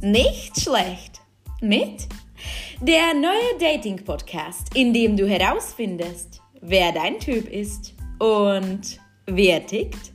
Nicht 0.00 0.60
schlecht. 0.60 1.20
Mit 1.60 2.06
der 2.80 3.14
neue 3.14 3.58
Dating-Podcast, 3.58 4.76
in 4.76 4.92
dem 4.92 5.16
du 5.16 5.26
herausfindest, 5.28 6.40
wer 6.60 6.92
dein 6.92 7.18
Typ 7.18 7.48
ist 7.48 7.96
und 8.20 9.00
wer 9.26 9.66
tickt. 9.66 10.12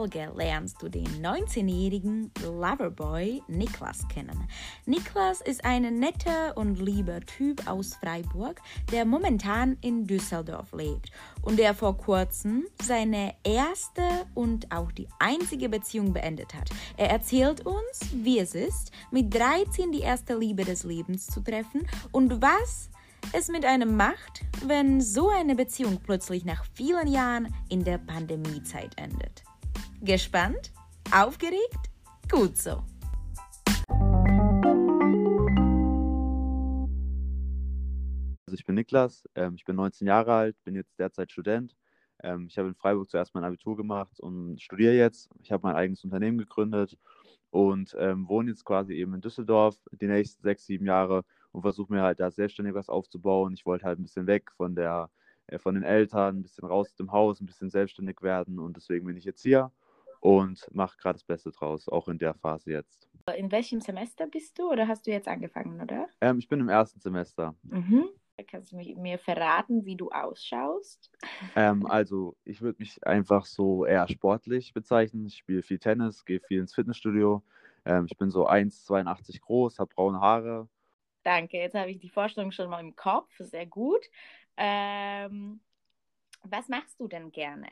Folge 0.00 0.32
lernst 0.34 0.80
du 0.80 0.88
den 0.88 1.06
19-jährigen 1.22 2.30
Loverboy 2.42 3.42
Niklas 3.48 4.08
kennen. 4.08 4.48
Niklas 4.86 5.42
ist 5.42 5.62
ein 5.62 5.98
netter 5.98 6.56
und 6.56 6.80
lieber 6.80 7.20
Typ 7.20 7.68
aus 7.68 7.96
Freiburg, 7.96 8.62
der 8.92 9.04
momentan 9.04 9.76
in 9.82 10.06
Düsseldorf 10.06 10.72
lebt 10.72 11.10
und 11.42 11.58
der 11.58 11.74
vor 11.74 11.98
kurzem 11.98 12.64
seine 12.82 13.34
erste 13.44 14.02
und 14.34 14.72
auch 14.72 14.90
die 14.90 15.06
einzige 15.18 15.68
Beziehung 15.68 16.14
beendet 16.14 16.54
hat. 16.54 16.70
Er 16.96 17.10
erzählt 17.10 17.66
uns, 17.66 18.00
wie 18.14 18.38
es 18.38 18.54
ist, 18.54 18.92
mit 19.10 19.34
13 19.34 19.92
die 19.92 20.00
erste 20.00 20.34
Liebe 20.34 20.64
des 20.64 20.84
Lebens 20.84 21.26
zu 21.26 21.42
treffen 21.42 21.86
und 22.10 22.40
was 22.40 22.88
es 23.34 23.48
mit 23.48 23.66
einem 23.66 23.98
macht, 23.98 24.46
wenn 24.64 25.02
so 25.02 25.28
eine 25.28 25.54
Beziehung 25.54 26.00
plötzlich 26.02 26.46
nach 26.46 26.64
vielen 26.72 27.06
Jahren 27.06 27.54
in 27.68 27.84
der 27.84 27.98
Pandemiezeit 27.98 28.96
endet. 28.96 29.44
Gespannt? 30.02 30.72
Aufgeregt? 31.14 31.90
Gut 32.30 32.56
so. 32.56 32.82
Also 38.46 38.54
ich 38.54 38.64
bin 38.64 38.76
Niklas, 38.76 39.28
ähm, 39.34 39.56
ich 39.56 39.64
bin 39.66 39.76
19 39.76 40.06
Jahre 40.06 40.32
alt, 40.32 40.56
bin 40.64 40.74
jetzt 40.74 40.98
derzeit 40.98 41.30
Student. 41.30 41.76
Ähm, 42.22 42.46
ich 42.48 42.56
habe 42.56 42.68
in 42.68 42.74
Freiburg 42.74 43.10
zuerst 43.10 43.34
mein 43.34 43.44
Abitur 43.44 43.76
gemacht 43.76 44.18
und 44.20 44.58
studiere 44.62 44.94
jetzt. 44.94 45.28
Ich 45.42 45.52
habe 45.52 45.66
mein 45.66 45.76
eigenes 45.76 46.02
Unternehmen 46.02 46.38
gegründet 46.38 46.96
und 47.50 47.94
ähm, 47.98 48.26
wohne 48.26 48.52
jetzt 48.52 48.64
quasi 48.64 48.94
eben 48.94 49.12
in 49.12 49.20
Düsseldorf 49.20 49.76
die 49.92 50.06
nächsten 50.06 50.42
sechs, 50.42 50.64
sieben 50.64 50.86
Jahre 50.86 51.24
und 51.52 51.60
versuche 51.60 51.92
mir 51.92 52.00
halt 52.00 52.20
da 52.20 52.30
selbstständig 52.30 52.74
was 52.74 52.88
aufzubauen. 52.88 53.52
Ich 53.52 53.66
wollte 53.66 53.84
halt 53.84 53.98
ein 53.98 54.04
bisschen 54.04 54.26
weg 54.26 54.50
von 54.56 54.74
der, 54.74 55.10
äh, 55.48 55.58
von 55.58 55.74
den 55.74 55.84
Eltern, 55.84 56.38
ein 56.38 56.42
bisschen 56.42 56.66
raus 56.66 56.88
aus 56.88 56.96
dem 56.96 57.12
Haus, 57.12 57.38
ein 57.42 57.46
bisschen 57.46 57.68
selbstständig 57.68 58.22
werden 58.22 58.58
und 58.58 58.78
deswegen 58.78 59.04
bin 59.04 59.18
ich 59.18 59.24
jetzt 59.24 59.42
hier 59.42 59.70
und 60.20 60.66
mache 60.72 60.96
gerade 60.98 61.14
das 61.14 61.24
Beste 61.24 61.50
draus, 61.50 61.88
auch 61.88 62.08
in 62.08 62.18
der 62.18 62.34
Phase 62.34 62.70
jetzt. 62.70 63.08
In 63.36 63.50
welchem 63.50 63.80
Semester 63.80 64.26
bist 64.26 64.58
du 64.58 64.70
oder 64.70 64.88
hast 64.88 65.06
du 65.06 65.10
jetzt 65.10 65.28
angefangen, 65.28 65.80
oder? 65.80 66.08
Ähm, 66.20 66.38
ich 66.38 66.48
bin 66.48 66.60
im 66.60 66.68
ersten 66.68 67.00
Semester. 67.00 67.54
Mhm. 67.62 68.08
Kannst 68.46 68.72
du 68.72 68.76
mir 68.76 69.18
verraten, 69.18 69.84
wie 69.84 69.96
du 69.96 70.10
ausschaust? 70.10 71.10
Ähm, 71.54 71.84
also, 71.86 72.36
ich 72.44 72.62
würde 72.62 72.78
mich 72.78 73.06
einfach 73.06 73.44
so 73.44 73.84
eher 73.84 74.08
sportlich 74.08 74.72
bezeichnen. 74.72 75.26
Ich 75.26 75.36
spiele 75.36 75.62
viel 75.62 75.78
Tennis, 75.78 76.24
gehe 76.24 76.40
viel 76.40 76.60
ins 76.60 76.74
Fitnessstudio. 76.74 77.42
Ähm, 77.84 78.06
ich 78.10 78.16
bin 78.16 78.30
so 78.30 78.48
1,82 78.48 79.40
groß, 79.40 79.78
habe 79.78 79.94
braune 79.94 80.20
Haare 80.20 80.68
Danke, 81.22 81.58
jetzt 81.58 81.74
habe 81.74 81.90
ich 81.90 81.98
die 81.98 82.08
Vorstellung 82.08 82.50
schon 82.50 82.70
mal 82.70 82.80
im 82.80 82.96
Kopf, 82.96 83.30
sehr 83.38 83.66
gut. 83.66 84.00
Ähm, 84.56 85.60
was 86.42 86.68
machst 86.68 86.98
du 86.98 87.08
denn 87.08 87.30
gerne? 87.30 87.68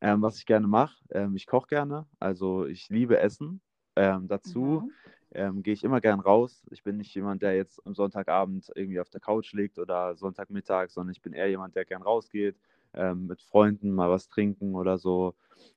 Ähm, 0.00 0.22
was 0.22 0.38
ich 0.38 0.46
gerne 0.46 0.68
mache, 0.68 0.96
ähm, 1.10 1.34
ich 1.34 1.46
koche 1.46 1.68
gerne, 1.68 2.06
also 2.20 2.66
ich 2.66 2.88
liebe 2.88 3.18
Essen. 3.18 3.60
Ähm, 3.96 4.28
dazu 4.28 4.82
mhm. 4.84 4.92
Ähm, 5.32 5.62
gehe 5.62 5.74
ich 5.74 5.84
immer 5.84 6.00
gern 6.00 6.20
raus. 6.20 6.64
Ich 6.70 6.82
bin 6.82 6.96
nicht 6.96 7.14
jemand, 7.14 7.42
der 7.42 7.54
jetzt 7.54 7.84
am 7.86 7.94
Sonntagabend 7.94 8.70
irgendwie 8.74 9.00
auf 9.00 9.10
der 9.10 9.20
Couch 9.20 9.52
liegt 9.52 9.78
oder 9.78 10.16
Sonntagmittag, 10.16 10.88
sondern 10.90 11.12
ich 11.12 11.20
bin 11.20 11.34
eher 11.34 11.50
jemand, 11.50 11.76
der 11.76 11.84
gern 11.84 12.02
rausgeht, 12.02 12.56
ähm, 12.94 13.26
mit 13.26 13.42
Freunden 13.42 13.92
mal 13.92 14.10
was 14.10 14.28
trinken 14.28 14.74
oder 14.74 14.96
so. 14.96 15.34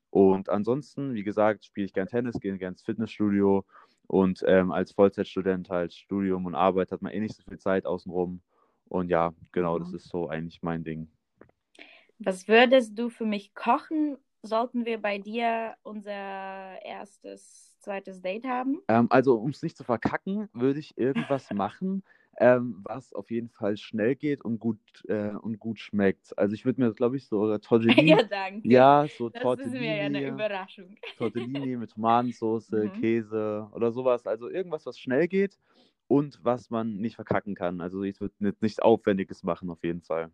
Und 0.09 0.49
ansonsten, 0.49 1.13
wie 1.13 1.23
gesagt, 1.23 1.65
spiele 1.65 1.85
ich 1.85 1.93
gern 1.93 2.07
Tennis, 2.07 2.39
gehe 2.39 2.57
gern 2.57 2.73
ins 2.73 2.83
Fitnessstudio 2.83 3.65
und 4.07 4.43
ähm, 4.45 4.71
als 4.71 4.93
Vollzeitstudent 4.93 5.69
halt 5.69 5.93
Studium 5.93 6.45
und 6.45 6.55
Arbeit 6.55 6.91
hat 6.91 7.01
man 7.01 7.11
eh 7.11 7.19
nicht 7.19 7.35
so 7.35 7.43
viel 7.43 7.59
Zeit 7.59 7.85
außenrum. 7.85 8.41
Und 8.85 9.09
ja, 9.09 9.33
genau, 9.51 9.79
das 9.79 9.89
mhm. 9.89 9.95
ist 9.95 10.09
so 10.09 10.29
eigentlich 10.29 10.61
mein 10.61 10.83
Ding. 10.83 11.09
Was 12.23 12.47
würdest 12.47 12.97
du 12.97 13.09
für 13.09 13.25
mich 13.25 13.55
kochen? 13.55 14.17
Sollten 14.43 14.85
wir 14.85 15.01
bei 15.01 15.17
dir 15.17 15.75
unser 15.81 16.11
erstes, 16.83 17.75
zweites 17.79 18.21
Date 18.21 18.45
haben? 18.45 18.79
Ähm, 18.87 19.07
also, 19.09 19.35
um 19.35 19.49
es 19.49 19.63
nicht 19.63 19.75
zu 19.75 19.83
verkacken, 19.83 20.47
würde 20.53 20.79
ich 20.79 20.97
irgendwas 20.97 21.49
machen, 21.53 22.03
ähm, 22.37 22.79
was 22.83 23.13
auf 23.13 23.31
jeden 23.31 23.49
Fall 23.49 23.75
schnell 23.77 24.15
geht 24.15 24.45
und 24.45 24.59
gut, 24.59 24.79
äh, 25.07 25.29
und 25.29 25.59
gut 25.59 25.79
schmeckt. 25.79 26.37
Also 26.37 26.53
ich 26.53 26.63
würde 26.63 26.81
mir, 26.81 26.93
glaube 26.93 27.17
ich, 27.17 27.25
so 27.25 27.57
Tortellini. 27.59 28.09
ja, 28.09 28.23
danke. 28.23 28.67
Ja, 28.67 29.07
so 29.17 29.29
das 29.29 29.41
Tortellini. 29.41 29.73
Das 29.73 29.81
ist 29.81 29.87
mir 29.87 29.97
ja 29.97 30.05
eine 30.05 30.27
Überraschung. 30.27 30.95
Tortellini 31.17 31.75
mit 31.75 31.91
Tomatensauce, 31.91 32.71
mhm. 32.71 32.93
Käse 32.93 33.67
oder 33.73 33.91
sowas. 33.91 34.27
Also 34.27 34.47
irgendwas, 34.47 34.85
was 34.85 34.99
schnell 34.99 35.27
geht 35.27 35.57
und 36.07 36.39
was 36.43 36.69
man 36.69 36.97
nicht 36.97 37.15
verkacken 37.15 37.55
kann. 37.55 37.81
Also 37.81 38.03
ich 38.03 38.21
würde 38.21 38.55
nichts 38.59 38.79
Aufwendiges 38.79 39.43
machen, 39.43 39.71
auf 39.71 39.83
jeden 39.83 40.01
Fall. 40.01 40.31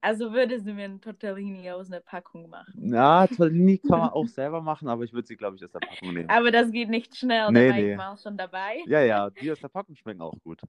Also 0.00 0.32
würdest 0.32 0.66
du 0.66 0.72
mir 0.72 0.84
ein 0.84 1.00
Tortellini 1.00 1.70
aus 1.70 1.88
einer 1.88 2.00
Packung 2.00 2.48
machen? 2.48 2.92
Ja, 2.92 3.26
Tortellini 3.26 3.78
kann 3.78 3.98
man 3.98 4.10
auch 4.10 4.26
selber 4.26 4.62
machen, 4.62 4.88
aber 4.88 5.04
ich 5.04 5.12
würde 5.12 5.26
sie, 5.26 5.36
glaube 5.36 5.56
ich, 5.56 5.64
aus 5.64 5.72
der 5.72 5.80
Packung 5.80 6.14
nehmen. 6.14 6.30
Aber 6.30 6.50
das 6.50 6.70
geht 6.70 6.88
nicht 6.88 7.16
schnell, 7.16 7.50
nee, 7.50 7.68
da 7.68 7.74
war 7.74 7.80
nee. 7.80 7.90
ich 7.92 7.96
mal 7.96 8.16
schon 8.16 8.36
dabei. 8.36 8.78
Ja, 8.86 9.00
ja, 9.02 9.28
die 9.30 9.50
aus 9.52 9.60
der 9.60 9.68
Packung 9.68 9.94
schmecken 9.96 10.22
auch 10.22 10.38
gut. 10.42 10.60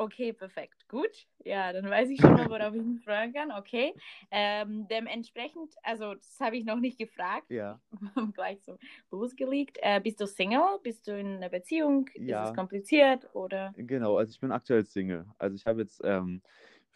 Okay, 0.00 0.32
perfekt. 0.32 0.86
Gut. 0.86 1.26
Ja, 1.44 1.72
dann 1.72 1.90
weiß 1.90 2.08
ich 2.10 2.20
schon 2.20 2.34
mal, 2.34 2.48
worauf 2.48 2.72
ich 2.72 2.82
mich 2.82 3.02
freuen 3.02 3.32
kann. 3.32 3.50
Okay. 3.50 3.92
Ähm, 4.30 4.86
dementsprechend, 4.88 5.74
also 5.82 6.14
das 6.14 6.38
habe 6.38 6.56
ich 6.56 6.64
noch 6.64 6.78
nicht 6.78 6.98
gefragt. 6.98 7.50
Ja. 7.50 7.80
Gleich 8.34 8.62
so 8.62 8.78
losgelegt. 9.10 9.76
Äh, 9.82 10.00
bist 10.00 10.20
du 10.20 10.26
Single? 10.28 10.78
Bist 10.84 11.08
du 11.08 11.18
in 11.18 11.38
einer 11.38 11.48
Beziehung? 11.48 12.08
Ja. 12.14 12.44
Ist 12.44 12.50
es 12.50 12.56
kompliziert 12.56 13.28
oder? 13.34 13.74
Genau, 13.76 14.18
also 14.18 14.30
ich 14.30 14.38
bin 14.38 14.52
aktuell 14.52 14.84
Single. 14.84 15.26
Also 15.36 15.56
ich 15.56 15.66
habe 15.66 15.80
jetzt 15.80 16.00
ähm, 16.04 16.42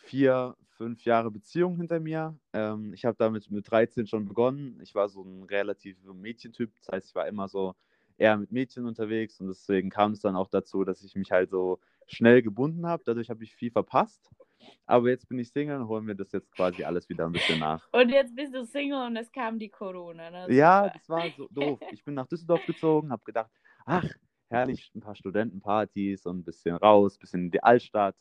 vier, 0.02 0.56
fünf 0.76 1.04
Jahre 1.04 1.30
Beziehung 1.30 1.76
hinter 1.76 2.00
mir. 2.00 2.36
Ähm, 2.52 2.92
ich 2.92 3.04
habe 3.04 3.16
damit 3.18 3.50
mit 3.50 3.70
13 3.70 4.06
schon 4.06 4.26
begonnen. 4.26 4.78
Ich 4.82 4.94
war 4.94 5.08
so 5.08 5.22
ein 5.22 5.44
relativ 5.44 5.96
Mädchentyp. 6.04 6.72
Das 6.76 6.88
heißt, 6.88 7.08
ich 7.10 7.14
war 7.14 7.26
immer 7.28 7.48
so 7.48 7.74
eher 8.18 8.36
mit 8.36 8.52
Mädchen 8.52 8.86
unterwegs 8.86 9.40
und 9.40 9.48
deswegen 9.48 9.90
kam 9.90 10.12
es 10.12 10.20
dann 10.20 10.36
auch 10.36 10.48
dazu, 10.48 10.84
dass 10.84 11.02
ich 11.02 11.14
mich 11.14 11.30
halt 11.30 11.50
so 11.50 11.78
schnell 12.06 12.42
gebunden 12.42 12.86
habe. 12.86 13.02
Dadurch 13.04 13.30
habe 13.30 13.42
ich 13.44 13.54
viel 13.54 13.70
verpasst. 13.70 14.30
Aber 14.86 15.08
jetzt 15.08 15.28
bin 15.28 15.38
ich 15.38 15.50
Single 15.50 15.80
und 15.80 15.88
holen 15.88 16.06
wir 16.06 16.14
das 16.14 16.30
jetzt 16.30 16.52
quasi 16.52 16.84
alles 16.84 17.08
wieder 17.08 17.26
ein 17.26 17.32
bisschen 17.32 17.58
nach. 17.58 17.88
Und 17.92 18.10
jetzt 18.10 18.34
bist 18.34 18.54
du 18.54 18.64
Single 18.64 19.06
und 19.06 19.16
es 19.16 19.30
kam 19.32 19.58
die 19.58 19.68
Corona. 19.68 20.30
Ne? 20.30 20.54
Ja, 20.54 20.88
das 20.88 21.08
war 21.08 21.28
so 21.36 21.48
doof. 21.50 21.80
Ich 21.90 22.04
bin 22.04 22.14
nach 22.14 22.26
Düsseldorf 22.26 22.64
gezogen, 22.66 23.10
habe 23.10 23.24
gedacht, 23.24 23.50
ach, 23.84 24.08
herrlich, 24.48 24.92
ein 24.94 25.00
paar 25.00 25.16
Studentenpartys 25.16 26.26
und 26.26 26.38
ein 26.38 26.44
bisschen 26.44 26.76
raus, 26.76 27.16
ein 27.16 27.20
bisschen 27.20 27.40
in 27.44 27.50
die 27.50 27.62
Altstadt. 27.62 28.16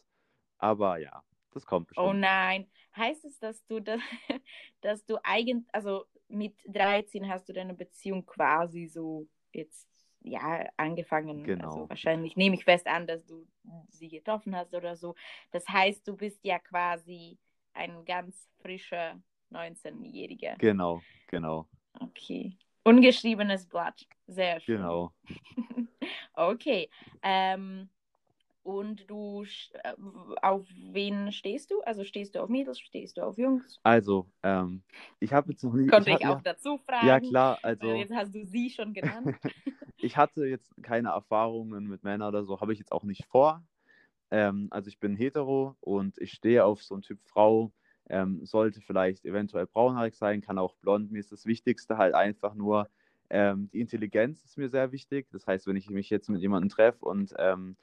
Aber 0.58 0.98
ja, 0.98 1.24
das 1.52 1.66
kommt 1.66 1.88
bestimmt. 1.88 2.08
Oh 2.08 2.14
nein. 2.14 2.70
Heißt 2.96 3.24
es, 3.26 3.40
dass 3.40 3.66
du, 3.66 3.80
das, 3.80 4.00
dass 4.82 5.06
du 5.06 5.18
eigentlich, 5.24 5.66
also 5.72 6.06
mit 6.28 6.56
13 6.66 7.28
hast 7.30 7.48
du 7.48 7.54
deine 7.54 7.74
Beziehung 7.74 8.26
quasi 8.26 8.88
so 8.88 9.28
jetzt 9.54 9.88
ja, 10.24 10.68
angefangen. 10.78 11.40
Also 11.40 11.44
genau. 11.44 11.68
Also 11.68 11.90
wahrscheinlich 11.90 12.36
nehme 12.36 12.56
ich 12.56 12.64
fest 12.64 12.88
an, 12.88 13.08
dass 13.08 13.26
du 13.26 13.48
sie 13.90 14.10
getroffen 14.10 14.56
hast 14.56 14.74
oder 14.74 14.96
so. 14.96 15.16
Das 15.52 15.68
heißt, 15.68 16.08
du 16.08 16.16
bist 16.16 16.44
ja 16.44 16.60
quasi 16.60 17.38
ein 17.74 18.06
ganz 18.06 18.50
frischer 18.62 19.22
19-Jähriger. 19.52 20.58
Genau, 20.58 21.02
genau. 21.28 21.68
Okay. 22.00 22.58
Ungeschriebenes 22.84 23.68
Blatt. 23.68 24.08
Sehr 24.28 24.60
schön. 24.60 24.78
Genau. 24.78 25.14
okay. 26.34 26.90
Ähm, 27.22 27.90
und 28.64 29.10
du, 29.10 29.44
äh, 29.84 29.94
auf 30.42 30.68
wen 30.92 31.32
stehst 31.32 31.72
du? 31.72 31.82
Also 31.82 32.04
stehst 32.04 32.36
du 32.36 32.42
auf 32.42 32.50
Mädels, 32.50 32.80
stehst 32.80 33.18
du 33.18 33.24
auf 33.24 33.38
Jungs? 33.38 33.80
Also, 33.84 34.28
ähm, 34.44 34.84
ich 35.20 35.34
habe 35.34 35.52
jetzt 35.52 35.64
noch 35.64 35.74
nie. 35.74 35.88
Konnte 35.88 36.12
ich, 36.12 36.18
ich, 36.18 36.26
auch 36.26 36.36
ja, 36.36 36.42
dazu 36.44 36.78
fragen? 36.78 37.08
Ja, 37.08 37.20
klar. 37.20 37.60
Also, 37.64 37.94
jetzt 37.94 38.14
hast 38.14 38.36
du 38.36 38.46
sie 38.46 38.70
schon 38.70 38.94
genannt. 38.94 39.36
ich 39.98 40.18
hatte 40.18 40.46
jetzt 40.46 40.72
keine 40.84 41.10
Erfahrungen 41.10 41.88
mit 41.88 42.04
Männern 42.04 42.30
oder 42.30 42.44
so, 42.44 42.62
habe 42.62 42.74
ich 42.74 42.80
jetzt 42.80 42.92
auch 42.92 43.04
nicht 43.04 43.26
vor. 43.26 43.64
Ähm, 44.30 44.68
also, 44.70 44.90
ich 44.90 45.00
bin 45.00 45.16
hetero 45.16 45.76
und 45.80 46.18
ich 46.20 46.32
stehe 46.32 46.64
auf 46.64 46.84
so 46.84 46.96
einen 46.96 47.04
Typ 47.04 47.20
Frau. 47.24 47.72
Ähm, 48.10 48.46
sollte 48.46 48.82
vielleicht 48.82 49.26
eventuell 49.26 49.68
braunhaarig 49.68 50.16
sein, 50.16 50.42
kann 50.42 50.58
auch 50.58 50.76
blond. 50.76 51.12
Mir 51.12 51.20
ist 51.20 51.32
das 51.32 51.46
Wichtigste 51.46 51.98
halt 51.98 52.14
einfach 52.14 52.56
nur, 52.56 52.90
ähm, 53.30 53.70
die 53.72 53.80
Intelligenz 53.80 54.44
ist 54.44 54.58
mir 54.58 54.70
sehr 54.70 54.92
wichtig. 54.92 55.28
Das 55.32 55.48
heißt, 55.48 55.66
wenn 55.66 55.78
ich 55.78 55.90
mich 55.90 56.10
jetzt 56.10 56.30
mit 56.30 56.42
jemandem 56.42 56.70
treffe 56.70 57.06
und 57.06 57.34
ähm, 57.38 57.78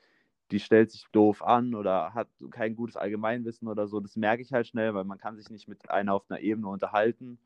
die 0.50 0.60
stellt 0.60 0.90
sich 0.90 1.06
doof 1.12 1.42
an 1.42 1.74
oder 1.74 2.14
hat 2.14 2.28
kein 2.50 2.76
gutes 2.76 2.96
Allgemeinwissen 2.96 3.68
oder 3.68 3.86
so. 3.88 4.00
Das 4.00 4.16
merke 4.16 4.42
ich 4.42 4.52
halt 4.52 4.66
schnell, 4.66 4.94
weil 4.94 5.04
man 5.04 5.18
kann 5.18 5.36
sich 5.36 5.50
nicht 5.50 5.68
mit 5.68 5.90
einer 5.90 6.14
auf 6.14 6.30
einer 6.30 6.40
Ebene 6.40 6.68
unterhalten. 6.68 7.38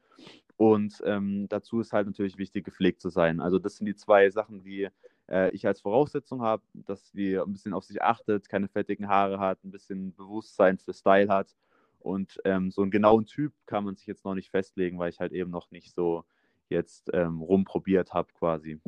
Und 0.56 1.02
ähm, 1.06 1.48
dazu 1.48 1.80
ist 1.80 1.92
halt 1.92 2.06
natürlich 2.06 2.38
wichtig, 2.38 2.64
gepflegt 2.64 3.00
zu 3.00 3.10
sein. 3.10 3.40
Also 3.40 3.58
das 3.58 3.76
sind 3.76 3.86
die 3.86 3.96
zwei 3.96 4.30
Sachen, 4.30 4.62
die 4.62 4.88
äh, 5.28 5.50
ich 5.50 5.66
als 5.66 5.80
Voraussetzung 5.80 6.42
habe, 6.42 6.62
dass 6.74 7.10
die 7.12 7.38
ein 7.38 7.52
bisschen 7.52 7.74
auf 7.74 7.84
sich 7.84 8.02
achtet, 8.02 8.48
keine 8.48 8.68
fettigen 8.68 9.08
Haare 9.08 9.38
hat, 9.40 9.64
ein 9.64 9.70
bisschen 9.72 10.14
Bewusstsein 10.14 10.78
für 10.78 10.92
Style 10.94 11.28
hat 11.28 11.56
Und 12.00 12.38
ähm, 12.44 12.70
so 12.70 12.82
einen 12.82 12.90
genauen 12.90 13.26
Typ 13.26 13.52
kann 13.66 13.84
man 13.84 13.96
sich 13.96 14.06
jetzt 14.06 14.24
noch 14.24 14.34
nicht 14.34 14.50
festlegen, 14.50 14.98
weil 14.98 15.10
ich 15.10 15.20
halt 15.20 15.32
eben 15.32 15.50
noch 15.50 15.70
nicht 15.70 15.94
so 15.94 16.24
jetzt 16.68 17.10
ähm, 17.14 17.40
rumprobiert 17.42 18.12
habe 18.14 18.32
quasi. 18.34 18.80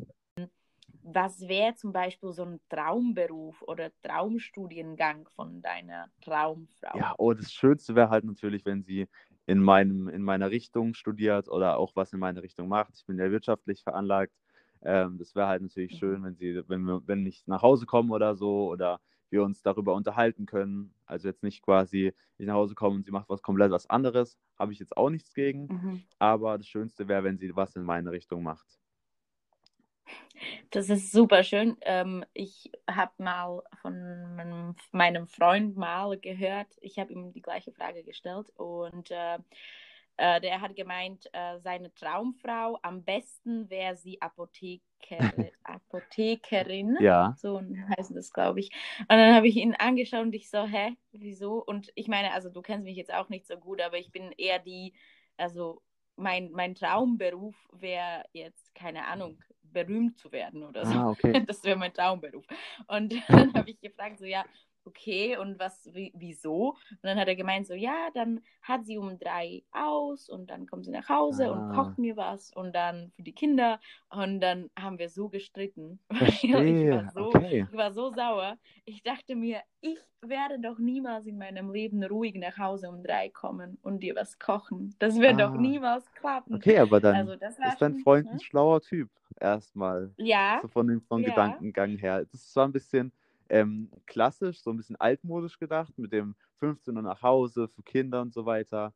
Was 1.06 1.46
wäre 1.48 1.74
zum 1.74 1.92
Beispiel 1.92 2.32
so 2.32 2.44
ein 2.44 2.60
Traumberuf 2.70 3.60
oder 3.62 3.90
Traumstudiengang 4.02 5.28
von 5.36 5.60
deiner 5.60 6.08
Traumfrau? 6.22 6.98
Ja, 6.98 7.14
oh, 7.18 7.34
das 7.34 7.52
Schönste 7.52 7.94
wäre 7.94 8.08
halt 8.08 8.24
natürlich, 8.24 8.64
wenn 8.64 8.82
sie 8.82 9.06
in, 9.44 9.60
meinem, 9.60 10.08
in 10.08 10.22
meiner 10.22 10.50
Richtung 10.50 10.94
studiert 10.94 11.48
oder 11.48 11.76
auch 11.76 11.94
was 11.94 12.14
in 12.14 12.20
meine 12.20 12.42
Richtung 12.42 12.68
macht. 12.68 12.94
Ich 12.96 13.04
bin 13.04 13.18
ja 13.18 13.30
wirtschaftlich 13.30 13.82
veranlagt. 13.82 14.32
Ähm, 14.80 15.18
das 15.18 15.34
wäre 15.34 15.46
halt 15.46 15.60
natürlich 15.60 15.92
mhm. 15.92 15.96
schön, 15.98 16.24
wenn 16.24 16.36
sie, 16.36 16.62
wenn 16.68 16.80
wir, 16.82 17.02
wenn 17.06 17.26
ich 17.26 17.46
nach 17.46 17.60
Hause 17.60 17.84
komme 17.84 18.14
oder 18.14 18.34
so 18.34 18.70
oder 18.70 18.98
wir 19.28 19.42
uns 19.42 19.60
darüber 19.60 19.92
unterhalten 19.94 20.46
können. 20.46 20.94
Also 21.04 21.28
jetzt 21.28 21.42
nicht 21.42 21.60
quasi, 21.60 22.14
ich 22.38 22.46
nach 22.46 22.54
Hause 22.54 22.74
komme 22.74 22.96
und 22.96 23.04
sie 23.04 23.10
macht 23.10 23.28
was 23.28 23.42
komplett 23.42 23.70
was 23.70 23.90
anderes, 23.90 24.38
habe 24.58 24.72
ich 24.72 24.78
jetzt 24.78 24.96
auch 24.96 25.10
nichts 25.10 25.34
gegen. 25.34 25.66
Mhm. 25.66 26.02
Aber 26.18 26.56
das 26.56 26.66
Schönste 26.66 27.08
wäre, 27.08 27.24
wenn 27.24 27.36
sie 27.36 27.54
was 27.54 27.76
in 27.76 27.82
meine 27.82 28.10
Richtung 28.10 28.42
macht. 28.42 28.80
Das 30.70 30.90
ist 30.90 31.12
super 31.12 31.42
schön. 31.44 31.76
Ähm, 31.82 32.24
ich 32.34 32.70
habe 32.90 33.12
mal 33.18 33.62
von 33.80 34.34
meinem, 34.36 34.74
meinem, 34.92 35.26
Freund 35.28 35.76
mal 35.76 36.18
gehört, 36.18 36.68
ich 36.80 36.98
habe 36.98 37.12
ihm 37.12 37.32
die 37.32 37.42
gleiche 37.42 37.72
Frage 37.72 38.02
gestellt 38.02 38.50
und 38.56 39.10
äh, 39.10 39.38
äh, 40.16 40.40
der 40.40 40.60
hat 40.60 40.76
gemeint, 40.76 41.28
äh, 41.32 41.58
seine 41.60 41.92
Traumfrau, 41.94 42.78
am 42.82 43.02
besten 43.02 43.68
wäre 43.68 43.96
sie 43.96 44.20
Apotheker, 44.20 44.82
Apothekerin. 45.64 46.96
Ja. 47.00 47.34
So 47.38 47.60
heißt 47.96 48.14
das, 48.14 48.32
glaube 48.32 48.60
ich. 48.60 48.70
Und 49.00 49.10
dann 49.10 49.34
habe 49.34 49.48
ich 49.48 49.56
ihn 49.56 49.74
angeschaut 49.74 50.22
und 50.22 50.34
ich 50.34 50.50
so, 50.50 50.64
hä, 50.64 50.96
wieso? 51.12 51.64
Und 51.64 51.90
ich 51.96 52.06
meine, 52.06 52.32
also 52.32 52.48
du 52.48 52.62
kennst 52.62 52.84
mich 52.84 52.96
jetzt 52.96 53.12
auch 53.12 53.28
nicht 53.28 53.46
so 53.46 53.56
gut, 53.56 53.80
aber 53.80 53.98
ich 53.98 54.12
bin 54.12 54.30
eher 54.32 54.60
die, 54.60 54.94
also 55.36 55.82
mein, 56.16 56.52
mein 56.52 56.76
Traumberuf 56.76 57.56
wäre 57.72 58.24
jetzt, 58.32 58.72
keine 58.74 59.06
Ahnung, 59.06 59.42
berühmt 59.74 60.16
zu 60.16 60.32
werden 60.32 60.62
oder 60.62 60.86
so. 60.86 60.94
Ah, 60.94 61.10
okay. 61.10 61.44
Das 61.46 61.62
wäre 61.64 61.78
mein 61.78 61.92
Traumberuf. 61.92 62.46
Und 62.86 63.12
dann 63.28 63.52
habe 63.52 63.70
ich 63.70 63.80
gefragt, 63.80 64.18
so 64.18 64.24
ja, 64.24 64.44
okay, 64.86 65.36
und 65.36 65.58
was, 65.58 65.88
wieso? 65.92 66.76
Und 66.90 67.02
dann 67.02 67.18
hat 67.18 67.28
er 67.28 67.36
gemeint, 67.36 67.66
so, 67.66 67.74
ja, 67.74 68.08
dann 68.14 68.40
hat 68.62 68.84
sie 68.84 68.98
um 68.98 69.18
drei 69.18 69.62
aus 69.72 70.28
und 70.28 70.50
dann 70.50 70.66
kommt 70.66 70.84
sie 70.84 70.90
nach 70.90 71.08
Hause 71.08 71.48
ah. 71.48 71.50
und 71.52 71.74
kocht 71.74 71.98
mir 71.98 72.16
was 72.16 72.52
und 72.52 72.74
dann 72.74 73.10
für 73.16 73.22
die 73.22 73.32
Kinder 73.32 73.80
und 74.10 74.40
dann 74.40 74.70
haben 74.78 74.98
wir 74.98 75.08
so 75.08 75.28
gestritten. 75.28 76.00
Ich, 76.44 76.52
war 76.52 77.10
so, 77.10 77.26
okay. 77.28 77.66
ich 77.70 77.76
war 77.76 77.92
so 77.92 78.10
sauer. 78.12 78.56
Ich 78.84 79.02
dachte 79.02 79.34
mir, 79.34 79.60
ich 79.80 79.98
werde 80.20 80.58
doch 80.60 80.78
niemals 80.78 81.26
in 81.26 81.38
meinem 81.38 81.70
Leben 81.70 82.02
ruhig 82.04 82.34
nach 82.34 82.56
Hause 82.58 82.88
um 82.88 83.02
drei 83.02 83.28
kommen 83.28 83.78
und 83.82 84.00
dir 84.00 84.14
was 84.14 84.38
kochen. 84.38 84.94
Das 84.98 85.18
wird 85.18 85.34
ah. 85.34 85.48
doch 85.48 85.56
niemals 85.56 86.10
klappen. 86.12 86.54
Okay, 86.54 86.78
aber 86.78 87.00
dann 87.00 87.16
also, 87.16 87.32
ist 87.32 87.80
dein 87.80 87.98
Freund 87.98 88.28
ein 88.28 88.36
ne? 88.36 88.42
schlauer 88.42 88.80
Typ 88.80 89.10
erstmal. 89.40 90.12
Ja. 90.16 90.58
So 90.62 90.68
von 90.68 90.86
dem 90.86 91.00
vom 91.02 91.22
ja. 91.22 91.30
Gedankengang 91.30 91.96
her. 91.96 92.24
Das 92.30 92.54
war 92.56 92.66
ein 92.66 92.72
bisschen 92.72 93.12
ähm, 93.48 93.90
klassisch, 94.06 94.60
so 94.60 94.70
ein 94.70 94.76
bisschen 94.76 94.96
altmodisch 94.96 95.58
gedacht, 95.58 95.96
mit 95.98 96.12
dem 96.12 96.34
15 96.56 96.96
Uhr 96.96 97.02
nach 97.02 97.22
Hause 97.22 97.68
für 97.68 97.82
Kinder 97.82 98.22
und 98.22 98.32
so 98.32 98.46
weiter. 98.46 98.92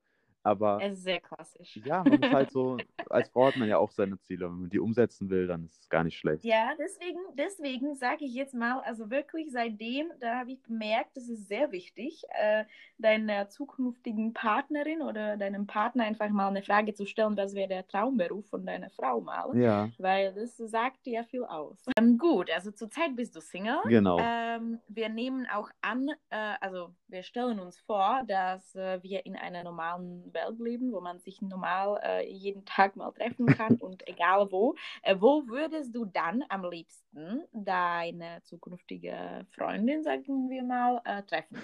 Aber 0.48 0.82
es 0.82 0.94
ist 0.94 1.04
sehr 1.04 1.20
klassisch. 1.20 1.80
Ja, 1.84 2.02
man 2.02 2.22
ist 2.22 2.32
halt 2.32 2.50
so, 2.50 2.78
als 3.10 3.28
Frau 3.28 3.46
hat 3.46 3.56
man 3.56 3.68
ja 3.68 3.78
auch 3.78 3.90
seine 3.90 4.18
Ziele. 4.20 4.46
Wenn 4.46 4.60
man 4.62 4.70
die 4.70 4.78
umsetzen 4.78 5.28
will, 5.28 5.46
dann 5.46 5.64
ist 5.64 5.82
es 5.82 5.88
gar 5.88 6.04
nicht 6.04 6.18
schlecht. 6.18 6.44
Ja, 6.44 6.70
deswegen, 6.78 7.20
deswegen 7.34 7.94
sage 7.94 8.24
ich 8.24 8.34
jetzt 8.34 8.54
mal, 8.54 8.80
also 8.80 9.10
wirklich 9.10 9.50
seitdem, 9.52 10.10
da 10.20 10.38
habe 10.38 10.52
ich 10.52 10.62
bemerkt, 10.62 11.16
es 11.16 11.28
ist 11.28 11.48
sehr 11.48 11.70
wichtig, 11.70 12.22
äh, 12.30 12.64
deiner 12.96 13.48
zukünftigen 13.48 14.32
Partnerin 14.32 15.02
oder 15.02 15.36
deinem 15.36 15.66
Partner 15.66 16.04
einfach 16.04 16.30
mal 16.30 16.48
eine 16.48 16.62
Frage 16.62 16.94
zu 16.94 17.06
stellen, 17.06 17.36
was 17.36 17.54
wäre 17.54 17.68
der 17.68 17.86
Traumberuf 17.86 18.46
von 18.48 18.64
deiner 18.64 18.90
Frau 18.90 19.20
mal. 19.20 19.56
Ja. 19.56 19.90
Weil 19.98 20.32
das 20.34 20.56
sagt 20.56 21.06
ja 21.06 21.24
viel 21.24 21.44
aus. 21.44 21.84
Ähm, 21.98 22.18
gut, 22.18 22.50
also 22.50 22.70
zurzeit 22.70 23.14
bist 23.14 23.36
du 23.36 23.40
Single. 23.40 23.80
Genau. 23.84 24.18
Ähm, 24.20 24.80
wir 24.88 25.08
nehmen 25.08 25.46
auch 25.52 25.70
an, 25.82 26.08
äh, 26.30 26.54
also 26.60 26.94
wir 27.06 27.22
stellen 27.22 27.60
uns 27.60 27.78
vor, 27.80 28.22
dass 28.26 28.74
äh, 28.74 29.02
wir 29.02 29.24
in 29.26 29.36
einer 29.36 29.62
normalen 29.62 30.30
Welt 30.38 30.58
leben, 30.58 30.92
wo 30.92 31.00
man 31.00 31.18
sich 31.18 31.40
normal 31.42 32.00
äh, 32.02 32.30
jeden 32.30 32.64
Tag 32.64 32.96
mal 32.96 33.10
treffen 33.12 33.46
kann 33.46 33.76
und 33.80 34.06
egal 34.08 34.50
wo. 34.50 34.74
Äh, 35.02 35.16
wo 35.18 35.46
würdest 35.48 35.94
du 35.94 36.04
dann 36.04 36.44
am 36.48 36.68
liebsten 36.68 37.42
deine 37.52 38.42
zukünftige 38.44 39.46
Freundin, 39.50 40.02
sagen 40.02 40.48
wir 40.48 40.62
mal, 40.62 41.00
äh, 41.04 41.22
treffen? 41.22 41.58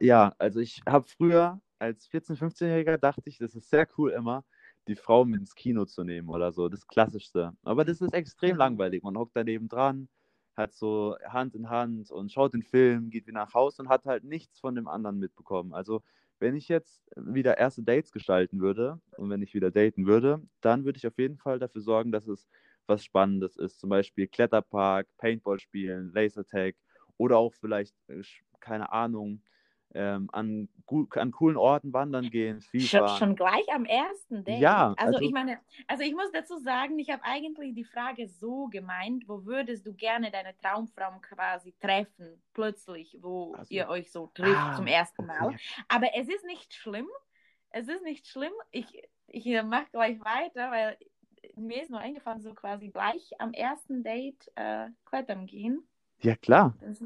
Ja, 0.00 0.34
also 0.38 0.60
ich 0.60 0.82
habe 0.88 1.06
früher 1.06 1.60
als 1.78 2.08
14-, 2.10 2.36
15-Jähriger 2.36 2.98
dachte 2.98 3.22
ich, 3.24 3.38
das 3.38 3.54
ist 3.54 3.70
sehr 3.70 3.88
cool 3.96 4.10
immer, 4.10 4.44
die 4.86 4.96
Frau 4.96 5.24
mit 5.24 5.40
ins 5.40 5.54
Kino 5.54 5.84
zu 5.84 6.04
nehmen 6.04 6.28
oder 6.28 6.52
so, 6.52 6.68
das 6.68 6.86
Klassischste. 6.86 7.52
Aber 7.62 7.84
das 7.84 8.00
ist 8.00 8.12
extrem 8.12 8.52
mhm. 8.52 8.58
langweilig. 8.58 9.02
Man 9.02 9.16
hockt 9.16 9.34
daneben 9.34 9.68
dran, 9.68 10.08
hat 10.56 10.74
so 10.74 11.16
Hand 11.26 11.54
in 11.54 11.70
Hand 11.70 12.10
und 12.10 12.30
schaut 12.30 12.52
den 12.54 12.62
Film, 12.62 13.10
geht 13.10 13.26
wieder 13.26 13.40
nach 13.40 13.54
Hause 13.54 13.82
und 13.82 13.88
hat 13.88 14.04
halt 14.04 14.24
nichts 14.24 14.60
von 14.60 14.74
dem 14.74 14.88
anderen 14.88 15.18
mitbekommen. 15.18 15.72
Also 15.72 16.02
wenn 16.40 16.56
ich 16.56 16.68
jetzt 16.68 17.02
wieder 17.16 17.58
erste 17.58 17.82
Dates 17.82 18.12
gestalten 18.12 18.60
würde 18.60 19.00
und 19.16 19.30
wenn 19.30 19.42
ich 19.42 19.54
wieder 19.54 19.70
daten 19.70 20.06
würde, 20.06 20.42
dann 20.62 20.84
würde 20.84 20.98
ich 20.98 21.06
auf 21.06 21.18
jeden 21.18 21.38
Fall 21.38 21.58
dafür 21.58 21.82
sorgen, 21.82 22.12
dass 22.12 22.26
es 22.26 22.48
was 22.86 23.04
Spannendes 23.04 23.56
ist. 23.56 23.78
Zum 23.80 23.90
Beispiel 23.90 24.26
Kletterpark, 24.28 25.08
Paintball 25.18 25.60
spielen, 25.60 26.12
Lasertag 26.12 26.76
oder 27.18 27.38
auch 27.38 27.54
vielleicht, 27.54 27.94
äh, 28.08 28.22
keine 28.60 28.92
Ahnung, 28.92 29.42
ähm, 29.94 30.28
an, 30.32 30.68
an 31.10 31.30
coolen 31.32 31.56
Orten 31.56 31.92
wandern 31.92 32.30
gehen, 32.30 32.62
Schon, 32.78 33.08
schon 33.08 33.36
gleich 33.36 33.64
am 33.72 33.84
ersten 33.84 34.44
Date? 34.44 34.60
Ja. 34.60 34.94
Also, 34.96 35.14
also, 35.14 35.20
ich 35.20 35.32
meine, 35.32 35.58
also 35.86 36.02
ich 36.02 36.14
muss 36.14 36.30
dazu 36.32 36.58
sagen, 36.58 36.98
ich 36.98 37.10
habe 37.10 37.22
eigentlich 37.24 37.74
die 37.74 37.84
Frage 37.84 38.28
so 38.28 38.66
gemeint, 38.66 39.24
wo 39.28 39.44
würdest 39.44 39.86
du 39.86 39.94
gerne 39.94 40.30
deine 40.30 40.56
Traumfrau 40.58 41.12
quasi 41.20 41.74
treffen, 41.80 42.42
plötzlich, 42.52 43.18
wo 43.20 43.54
also, 43.54 43.72
ihr 43.74 43.88
euch 43.88 44.10
so 44.12 44.28
trifft 44.28 44.56
ah, 44.56 44.76
zum 44.76 44.86
ersten 44.86 45.26
Mal. 45.26 45.46
Okay. 45.46 45.58
Aber 45.88 46.08
es 46.14 46.28
ist 46.28 46.44
nicht 46.44 46.74
schlimm. 46.74 47.08
Es 47.70 47.88
ist 47.88 48.02
nicht 48.02 48.26
schlimm. 48.26 48.52
Ich, 48.70 48.86
ich 49.26 49.46
mache 49.62 49.86
gleich 49.92 50.20
weiter, 50.20 50.70
weil 50.70 50.96
mir 51.56 51.82
ist 51.82 51.90
nur 51.90 52.00
eingefallen, 52.00 52.40
so 52.40 52.54
quasi 52.54 52.88
gleich 52.88 53.30
am 53.38 53.52
ersten 53.52 54.02
Date 54.02 54.50
äh, 54.56 54.88
klettern 55.04 55.46
gehen. 55.46 55.82
Ja, 56.20 56.36
klar. 56.36 56.76
Das 56.80 57.02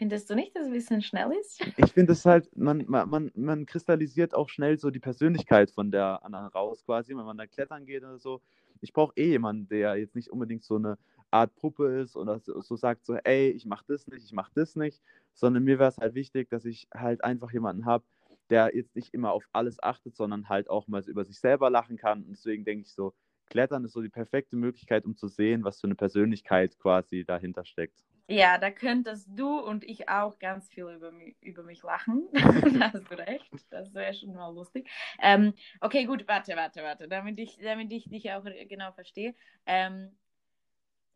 Findest 0.00 0.30
du 0.30 0.34
nicht, 0.34 0.56
dass 0.56 0.62
es 0.62 0.68
ein 0.68 0.72
bisschen 0.72 1.02
schnell 1.02 1.30
ist? 1.38 1.60
Ich 1.76 1.92
finde 1.92 2.14
es 2.14 2.24
halt, 2.24 2.48
man, 2.56 2.86
man, 2.88 3.30
man 3.34 3.66
kristallisiert 3.66 4.32
auch 4.32 4.48
schnell 4.48 4.78
so 4.78 4.88
die 4.90 4.98
Persönlichkeit 4.98 5.70
von 5.70 5.90
der 5.90 6.24
anderen 6.24 6.46
raus, 6.46 6.82
quasi, 6.86 7.14
wenn 7.14 7.26
man 7.26 7.36
da 7.36 7.46
klettern 7.46 7.84
geht 7.84 8.02
oder 8.02 8.18
so. 8.18 8.40
Ich 8.80 8.94
brauche 8.94 9.12
eh 9.16 9.26
jemanden, 9.26 9.68
der 9.68 9.96
jetzt 9.96 10.14
nicht 10.14 10.30
unbedingt 10.30 10.64
so 10.64 10.76
eine 10.76 10.96
Art 11.30 11.54
Puppe 11.54 12.00
ist 12.00 12.16
oder 12.16 12.38
so, 12.40 12.62
so 12.62 12.76
sagt 12.76 13.04
so, 13.04 13.16
ey, 13.16 13.50
ich 13.50 13.66
mach 13.66 13.82
das 13.82 14.06
nicht, 14.06 14.24
ich 14.24 14.32
mach 14.32 14.48
das 14.54 14.74
nicht, 14.74 15.02
sondern 15.34 15.64
mir 15.64 15.78
wäre 15.78 15.90
es 15.90 15.98
halt 15.98 16.14
wichtig, 16.14 16.48
dass 16.48 16.64
ich 16.64 16.88
halt 16.94 17.22
einfach 17.22 17.52
jemanden 17.52 17.84
habe, 17.84 18.06
der 18.48 18.74
jetzt 18.74 18.96
nicht 18.96 19.12
immer 19.12 19.32
auf 19.32 19.44
alles 19.52 19.82
achtet, 19.82 20.16
sondern 20.16 20.48
halt 20.48 20.70
auch 20.70 20.88
mal 20.88 21.06
über 21.10 21.26
sich 21.26 21.38
selber 21.38 21.68
lachen 21.68 21.98
kann. 21.98 22.22
Und 22.22 22.30
deswegen 22.30 22.64
denke 22.64 22.86
ich 22.86 22.94
so, 22.94 23.12
Klettern 23.50 23.84
ist 23.84 23.92
so 23.92 24.00
die 24.00 24.08
perfekte 24.08 24.56
Möglichkeit, 24.56 25.04
um 25.04 25.14
zu 25.14 25.28
sehen, 25.28 25.62
was 25.62 25.78
für 25.78 25.88
eine 25.88 25.94
Persönlichkeit 25.94 26.78
quasi 26.78 27.26
dahinter 27.26 27.66
steckt. 27.66 28.02
Ja, 28.30 28.58
da 28.58 28.70
könntest 28.70 29.28
du 29.34 29.58
und 29.58 29.82
ich 29.82 30.08
auch 30.08 30.38
ganz 30.38 30.68
viel 30.68 30.88
über 30.88 31.10
mich, 31.10 31.34
über 31.42 31.64
mich 31.64 31.82
lachen. 31.82 32.28
da 32.32 32.92
hast 32.92 33.10
du 33.10 33.18
recht. 33.18 33.50
Das 33.70 33.92
wäre 33.92 34.14
schon 34.14 34.34
mal 34.34 34.54
lustig. 34.54 34.88
Ähm, 35.20 35.52
okay, 35.80 36.04
gut, 36.04 36.28
warte, 36.28 36.54
warte, 36.54 36.80
warte, 36.84 37.08
damit 37.08 37.40
ich, 37.40 37.58
damit 37.60 37.90
ich 37.90 38.08
dich 38.08 38.30
auch 38.30 38.44
genau 38.68 38.92
verstehe. 38.92 39.34
Ähm, 39.66 40.16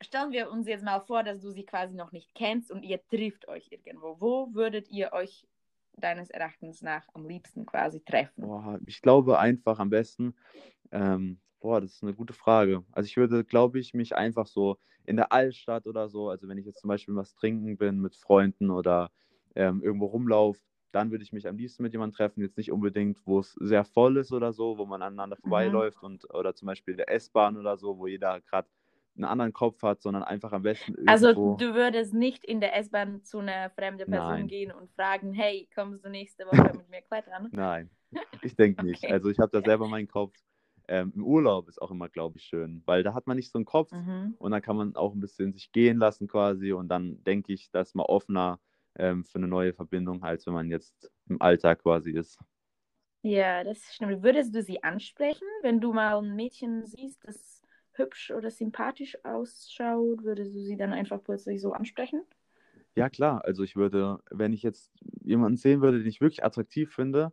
stellen 0.00 0.32
wir 0.32 0.50
uns 0.50 0.66
jetzt 0.66 0.84
mal 0.84 0.98
vor, 1.02 1.22
dass 1.22 1.40
du 1.40 1.52
sie 1.52 1.64
quasi 1.64 1.94
noch 1.94 2.10
nicht 2.10 2.34
kennst 2.34 2.72
und 2.72 2.82
ihr 2.82 3.00
trifft 3.06 3.46
euch 3.46 3.70
irgendwo. 3.70 4.16
Wo 4.18 4.52
würdet 4.52 4.90
ihr 4.90 5.12
euch 5.12 5.46
deines 5.92 6.30
Erachtens 6.30 6.82
nach 6.82 7.06
am 7.14 7.28
liebsten 7.28 7.64
quasi 7.64 8.02
treffen? 8.02 8.42
Boah, 8.42 8.80
ich 8.86 9.00
glaube 9.00 9.38
einfach 9.38 9.78
am 9.78 9.90
besten 9.90 10.34
ähm, 10.90 11.38
Boah, 11.64 11.80
das 11.80 11.94
ist 11.94 12.02
eine 12.02 12.12
gute 12.12 12.34
Frage. 12.34 12.84
Also 12.92 13.06
ich 13.06 13.16
würde, 13.16 13.42
glaube 13.42 13.78
ich, 13.78 13.94
mich 13.94 14.14
einfach 14.14 14.46
so 14.46 14.76
in 15.06 15.16
der 15.16 15.32
Altstadt 15.32 15.86
oder 15.86 16.10
so, 16.10 16.28
also 16.28 16.46
wenn 16.46 16.58
ich 16.58 16.66
jetzt 16.66 16.80
zum 16.80 16.88
Beispiel 16.88 17.16
was 17.16 17.34
trinken 17.34 17.78
bin 17.78 18.02
mit 18.02 18.16
Freunden 18.16 18.68
oder 18.68 19.10
ähm, 19.54 19.80
irgendwo 19.82 20.04
rumlaufe, 20.04 20.60
dann 20.92 21.10
würde 21.10 21.24
ich 21.24 21.32
mich 21.32 21.48
am 21.48 21.56
liebsten 21.56 21.82
mit 21.82 21.94
jemandem 21.94 22.18
treffen. 22.18 22.42
Jetzt 22.42 22.58
nicht 22.58 22.70
unbedingt, 22.70 23.18
wo 23.24 23.38
es 23.38 23.54
sehr 23.54 23.82
voll 23.86 24.18
ist 24.18 24.30
oder 24.30 24.52
so, 24.52 24.76
wo 24.76 24.84
man 24.84 25.00
aneinander 25.00 25.36
mhm. 25.36 25.40
vorbeiläuft 25.40 26.02
mhm. 26.02 26.06
und 26.06 26.34
oder 26.34 26.54
zum 26.54 26.66
Beispiel 26.66 26.96
der 26.96 27.10
S-Bahn 27.10 27.56
oder 27.56 27.78
so, 27.78 27.98
wo 27.98 28.08
jeder 28.08 28.42
gerade 28.42 28.68
einen 29.16 29.24
anderen 29.24 29.54
Kopf 29.54 29.82
hat, 29.82 30.02
sondern 30.02 30.22
einfach 30.22 30.52
am 30.52 30.64
besten 30.64 30.94
also 31.08 31.28
irgendwo... 31.28 31.52
Also 31.54 31.66
du 31.66 31.74
würdest 31.74 32.12
nicht 32.12 32.44
in 32.44 32.60
der 32.60 32.76
S-Bahn 32.76 33.24
zu 33.24 33.38
einer 33.38 33.70
fremden 33.70 34.10
Person 34.10 34.32
Nein. 34.32 34.48
gehen 34.48 34.70
und 34.70 34.90
fragen, 34.90 35.32
hey, 35.32 35.66
kommst 35.74 36.04
du 36.04 36.10
nächste 36.10 36.44
Woche 36.44 36.56
mit 36.76 36.90
mir 36.90 37.00
klettern? 37.00 37.48
Nein, 37.52 37.88
ich 38.42 38.54
denke 38.54 38.84
nicht. 38.84 39.02
Okay. 39.02 39.14
Also 39.14 39.30
ich 39.30 39.38
habe 39.38 39.50
da 39.50 39.62
selber 39.62 39.88
meinen 39.88 40.08
Kopf 40.08 40.36
ähm, 40.88 41.12
Im 41.14 41.24
Urlaub 41.24 41.68
ist 41.68 41.80
auch 41.80 41.90
immer, 41.90 42.08
glaube 42.08 42.38
ich, 42.38 42.44
schön, 42.44 42.82
weil 42.86 43.02
da 43.02 43.14
hat 43.14 43.26
man 43.26 43.36
nicht 43.36 43.50
so 43.50 43.58
einen 43.58 43.64
Kopf 43.64 43.90
mhm. 43.92 44.34
und 44.38 44.50
dann 44.50 44.62
kann 44.62 44.76
man 44.76 44.96
auch 44.96 45.14
ein 45.14 45.20
bisschen 45.20 45.52
sich 45.52 45.72
gehen 45.72 45.98
lassen 45.98 46.28
quasi 46.28 46.72
und 46.72 46.88
dann 46.88 47.22
denke 47.24 47.52
ich, 47.52 47.70
dass 47.70 47.94
man 47.94 48.06
offener 48.06 48.60
ähm, 48.96 49.24
für 49.24 49.38
eine 49.38 49.48
neue 49.48 49.72
Verbindung, 49.72 50.22
als 50.22 50.46
wenn 50.46 50.54
man 50.54 50.70
jetzt 50.70 51.10
im 51.28 51.40
Alltag 51.40 51.82
quasi 51.82 52.12
ist. 52.12 52.38
Ja, 53.22 53.64
das 53.64 53.82
stimmt. 53.94 54.22
Würdest 54.22 54.54
du 54.54 54.62
sie 54.62 54.82
ansprechen, 54.82 55.46
wenn 55.62 55.80
du 55.80 55.92
mal 55.94 56.18
ein 56.18 56.36
Mädchen 56.36 56.84
siehst, 56.84 57.24
das 57.26 57.62
hübsch 57.92 58.30
oder 58.30 58.50
sympathisch 58.50 59.16
ausschaut, 59.24 60.22
würdest 60.24 60.54
du 60.54 60.60
sie 60.60 60.76
dann 60.76 60.92
einfach 60.92 61.22
plötzlich 61.24 61.60
so 61.60 61.72
ansprechen? 61.72 62.22
Ja, 62.96 63.08
klar. 63.10 63.44
Also 63.44 63.62
ich 63.64 63.76
würde, 63.76 64.18
wenn 64.30 64.52
ich 64.52 64.62
jetzt 64.62 64.92
jemanden 65.22 65.56
sehen 65.56 65.80
würde, 65.80 65.98
den 65.98 66.06
ich 66.06 66.20
wirklich 66.20 66.44
attraktiv 66.44 66.94
finde, 66.94 67.32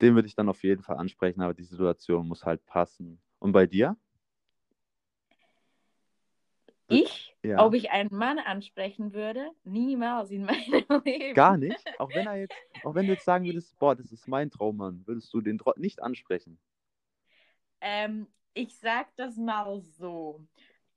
den 0.00 0.14
würde 0.14 0.28
ich 0.28 0.34
dann 0.34 0.48
auf 0.48 0.62
jeden 0.62 0.82
Fall 0.82 0.96
ansprechen, 0.96 1.40
aber 1.40 1.54
die 1.54 1.64
Situation 1.64 2.26
muss 2.26 2.44
halt 2.44 2.64
passen. 2.66 3.20
Und 3.38 3.52
bei 3.52 3.66
dir? 3.66 3.96
Ich, 6.88 7.36
ja. 7.42 7.64
ob 7.64 7.74
ich 7.74 7.90
einen 7.90 8.14
Mann 8.14 8.38
ansprechen 8.38 9.12
würde, 9.12 9.50
niemals 9.64 10.30
in 10.30 10.44
meinem 10.44 11.02
Leben. 11.04 11.34
Gar 11.34 11.58
nicht? 11.58 11.84
Auch 11.98 12.08
wenn 12.14 12.26
er 12.26 12.36
jetzt, 12.36 12.56
auch 12.82 12.94
wenn 12.94 13.06
du 13.06 13.12
jetzt 13.12 13.24
sagen 13.24 13.44
würdest, 13.44 13.78
boah, 13.78 13.94
das 13.94 14.10
ist 14.10 14.26
mein 14.26 14.50
Traummann, 14.50 15.06
würdest 15.06 15.32
du 15.34 15.40
den 15.40 15.60
nicht 15.76 16.02
ansprechen? 16.02 16.58
Ähm, 17.80 18.26
ich 18.54 18.76
sag 18.78 19.14
das 19.16 19.36
mal 19.36 19.80
so. 19.80 20.40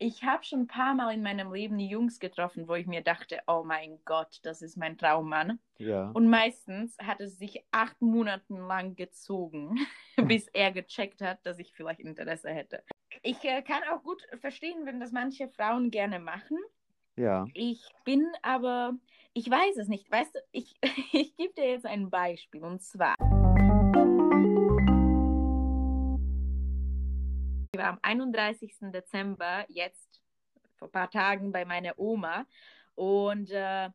Ich 0.03 0.23
habe 0.23 0.43
schon 0.43 0.61
ein 0.61 0.67
paar 0.67 0.95
Mal 0.95 1.13
in 1.13 1.21
meinem 1.21 1.53
Leben 1.53 1.77
Jungs 1.77 2.19
getroffen, 2.19 2.67
wo 2.67 2.73
ich 2.73 2.87
mir 2.87 3.03
dachte, 3.03 3.37
oh 3.45 3.61
mein 3.63 3.99
Gott, 4.03 4.39
das 4.41 4.63
ist 4.63 4.75
mein 4.75 4.97
Traummann. 4.97 5.59
Ja. 5.77 6.09
Und 6.15 6.27
meistens 6.27 6.97
hat 6.97 7.21
es 7.21 7.37
sich 7.37 7.63
acht 7.69 8.01
Monate 8.01 8.51
lang 8.51 8.95
gezogen, 8.95 9.75
bis 10.27 10.47
er 10.47 10.71
gecheckt 10.71 11.21
hat, 11.21 11.45
dass 11.45 11.59
ich 11.59 11.71
vielleicht 11.73 11.99
Interesse 11.99 12.49
hätte. 12.49 12.81
Ich 13.21 13.43
äh, 13.43 13.61
kann 13.61 13.83
auch 13.93 14.01
gut 14.01 14.23
verstehen, 14.39 14.87
wenn 14.87 14.99
das 14.99 15.11
manche 15.11 15.47
Frauen 15.49 15.91
gerne 15.91 16.17
machen. 16.17 16.57
Ja. 17.15 17.45
Ich 17.53 17.87
bin 18.03 18.25
aber, 18.41 18.95
ich 19.33 19.51
weiß 19.51 19.77
es 19.77 19.87
nicht. 19.87 20.11
Weißt 20.11 20.33
du, 20.33 20.39
ich, 20.51 20.73
ich 21.13 21.35
gebe 21.37 21.53
dir 21.53 21.69
jetzt 21.69 21.85
ein 21.85 22.09
Beispiel 22.09 22.63
und 22.63 22.81
zwar. 22.81 23.13
Ich 27.73 27.79
war 27.79 27.87
am 27.87 27.99
31. 28.01 28.91
Dezember 28.91 29.63
jetzt 29.69 30.21
vor 30.75 30.89
ein 30.89 30.91
paar 30.91 31.09
Tagen 31.09 31.53
bei 31.53 31.63
meiner 31.63 31.97
Oma 31.97 32.45
und 32.95 33.49
äh, 33.49 33.89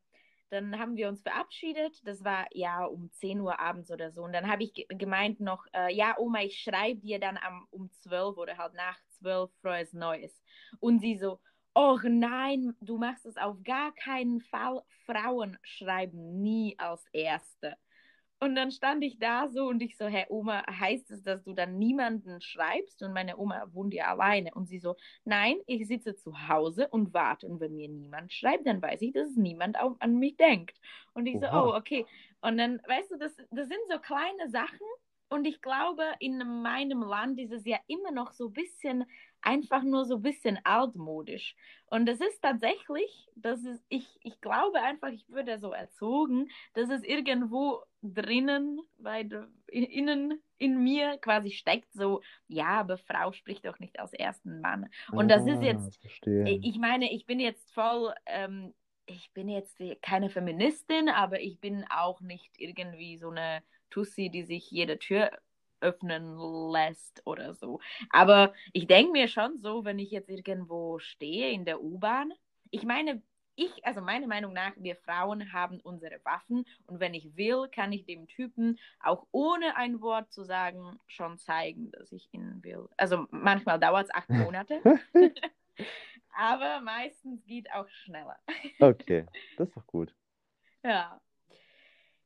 dann 0.48 0.78
haben 0.78 0.96
wir 0.96 1.08
uns 1.10 1.20
verabschiedet. 1.20 2.00
Das 2.06 2.24
war 2.24 2.46
ja 2.52 2.86
um 2.86 3.12
10 3.12 3.38
Uhr 3.38 3.60
abends 3.60 3.90
oder 3.90 4.12
so. 4.12 4.22
Und 4.22 4.32
dann 4.32 4.50
habe 4.50 4.62
ich 4.62 4.72
ge 4.72 4.86
gemeint 4.88 5.40
noch, 5.40 5.66
äh, 5.74 5.94
ja, 5.94 6.16
Oma, 6.16 6.40
ich 6.40 6.58
schreibe 6.58 7.02
dir 7.02 7.20
dann 7.20 7.36
am, 7.36 7.66
um 7.70 7.90
12 7.92 8.38
oder 8.38 8.56
halt 8.56 8.72
nach 8.72 8.98
12 9.18 9.50
frohes 9.60 9.92
Neues. 9.92 10.42
Und 10.80 11.00
sie 11.00 11.18
so, 11.18 11.38
oh 11.74 11.98
nein, 12.02 12.74
du 12.80 12.96
machst 12.96 13.26
es 13.26 13.36
auf 13.36 13.62
gar 13.62 13.94
keinen 13.94 14.40
Fall. 14.40 14.80
Frauen 15.04 15.58
schreiben 15.60 16.40
nie 16.40 16.78
als 16.78 17.04
Erste. 17.12 17.76
Und 18.38 18.54
dann 18.54 18.70
stand 18.70 19.02
ich 19.02 19.18
da 19.18 19.48
so 19.48 19.66
und 19.66 19.80
ich 19.80 19.96
so, 19.96 20.06
Herr 20.06 20.30
Oma, 20.30 20.62
heißt 20.68 21.10
es, 21.10 21.22
dass 21.22 21.42
du 21.42 21.54
dann 21.54 21.78
niemanden 21.78 22.40
schreibst? 22.42 23.02
Und 23.02 23.14
meine 23.14 23.38
Oma 23.38 23.66
wohnt 23.72 23.94
ja 23.94 24.08
alleine. 24.08 24.52
Und 24.54 24.66
sie 24.66 24.78
so, 24.78 24.96
nein, 25.24 25.56
ich 25.66 25.86
sitze 25.88 26.14
zu 26.16 26.48
Hause 26.48 26.88
und 26.88 27.14
warte. 27.14 27.46
Und 27.46 27.60
wenn 27.60 27.74
mir 27.74 27.88
niemand 27.88 28.32
schreibt, 28.32 28.66
dann 28.66 28.82
weiß 28.82 29.00
ich, 29.02 29.12
dass 29.12 29.36
niemand 29.36 29.80
auch 29.80 29.96
an 30.00 30.18
mich 30.18 30.36
denkt. 30.36 30.78
Und 31.14 31.26
ich 31.26 31.36
Oha. 31.36 31.50
so, 31.50 31.70
oh, 31.70 31.76
okay. 31.76 32.04
Und 32.42 32.58
dann, 32.58 32.78
weißt 32.86 33.12
du, 33.12 33.16
das, 33.16 33.34
das 33.50 33.68
sind 33.68 33.80
so 33.90 33.98
kleine 33.98 34.50
Sachen. 34.50 34.86
Und 35.28 35.46
ich 35.46 35.60
glaube, 35.62 36.04
in 36.20 36.38
meinem 36.62 37.02
Land 37.02 37.40
ist 37.40 37.52
es 37.52 37.64
ja 37.64 37.78
immer 37.86 38.12
noch 38.12 38.32
so 38.32 38.48
ein 38.48 38.52
bisschen 38.52 39.04
einfach 39.40 39.82
nur 39.82 40.04
so 40.04 40.16
ein 40.16 40.22
bisschen 40.22 40.58
altmodisch. 40.64 41.54
Und 41.88 42.08
es 42.08 42.20
ist 42.20 42.42
tatsächlich, 42.42 43.28
das 43.36 43.62
ist, 43.64 43.84
ich, 43.88 44.06
ich 44.22 44.40
glaube 44.40 44.80
einfach, 44.80 45.08
ich 45.08 45.28
würde 45.28 45.58
so 45.58 45.72
erzogen, 45.72 46.48
dass 46.74 46.90
es 46.90 47.02
irgendwo 47.04 47.82
drinnen, 48.02 48.80
bei 48.98 49.28
innen 49.68 50.42
in 50.58 50.82
mir 50.82 51.18
quasi 51.18 51.50
steckt, 51.50 51.92
so, 51.92 52.22
ja, 52.48 52.80
aber 52.80 52.98
Frau 52.98 53.32
spricht 53.32 53.64
doch 53.66 53.78
nicht 53.78 54.00
als 54.00 54.12
ersten 54.12 54.60
Mann. 54.60 54.88
Und 55.12 55.30
ah, 55.30 55.36
das 55.36 55.46
ist 55.46 55.58
ah, 55.58 55.62
jetzt, 55.62 56.00
verstehe. 56.00 56.58
ich 56.62 56.78
meine, 56.78 57.12
ich 57.12 57.26
bin 57.26 57.40
jetzt 57.40 57.70
voll, 57.72 58.12
ähm, 58.26 58.74
ich 59.06 59.30
bin 59.32 59.48
jetzt 59.48 59.78
keine 60.02 60.30
Feministin, 60.30 61.08
aber 61.08 61.40
ich 61.40 61.60
bin 61.60 61.84
auch 61.88 62.20
nicht 62.20 62.58
irgendwie 62.58 63.16
so 63.18 63.30
eine 63.30 63.62
Tussi, 63.90 64.30
die 64.30 64.42
sich 64.42 64.70
jede 64.70 64.98
Tür 64.98 65.30
öffnen 65.80 66.36
lässt 66.72 67.22
oder 67.26 67.54
so. 67.54 67.80
Aber 68.10 68.52
ich 68.72 68.86
denke 68.86 69.12
mir 69.12 69.28
schon 69.28 69.58
so, 69.58 69.84
wenn 69.84 69.98
ich 69.98 70.10
jetzt 70.10 70.28
irgendwo 70.28 70.98
stehe 70.98 71.50
in 71.50 71.64
der 71.64 71.82
U-Bahn, 71.82 72.32
ich 72.70 72.84
meine, 72.84 73.22
ich, 73.56 73.84
also 73.84 74.02
meiner 74.02 74.26
Meinung 74.26 74.52
nach, 74.52 74.72
wir 74.76 74.96
Frauen 74.96 75.52
haben 75.52 75.80
unsere 75.80 76.20
Waffen 76.24 76.66
und 76.86 77.00
wenn 77.00 77.14
ich 77.14 77.36
will, 77.36 77.68
kann 77.72 77.92
ich 77.92 78.04
dem 78.04 78.28
Typen 78.28 78.78
auch 79.00 79.26
ohne 79.32 79.76
ein 79.76 80.00
Wort 80.02 80.30
zu 80.30 80.44
sagen 80.44 81.00
schon 81.06 81.38
zeigen, 81.38 81.90
dass 81.92 82.12
ich 82.12 82.28
ihn 82.32 82.62
will. 82.62 82.86
Also 82.96 83.26
manchmal 83.30 83.80
dauert 83.80 84.04
es 84.04 84.14
acht 84.14 84.28
Monate, 84.28 84.80
aber 86.36 86.80
meistens 86.82 87.44
geht 87.46 87.72
auch 87.72 87.88
schneller. 87.88 88.36
okay, 88.78 89.26
das 89.56 89.68
ist 89.68 89.76
doch 89.76 89.86
gut. 89.86 90.14
Ja. 90.84 91.20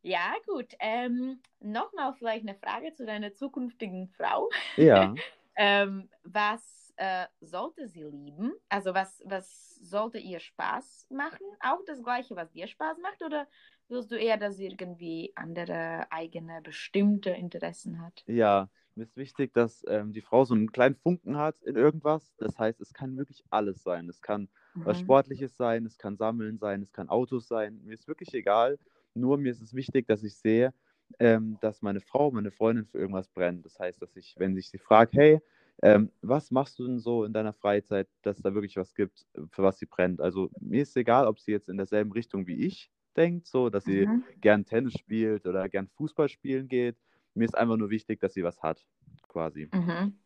Ja, 0.02 0.35
gut. 0.47 0.75
Ähm, 0.78 1.40
Nochmal 1.61 2.14
vielleicht 2.14 2.49
eine 2.49 2.59
Frage 2.59 2.95
zu 2.95 3.04
deiner 3.04 3.35
zukünftigen 3.35 4.09
Frau. 4.09 4.49
Ja. 4.76 5.14
ähm, 5.57 6.09
was 6.25 6.95
äh, 6.97 7.26
sollte 7.40 7.87
sie 7.88 8.02
lieben? 8.02 8.52
Also 8.69 8.95
was, 8.95 9.23
was 9.26 9.76
sollte 9.76 10.19
ihr 10.19 10.40
Spaß 10.40 11.07
machen? 11.11 11.45
Auch 11.61 11.80
das 11.87 12.02
gleiche, 12.02 12.37
was 12.37 12.50
dir 12.52 12.66
Spaß 12.66 12.99
macht? 12.99 13.23
Oder 13.23 13.47
willst 13.88 14.11
du 14.11 14.16
eher, 14.16 14.38
dass 14.38 14.57
sie 14.57 14.66
irgendwie 14.66 15.33
andere 15.35 16.07
eigene, 16.11 16.62
bestimmte 16.62 17.30
Interessen 17.30 18.00
hat? 18.00 18.23
Ja, 18.26 18.71
mir 18.95 19.04
ist 19.04 19.16
wichtig, 19.16 19.52
dass 19.52 19.85
ähm, 19.88 20.12
die 20.12 20.21
Frau 20.21 20.45
so 20.45 20.54
einen 20.54 20.73
kleinen 20.73 20.97
Funken 20.97 21.37
hat 21.37 21.61
in 21.62 21.76
irgendwas. 21.76 22.35
Das 22.38 22.59
heißt, 22.59 22.80
es 22.80 22.92
kann 22.92 23.16
wirklich 23.16 23.45
alles 23.50 23.83
sein. 23.83 24.09
Es 24.09 24.21
kann 24.21 24.49
mhm. 24.75 24.85
was 24.85 25.00
Sportliches 25.00 25.57
sein, 25.57 25.87
es 25.87 25.97
kann 25.99 26.16
Sammeln 26.16 26.59
sein, 26.59 26.83
es 26.83 26.92
kann 26.92 27.09
Autos 27.09 27.49
sein. 27.49 27.80
Mir 27.85 27.95
ist 27.95 28.09
wirklich 28.09 28.33
egal. 28.35 28.78
Nur 29.14 29.38
mir 29.38 29.50
ist 29.50 29.62
es 29.62 29.75
wichtig, 29.75 30.07
dass 30.07 30.23
ich 30.23 30.37
sehe, 30.37 30.73
ähm, 31.19 31.59
dass 31.61 31.83
meine 31.83 32.00
Frau, 32.00 32.31
meine 32.31 32.50
Freundin 32.50 32.87
für 32.87 32.99
irgendwas 32.99 33.29
brennt. 33.29 33.64
Das 33.64 33.79
heißt, 33.79 34.00
dass 34.00 34.17
ich, 34.17 34.35
wenn 34.38 34.57
ich 34.57 34.71
sie 34.71 34.79
frage, 34.79 35.11
hey, 35.14 35.40
ähm, 35.83 36.11
was 36.21 36.50
machst 36.50 36.79
du 36.79 36.87
denn 36.87 36.99
so 36.99 37.25
in 37.25 37.33
deiner 37.33 37.55
Freizeit, 37.55 38.09
dass 38.23 38.37
da 38.43 38.55
wirklich 38.55 38.76
was 38.76 38.95
gibt, 38.95 39.26
für 39.50 39.62
was 39.62 39.79
sie 39.79 39.87
brennt? 39.87 40.21
Also 40.21 40.50
mir 40.61 40.83
ist 40.83 40.97
egal, 40.97 41.26
ob 41.26 41.38
sie 41.38 41.52
jetzt 41.52 41.69
in 41.69 41.79
derselben 41.79 42.12
Richtung 42.12 42.47
wie 42.47 42.67
ich 42.67 42.90
denkt, 43.17 43.47
so 43.47 43.71
dass 43.71 43.85
sie 43.85 44.07
mhm. 44.07 44.25
gern 44.40 44.64
Tennis 44.64 44.95
spielt 44.95 45.47
oder 45.47 45.69
gern 45.69 45.88
Fußball 45.88 46.29
spielen 46.29 46.69
geht. 46.69 46.97
Mir 47.35 47.45
ist 47.45 47.57
einfach 47.57 47.76
nur 47.76 47.90
wichtig, 47.90 48.21
dass 48.21 48.35
sie 48.35 48.45
was 48.45 48.62
hat, 48.62 48.85
quasi. 49.29 49.69
Mhm. 49.73 50.19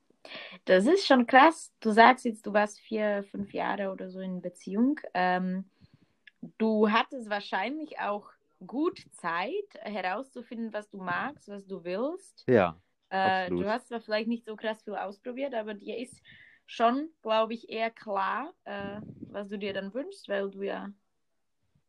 Das 0.64 0.86
ist 0.86 1.06
schon 1.06 1.26
krass. 1.26 1.72
Du 1.80 1.90
sagst 1.90 2.24
jetzt, 2.24 2.46
du 2.46 2.52
warst 2.52 2.80
vier, 2.80 3.24
fünf 3.30 3.52
Jahre 3.52 3.90
oder 3.92 4.10
so 4.10 4.20
in 4.20 4.40
Beziehung. 4.40 4.98
Ähm, 5.12 5.66
du 6.58 6.90
hattest 6.90 7.28
wahrscheinlich 7.28 8.00
auch 8.00 8.30
gut 8.66 9.04
Zeit 9.12 9.52
herauszufinden, 9.80 10.72
was 10.72 10.88
du 10.90 10.98
magst, 10.98 11.48
was 11.48 11.66
du 11.66 11.84
willst. 11.84 12.44
Ja. 12.48 12.80
Äh, 13.10 13.50
du 13.50 13.64
hast 13.66 13.88
zwar 13.88 14.00
vielleicht 14.00 14.28
nicht 14.28 14.44
so 14.44 14.56
krass 14.56 14.82
viel 14.82 14.96
ausprobiert, 14.96 15.54
aber 15.54 15.74
dir 15.74 15.98
ist 15.98 16.20
schon, 16.66 17.10
glaube 17.22 17.54
ich, 17.54 17.68
eher 17.68 17.90
klar, 17.90 18.52
äh, 18.64 19.00
was 19.30 19.48
du 19.48 19.58
dir 19.58 19.72
dann 19.72 19.92
wünschst, 19.92 20.28
weil 20.28 20.50
du 20.50 20.62
ja 20.62 20.90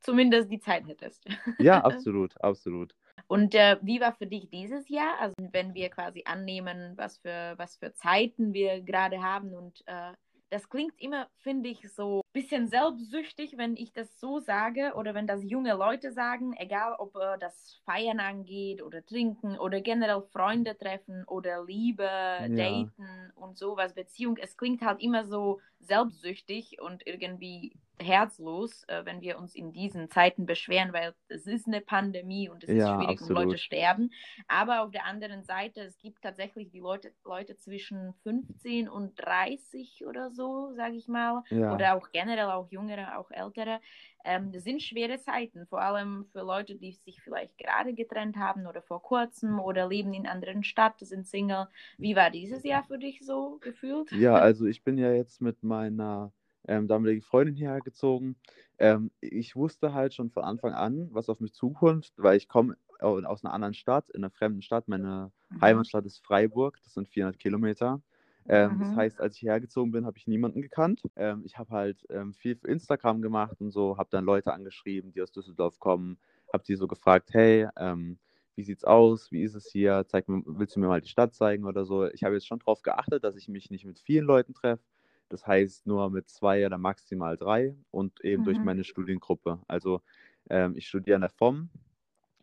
zumindest 0.02 0.52
die 0.52 0.60
Zeit 0.60 0.88
hättest. 0.88 1.26
Ja, 1.60 1.84
absolut, 1.84 2.40
absolut. 2.42 2.96
Und 3.28 3.56
äh, 3.56 3.78
wie 3.82 4.00
war 4.02 4.14
für 4.14 4.28
dich 4.28 4.50
dieses 4.50 4.88
Jahr? 4.90 5.20
Also 5.20 5.36
wenn 5.52 5.74
wir 5.74 5.90
quasi 5.90 6.24
annehmen, 6.26 6.94
was 6.96 7.18
für, 7.18 7.54
was 7.58 7.78
für 7.78 7.94
Zeiten 7.94 8.54
wir 8.54 8.82
gerade 8.82 9.22
haben 9.24 9.54
und 9.54 9.82
äh, 9.88 10.14
das 10.50 10.70
klingt 10.70 10.94
immer, 11.02 11.28
finde 11.38 11.70
ich, 11.70 11.92
so 11.92 12.22
bisschen 12.36 12.68
selbstsüchtig, 12.68 13.58
wenn 13.58 13.78
ich 13.78 13.94
das 13.94 14.20
so 14.20 14.40
sage 14.40 14.94
oder 14.96 15.16
wenn 15.16 15.26
das 15.26 15.42
junge 15.42 15.74
Leute 15.74 16.12
sagen, 16.12 16.54
egal 16.58 16.94
ob 17.00 17.16
äh, 17.16 17.38
das 17.40 17.80
Feiern 17.86 18.20
angeht 18.20 18.84
oder 18.84 19.04
Trinken 19.06 19.58
oder 19.58 19.80
generell 19.80 20.22
Freunde 20.22 20.78
treffen 20.78 21.24
oder 21.28 21.64
Liebe, 21.64 22.04
ja. 22.04 22.48
Daten 22.50 23.32
und 23.36 23.58
sowas, 23.58 23.94
Beziehung. 23.94 24.36
Es 24.38 24.58
klingt 24.58 24.82
halt 24.82 25.02
immer 25.02 25.24
so 25.24 25.62
selbstsüchtig 25.80 26.82
und 26.82 27.08
irgendwie 27.08 27.74
herzlos, 28.00 28.84
äh, 28.88 29.06
wenn 29.06 29.22
wir 29.22 29.38
uns 29.38 29.56
in 29.56 29.72
diesen 29.72 30.10
Zeiten 30.10 30.46
beschweren, 30.46 30.92
weil 30.94 31.14
es 31.30 31.48
ist 31.48 31.68
eine 31.68 31.82
Pandemie 31.82 32.50
und 32.50 32.64
es 32.64 32.70
ja, 32.70 32.76
ist 32.76 32.88
schwierig 32.88 33.22
absolut. 33.22 33.38
und 33.38 33.46
Leute 33.50 33.58
sterben. 33.58 34.12
Aber 34.48 34.84
auf 34.84 34.92
der 34.92 35.06
anderen 35.06 35.44
Seite, 35.44 35.82
es 35.82 35.98
gibt 35.98 36.22
tatsächlich 36.22 36.70
die 36.72 36.80
Leute, 36.80 37.14
Leute 37.24 37.56
zwischen 37.58 38.14
15 38.24 38.90
und 38.90 39.16
30 39.16 40.06
oder 40.06 40.30
so, 40.32 40.74
sage 40.74 40.96
ich 40.96 41.08
mal, 41.08 41.44
ja. 41.50 41.74
oder 41.74 41.96
auch 41.96 42.12
generell 42.12 42.25
auch 42.30 42.70
jüngere, 42.72 43.18
auch 43.20 43.32
ältere. 43.32 43.80
Ähm, 44.24 44.52
das 44.52 44.64
sind 44.64 44.82
schwere 44.82 45.20
Zeiten, 45.20 45.68
vor 45.68 45.82
allem 45.82 46.26
für 46.32 46.42
Leute, 46.42 46.76
die 46.76 46.92
sich 46.94 47.22
vielleicht 47.22 47.58
gerade 47.58 47.94
getrennt 47.94 48.38
haben 48.38 48.66
oder 48.68 48.82
vor 48.82 49.02
kurzem 49.02 49.60
oder 49.60 49.88
leben 49.88 50.14
in 50.14 50.28
anderen 50.28 50.64
Stadt, 50.64 51.00
sind 51.00 51.28
Single. 51.28 51.68
Wie 52.00 52.16
war 52.16 52.32
dieses 52.32 52.64
Jahr 52.64 52.84
für 52.84 52.98
dich 52.98 53.20
so 53.26 53.58
gefühlt? 53.62 54.10
Ja, 54.10 54.36
also 54.38 54.66
ich 54.66 54.84
bin 54.84 54.98
ja 54.98 55.12
jetzt 55.14 55.42
mit 55.42 55.64
meiner 55.64 56.32
ähm, 56.68 56.88
damalige 56.88 57.22
Freundin 57.22 57.56
hierher 57.56 57.82
gezogen. 57.82 58.36
Ähm, 58.78 59.12
ich 59.20 59.56
wusste 59.56 59.94
halt 59.94 60.14
schon 60.14 60.32
von 60.32 60.44
Anfang 60.44 60.74
an, 60.74 61.10
was 61.12 61.30
auf 61.30 61.40
mich 61.40 61.54
zukommt, 61.54 62.14
weil 62.18 62.38
ich 62.38 62.48
komme 62.48 62.78
aus 63.00 63.44
einer 63.44 63.54
anderen 63.54 63.74
Stadt, 63.74 64.10
in 64.10 64.24
einer 64.24 64.32
fremden 64.32 64.62
Stadt. 64.62 64.88
Meine 64.88 65.32
Mhm. 65.52 65.62
Heimatstadt 65.62 66.06
ist 66.06 66.26
Freiburg, 66.26 66.80
das 66.84 66.94
sind 66.94 67.10
400 67.10 67.40
Kilometer. 67.40 68.02
Ähm, 68.48 68.78
Das 68.80 68.94
Mhm. 68.94 68.96
heißt, 68.96 69.20
als 69.22 69.36
ich 69.38 69.44
hergezogen 69.44 69.92
bin, 69.92 70.06
habe 70.06 70.18
ich 70.18 70.28
niemanden 70.28 70.62
gekannt. 70.62 71.02
Ähm, 71.16 71.44
ich 71.46 71.58
habe 71.58 71.72
halt 71.72 72.06
ähm, 72.10 72.34
viel 72.34 72.56
für 72.56 72.68
Instagram 72.68 73.22
gemacht 73.22 73.60
und 73.62 73.72
so, 73.72 73.98
habe 73.98 74.10
dann 74.12 74.26
Leute 74.26 74.54
angeschrieben, 74.54 75.12
die 75.12 75.22
aus 75.22 75.32
Düsseldorf 75.32 75.80
kommen, 75.80 76.20
habe 76.54 76.64
die 76.64 76.76
so 76.76 76.88
gefragt, 76.88 77.30
hey, 77.34 77.68
ähm, 77.78 78.20
wie 78.56 78.64
sieht's 78.64 78.84
aus? 78.86 79.32
Wie 79.32 79.42
ist 79.44 79.56
es 79.56 79.68
hier? 79.72 80.06
Zeig 80.08 80.30
mir, 80.30 80.42
willst 80.46 80.76
du 80.76 80.80
mir 80.80 80.88
mal 80.88 81.02
die 81.02 81.10
Stadt 81.10 81.34
zeigen 81.34 81.66
oder 81.66 81.86
so? 81.86 82.06
Ich 82.08 82.24
habe 82.24 82.36
jetzt 82.36 82.48
schon 82.48 82.60
darauf 82.60 82.82
geachtet, 82.84 83.24
dass 83.24 83.36
ich 83.36 83.50
mich 83.50 83.70
nicht 83.72 83.86
mit 83.86 84.00
vielen 84.00 84.26
Leuten 84.26 84.54
treffe. 84.54 84.84
Das 85.30 85.46
heißt 85.48 85.88
nur 85.88 86.10
mit 86.12 86.30
zwei 86.30 86.66
oder 86.66 86.78
maximal 86.78 87.36
drei 87.38 87.76
und 87.92 88.22
eben 88.24 88.44
durch 88.44 88.62
Mhm. 88.62 88.64
meine 88.64 88.84
Studiengruppe. 88.84 89.60
Also 89.68 90.02
ähm, 90.50 90.76
ich 90.78 90.88
studiere 90.88 91.16
an 91.16 91.22
der 91.22 91.30
FOM, 91.32 91.70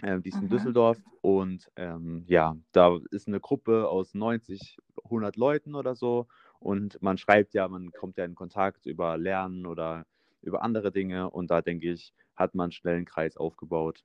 ähm, 0.02 0.23
die 0.23 0.30
ist 0.30 0.42
in 0.42 0.49
Mhm. 0.49 0.49
Düsseldorf 0.49 0.99
und 1.21 1.71
ähm, 1.76 2.25
ja, 2.28 2.56
da 2.73 2.99
ist 3.11 3.28
eine 3.28 3.40
Gruppe 3.40 3.88
aus 3.88 4.14
90, 4.14 4.78
100 5.04 5.37
Leuten 5.37 5.75
oder 5.75 5.94
so 5.97 6.26
und 6.59 7.00
man 7.02 7.18
schreibt 7.18 7.54
ja, 7.54 7.68
man 7.68 7.92
kommt 7.94 8.18
ja 8.18 8.25
in 8.25 8.35
Kontakt 8.35 8.87
über 8.87 9.16
Lernen 9.18 9.66
oder 9.66 10.06
über 10.42 10.62
andere 10.62 10.92
Dinge 10.92 11.30
und 11.30 11.50
da 11.50 11.62
denke 11.62 11.90
ich, 11.92 12.14
hat 12.37 12.54
man 12.54 12.73
schnell 12.73 12.97
einen 12.97 13.04
Kreis 13.06 13.37
aufgebaut. 13.37 14.04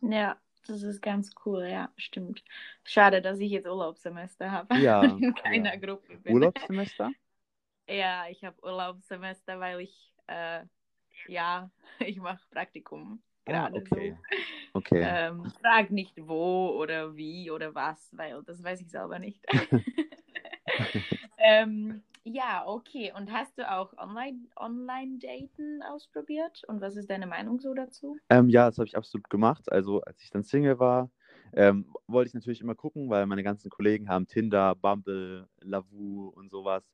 Ja, 0.00 0.40
das 0.66 0.82
ist 0.82 1.00
ganz 1.02 1.30
cool, 1.44 1.64
ja, 1.66 1.92
stimmt. 1.96 2.42
Schade, 2.84 3.22
dass 3.22 3.38
ich 3.40 3.50
jetzt 3.50 3.66
Urlaubssemester 3.66 4.50
habe 4.50 4.68
Ja, 4.82 5.16
und 5.16 5.22
in 5.22 5.34
keiner 5.34 5.76
ja. 5.76 5.78
Gruppe 5.78 6.18
bin. 6.18 6.36
Urlaubssemester? 6.36 7.14
Ja, 7.88 8.26
ich 8.28 8.44
habe 8.44 8.60
Urlaubssemester, 8.62 9.60
weil 9.60 9.80
ich, 9.80 10.12
äh, 10.26 10.64
ja, 11.26 11.70
ich 12.00 12.18
mache 12.18 12.46
Praktikum 12.50 13.22
Ah, 13.46 13.52
gerade 13.52 13.76
okay. 13.76 14.16
so. 14.72 14.78
Okay. 14.78 15.02
Ähm, 15.02 15.44
frag 15.62 15.90
nicht 15.90 16.14
wo 16.26 16.76
oder 16.78 17.16
wie 17.16 17.50
oder 17.50 17.74
was, 17.74 18.10
weil 18.16 18.42
das 18.44 18.62
weiß 18.62 18.80
ich 18.80 18.90
selber 18.90 19.18
nicht. 19.18 19.44
ähm, 21.38 22.02
ja, 22.24 22.64
okay. 22.66 23.12
Und 23.16 23.32
hast 23.32 23.56
du 23.56 23.70
auch 23.70 23.96
Online- 23.98 24.48
Online-Daten 24.56 25.82
ausprobiert? 25.82 26.62
Und 26.66 26.80
was 26.80 26.96
ist 26.96 27.08
deine 27.08 27.26
Meinung 27.26 27.60
so 27.60 27.72
dazu? 27.72 28.18
Ähm, 28.28 28.48
ja, 28.48 28.66
das 28.66 28.78
habe 28.78 28.88
ich 28.88 28.96
absolut 28.96 29.30
gemacht. 29.30 29.70
Also, 29.70 30.00
als 30.00 30.20
ich 30.22 30.30
dann 30.30 30.42
Single 30.42 30.78
war, 30.80 31.10
ähm, 31.52 31.86
wollte 32.08 32.28
ich 32.28 32.34
natürlich 32.34 32.60
immer 32.60 32.74
gucken, 32.74 33.08
weil 33.08 33.26
meine 33.26 33.44
ganzen 33.44 33.70
Kollegen 33.70 34.08
haben 34.08 34.26
Tinder, 34.26 34.74
Bumble, 34.74 35.48
Lavu 35.60 36.28
und 36.34 36.50
sowas. 36.50 36.84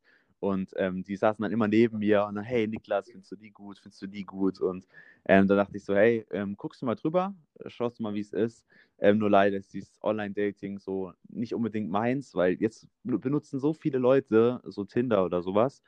Und 0.43 0.73
ähm, 0.77 1.05
die 1.05 1.17
saßen 1.17 1.41
dann 1.43 1.53
immer 1.53 1.69
neben 1.69 2.01
mir 2.01 2.25
und 2.25 2.35
dann, 2.35 2.45
hey 2.45 2.67
Niklas, 2.67 3.09
findest 3.09 3.31
du 3.31 3.37
die 3.37 3.53
gut, 3.53 3.79
findest 3.79 4.03
du 4.03 4.09
die 4.09 4.25
gut? 4.25 4.61
Und 4.61 4.89
ähm, 5.27 5.47
da 5.47 5.55
dachte 5.55 5.77
ich 5.77 5.85
so, 5.85 5.95
hey, 5.95 6.27
ähm, 6.33 6.57
guckst 6.57 6.83
du 6.83 6.87
mal 6.87 6.97
drüber, 6.97 7.35
schaust 7.69 7.99
du 8.01 8.03
mal, 8.03 8.15
wie 8.15 8.21
es 8.21 8.33
ist. 8.33 8.67
Ähm, 8.99 9.19
nur 9.19 9.31
leider 9.31 9.57
ist 9.59 9.73
dieses 9.73 10.03
Online-Dating 10.03 10.79
so 10.81 11.13
nicht 11.29 11.55
unbedingt 11.55 11.91
meins, 11.91 12.35
weil 12.35 12.55
jetzt 12.55 12.89
be- 13.05 13.19
benutzen 13.19 13.61
so 13.61 13.73
viele 13.73 13.99
Leute 13.99 14.61
so 14.65 14.85
Tinder 14.85 15.25
oder 15.25 15.43
sowas. 15.43 15.83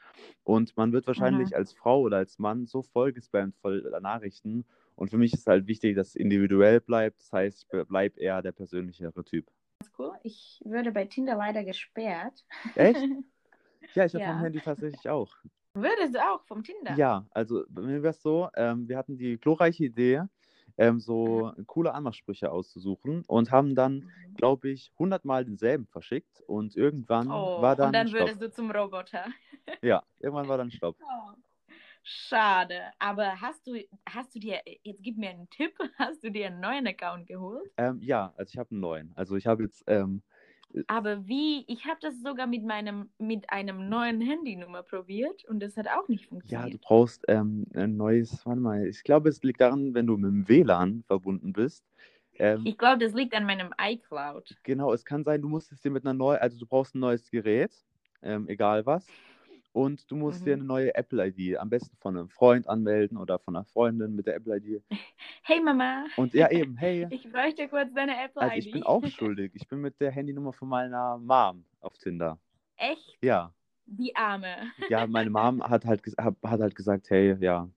Und 0.45 0.77
man 0.77 0.93
wird 0.93 1.07
wahrscheinlich 1.09 1.51
Mhm. 1.51 1.57
als 1.57 1.73
Frau 1.73 2.01
oder 2.03 2.19
als 2.19 2.39
Mann 2.39 2.67
so 2.67 2.83
vollgespammt 2.83 3.57
voll 3.57 3.83
Nachrichten. 4.03 4.65
Und 4.97 5.11
für 5.11 5.19
mich 5.19 5.35
ist 5.35 5.47
halt 5.49 5.67
wichtig, 5.67 5.97
dass 5.97 6.11
es 6.11 6.17
individuell 6.17 6.81
bleibt. 6.81 7.19
Das 7.21 7.33
heißt, 7.33 7.67
ich 7.73 7.87
bleib 7.89 8.17
eher 8.19 8.41
der 8.43 8.53
persönlichere 8.53 9.25
Typ. 9.25 9.47
Ganz 9.81 9.93
cool. 9.99 10.13
Ich 10.23 10.61
würde 10.65 10.93
bei 10.93 11.05
Tinder 11.07 11.37
leider 11.37 11.65
gesperrt. 11.65 12.45
Echt? 12.75 13.11
Ja, 13.95 14.05
ich 14.05 14.15
habe 14.15 14.23
Ja. 14.23 14.25
vom 14.25 14.41
Handy 14.41 14.61
tatsächlich 14.61 15.09
auch. 15.09 15.37
Würdest 15.75 16.15
du 16.17 16.19
auch 16.21 16.45
vom 16.47 16.65
Tinder? 16.65 17.01
Ja, 17.01 17.27
also 17.31 17.65
bei 17.69 17.81
mir 17.83 18.03
wäre 18.03 18.11
es 18.11 18.21
so, 18.23 18.49
ähm, 18.57 18.89
wir 18.89 18.99
hatten 18.99 19.17
die 19.17 19.39
glorreiche 19.39 19.85
Idee, 19.85 20.23
ähm, 20.77 21.01
so 21.01 21.53
coole 21.67 21.95
Anmachsprüche 21.95 22.51
auszusuchen 22.53 23.25
und 23.27 23.51
haben 23.51 23.75
dann, 23.75 24.05
Mhm. 24.05 24.37
glaube 24.37 24.69
ich, 24.71 24.93
100 24.99 25.25
Mal 25.25 25.45
denselben 25.47 25.87
verschickt 25.87 26.43
und 26.47 26.77
irgendwann 26.77 27.31
Oh, 27.31 27.55
war 27.55 27.75
dann, 27.77 27.81
und 27.81 27.93
dann 27.93 28.13
Stopp. 28.13 28.35
würdest 28.35 28.41
du 28.43 28.51
zum 28.51 28.71
Roboter. 28.71 29.27
Ja, 29.83 30.03
irgendwann 30.19 30.49
war 30.49 30.59
dann 30.59 30.71
Stopp. 30.73 30.99
Oh, 31.01 31.35
schade. 32.03 32.93
Aber 32.99 33.41
hast 33.41 33.67
du, 33.67 33.83
hast 34.09 34.35
du 34.35 34.41
dir, 34.41 34.63
jetzt 34.85 35.03
gib 35.03 35.19
mir 35.19 35.31
einen 35.31 35.51
Tipp, 35.51 35.77
hast 35.99 36.25
du 36.25 36.31
dir 36.31 36.49
einen 36.49 36.61
neuen 36.61 36.87
Account 36.87 37.27
geholt? 37.29 37.73
Ähm, 37.77 38.01
ja, 38.03 38.33
also 38.37 38.51
ich 38.53 38.59
habe 38.59 38.71
einen 38.71 38.81
neuen. 38.81 39.13
Also 39.17 39.37
ich 39.37 39.47
habe 39.47 39.65
jetzt, 39.65 39.85
ähm, 39.89 40.23
Aber 40.87 41.27
wie, 41.27 41.65
ich 41.67 41.85
habe 41.87 41.99
das 42.01 42.21
sogar 42.23 42.47
mit 42.47 42.65
meinem, 42.65 43.11
mit 43.19 43.51
einem 43.51 43.89
neuen 43.89 44.21
Handynummer 44.21 44.83
probiert 44.83 45.45
und 45.47 45.61
das 45.61 45.77
hat 45.77 45.89
auch 45.89 46.09
nicht 46.09 46.25
ja, 46.47 46.63
du 46.63 46.71
funktioniert. 46.71 46.83
brauchst 46.83 47.25
ähm, 47.29 47.67
ein 47.75 47.97
neues, 47.97 48.45
warte 48.45 48.61
mal, 48.61 48.87
ich 48.87 49.03
glaube, 49.03 49.29
es 49.29 49.43
liegt 49.43 49.61
daran, 49.61 49.95
wenn 49.95 50.07
du 50.07 50.17
mit 50.17 50.31
dem 50.31 50.49
WLAN 50.49 51.05
verbunden 51.07 51.53
bist. 51.53 51.85
Ähm, 52.39 52.65
Ich 52.67 52.77
glaube, 52.79 52.99
das 52.99 53.15
liegt 53.15 53.35
an 53.35 53.47
meinem 53.47 53.73
iCloud. 53.81 54.57
Genau, 54.63 54.93
es 54.93 55.05
kann 55.05 55.25
sein, 55.25 55.41
du 55.41 55.49
musst 55.49 55.73
es 55.73 55.81
dir 55.81 55.91
mit 55.91 56.05
einer 56.05 56.15
neuen, 56.15 56.41
also 56.41 56.59
du 56.59 56.67
brauchst 56.67 56.95
ein 56.95 57.01
neues 57.01 57.31
Gerät, 57.31 57.73
ähm, 58.23 58.49
egal 58.49 58.85
was. 58.87 59.07
Und 59.75 60.09
du 60.09 60.15
musst 60.15 60.43
Mhm. 60.43 60.45
dir 60.45 60.53
eine 60.55 60.65
neue 60.65 60.95
Apple-ID, 60.95 61.59
am 61.59 61.69
besten 61.69 61.97
von 61.97 62.17
einem 62.17 62.29
Freund 62.29 62.69
anmelden 62.69 63.19
oder 63.19 63.41
von 63.41 63.57
einer 63.57 63.65
Freundin 63.65 64.15
mit 64.15 64.27
der 64.27 64.37
Apple-ID. 64.37 64.83
Hey 65.43 65.61
Mama, 65.61 66.07
Und 66.17 66.33
ja, 66.33 66.49
eben, 66.51 66.77
hey, 66.77 67.07
ich 67.11 67.31
bräuchte 67.31 67.69
kurz 67.69 67.93
deine 67.93 68.13
also 68.17 68.25
Apple-ID. 68.25 68.67
ich 68.67 68.71
bin 68.71 68.83
auch 68.85 69.05
schuldig. 69.05 69.53
Ich 69.55 69.67
bin 69.69 69.81
mit 69.81 70.01
der 70.01 70.13
Handynummer 70.13 70.53
von 70.53 70.69
meiner 70.69 71.19
Mom 71.19 71.65
auf 71.81 71.99
Tinder. 71.99 72.39
Echt? 72.77 73.19
Ja, 73.21 73.53
Die 73.87 74.15
Arme. 74.15 74.73
ja, 74.89 75.07
meine 75.09 75.29
Mom 75.29 75.61
hat 75.63 75.85
halt, 75.85 76.03
hat 76.17 76.61
halt 76.61 76.75
gesagt, 76.77 77.11
hey, 77.11 77.37
ja, 77.41 77.69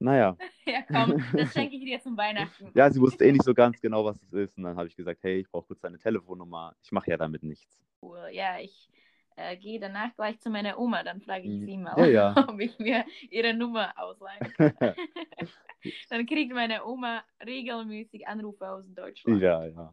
naja. 0.00 0.36
Ja, 0.64 0.80
komm, 0.82 1.20
das 1.36 1.52
schenke 1.52 1.74
ich 1.76 1.84
dir 1.84 2.00
zum 2.00 2.16
Weihnachten. 2.16 2.70
Ja, 2.74 2.88
sie 2.90 3.00
wusste 3.00 3.24
eh 3.24 3.32
nicht 3.32 3.44
so 3.44 3.52
ganz 3.52 3.80
genau, 3.80 4.04
was 4.04 4.16
es 4.22 4.32
ist. 4.32 4.56
Und 4.56 4.62
dann 4.62 4.76
habe 4.76 4.86
ich 4.88 4.94
gesagt, 4.96 5.22
hey, 5.24 5.40
ich 5.40 5.50
brauche 5.50 5.66
kurz 5.66 5.80
deine 5.80 5.98
Telefonnummer. 5.98 6.74
Ich 6.82 6.92
mache 6.92 7.10
ja 7.10 7.16
damit 7.16 7.42
nichts. 7.42 7.76
Cool. 8.00 8.28
Ja, 8.30 8.58
ich 8.60 8.88
äh, 9.36 9.56
gehe 9.56 9.78
danach 9.80 10.14
gleich 10.16 10.38
zu 10.40 10.50
meiner 10.50 10.78
Oma, 10.78 11.02
dann 11.02 11.20
frage 11.20 11.48
ich 11.48 11.60
Ja, 11.60 11.66
sie 11.66 11.76
mal, 11.78 12.10
ja. 12.10 12.34
ob 12.48 12.60
ich 12.60 12.78
mir 12.78 13.04
ihre 13.30 13.54
Nummer 13.54 13.92
ausleihen 13.96 14.52
kann. 14.52 14.74
dann 16.10 16.26
kriegt 16.26 16.52
meine 16.52 16.84
Oma 16.84 17.22
regelmäßig 17.44 18.26
Anrufe 18.28 18.68
aus 18.68 18.84
Deutschland. 18.94 19.40
ja, 19.40 19.64
ja. 19.66 19.90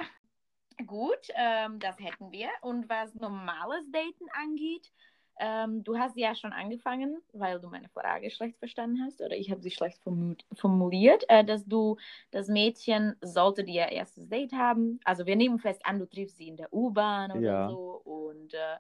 Gut, 0.85 1.27
ähm, 1.35 1.79
das 1.79 1.99
hätten 1.99 2.31
wir. 2.31 2.47
Und 2.61 2.87
was 2.87 3.13
normales 3.15 3.91
Daten 3.91 4.29
angeht, 4.31 4.91
ähm, 5.37 5.83
du 5.83 5.97
hast 5.97 6.15
ja 6.17 6.35
schon 6.35 6.53
angefangen, 6.53 7.21
weil 7.33 7.59
du 7.59 7.67
meine 7.69 7.89
Frage 7.89 8.29
schlecht 8.31 8.57
verstanden 8.59 9.01
hast, 9.05 9.21
oder 9.21 9.35
ich 9.35 9.51
habe 9.51 9.61
sie 9.61 9.71
schlecht 9.71 10.01
formu- 10.05 10.37
formuliert, 10.53 11.25
äh, 11.29 11.43
dass 11.43 11.65
du 11.65 11.97
das 12.31 12.47
Mädchen 12.47 13.15
sollte 13.21 13.63
die 13.65 13.75
ihr 13.75 13.89
erstes 13.89 14.29
Date 14.29 14.53
haben. 14.53 14.99
Also 15.03 15.25
wir 15.25 15.35
nehmen 15.35 15.59
fest 15.59 15.85
an, 15.85 15.99
du 15.99 16.05
triffst 16.07 16.37
sie 16.37 16.47
in 16.47 16.57
der 16.57 16.73
U-Bahn 16.73 17.31
oder 17.31 17.41
Ja. 17.41 17.67
so 17.69 18.01
und 18.05 18.53
äh, 18.53 18.77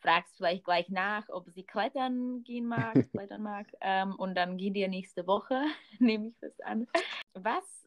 fragst 0.00 0.36
vielleicht 0.36 0.64
gleich 0.64 0.88
nach, 0.90 1.28
ob 1.28 1.48
sie 1.50 1.64
klettern 1.64 2.42
gehen 2.44 2.66
mag, 2.66 2.98
klettern 3.12 3.42
mag. 3.42 3.66
Ähm, 3.80 4.14
und 4.16 4.34
dann 4.36 4.56
geht 4.56 4.76
ihr 4.76 4.88
nächste 4.88 5.26
Woche, 5.26 5.62
nehme 5.98 6.28
ich 6.28 6.36
fest 6.38 6.64
an. 6.64 6.86
Was 7.34 7.86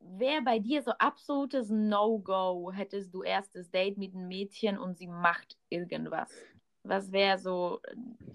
wäre 0.00 0.42
bei 0.42 0.58
dir 0.58 0.82
so 0.82 0.92
absolutes 0.92 1.68
No-Go, 1.70 2.72
hättest 2.72 3.12
du 3.14 3.22
erstes 3.22 3.70
Date 3.70 3.98
mit 3.98 4.14
einem 4.14 4.28
Mädchen 4.28 4.78
und 4.78 4.98
sie 4.98 5.06
macht 5.08 5.56
irgendwas? 5.68 6.30
Was 6.82 7.10
wäre 7.12 7.38
so, 7.38 7.80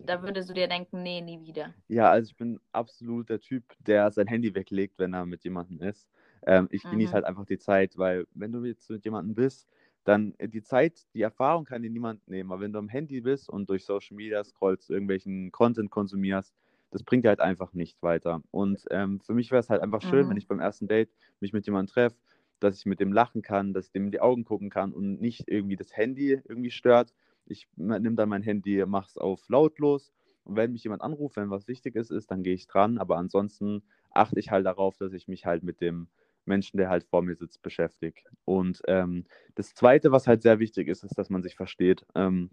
da 0.06 0.22
würdest 0.22 0.50
du 0.50 0.54
dir 0.54 0.68
denken, 0.68 1.04
nee, 1.04 1.22
nie 1.22 1.42
wieder. 1.42 1.74
Ja, 1.88 2.10
also 2.10 2.30
ich 2.30 2.38
bin 2.38 2.60
absolut 2.72 3.30
der 3.30 3.40
Typ, 3.42 3.64
der 3.80 4.12
sein 4.12 4.28
Handy 4.28 4.56
weglegt, 4.56 4.98
wenn 4.98 5.14
er 5.14 5.26
mit 5.26 5.44
jemandem 5.44 5.82
ist. 5.82 6.08
Ähm, 6.48 6.68
ich 6.72 6.88
genieße 6.88 7.12
Mhm. 7.12 7.16
halt 7.16 7.26
einfach 7.26 7.46
die 7.46 7.58
Zeit, 7.60 7.98
weil 7.98 8.26
wenn 8.34 8.52
du 8.52 8.64
jetzt 8.64 8.90
mit 8.90 9.04
jemandem 9.04 9.36
bist, 9.36 9.68
dann 10.04 10.34
äh, 10.38 10.48
die 10.50 10.64
Zeit, 10.64 11.06
die 11.14 11.22
Erfahrung 11.22 11.66
kann 11.66 11.82
dir 11.84 11.90
niemand 11.90 12.28
nehmen. 12.28 12.52
Aber 12.52 12.62
wenn 12.62 12.74
du 12.74 12.80
am 12.80 12.90
Handy 12.90 13.22
bist 13.22 13.50
und 13.50 13.70
durch 13.70 13.86
Social 13.86 14.16
Media 14.16 14.44
scrollst, 14.44 14.90
irgendwelchen 14.90 15.52
Content 15.52 15.92
konsumierst, 15.92 16.56
das 16.92 17.04
bringt 17.04 17.24
dir 17.26 17.30
halt 17.30 17.40
einfach 17.40 17.74
nicht 17.74 18.02
weiter. 18.04 18.42
Und 18.52 18.86
ähm, 18.92 19.22
für 19.22 19.34
mich 19.34 19.52
wäre 19.52 19.60
es 19.62 19.70
halt 19.70 19.82
einfach 19.82 20.02
schön, 20.02 20.30
wenn 20.30 20.36
Mhm. 20.36 20.38
ich 20.38 20.48
beim 20.48 20.60
ersten 20.60 20.88
Date 20.88 21.12
mich 21.40 21.54
mit 21.54 21.66
jemandem 21.66 21.92
treffe, 21.94 22.18
dass 22.60 22.78
ich 22.78 22.86
mit 22.86 23.00
dem 23.00 23.12
lachen 23.12 23.42
kann, 23.42 23.74
dass 23.74 23.88
ich 23.88 23.92
dem 23.92 24.06
in 24.06 24.12
die 24.12 24.20
Augen 24.22 24.44
gucken 24.44 24.70
kann 24.70 24.94
und 24.94 25.20
nicht 25.20 25.48
irgendwie 25.48 25.76
das 25.76 25.96
Handy 25.96 26.42
irgendwie 26.48 26.72
stört. 26.72 27.14
Ich 27.46 27.68
nehme 27.76 28.16
dann 28.16 28.30
mein 28.30 28.44
Handy, 28.44 28.86
mache 28.86 29.08
es 29.08 29.18
auf 29.18 29.48
lautlos 29.50 30.14
und 30.44 30.56
wenn 30.56 30.72
mich 30.72 30.84
jemand 30.84 31.02
anruft, 31.02 31.38
wenn 31.38 31.50
was 31.50 31.68
Wichtiges 31.68 32.12
ist, 32.12 32.30
dann 32.32 32.44
gehe 32.44 32.54
ich 32.54 32.68
dran. 32.68 32.98
Aber 32.98 33.18
ansonsten 33.18 33.84
achte 34.12 34.40
ich 34.40 34.52
halt 34.52 34.66
darauf, 34.66 34.98
dass 34.98 35.14
ich 35.14 35.28
mich 35.28 35.46
halt 35.46 35.64
mit 35.64 35.82
dem 35.82 36.08
Menschen, 36.46 36.78
der 36.78 36.90
halt 36.90 37.04
vor 37.04 37.22
mir 37.22 37.36
sitzt, 37.36 37.62
beschäftige. 37.62 38.22
Und 38.46 38.82
ähm, 38.88 39.26
das 39.56 39.74
Zweite, 39.74 40.12
was 40.12 40.28
halt 40.28 40.42
sehr 40.42 40.60
wichtig 40.60 40.88
ist, 40.88 41.04
ist, 41.04 41.18
dass 41.18 41.30
man 41.30 41.44
sich 41.44 41.56
versteht. 41.56 42.06
Ähm, 42.16 42.50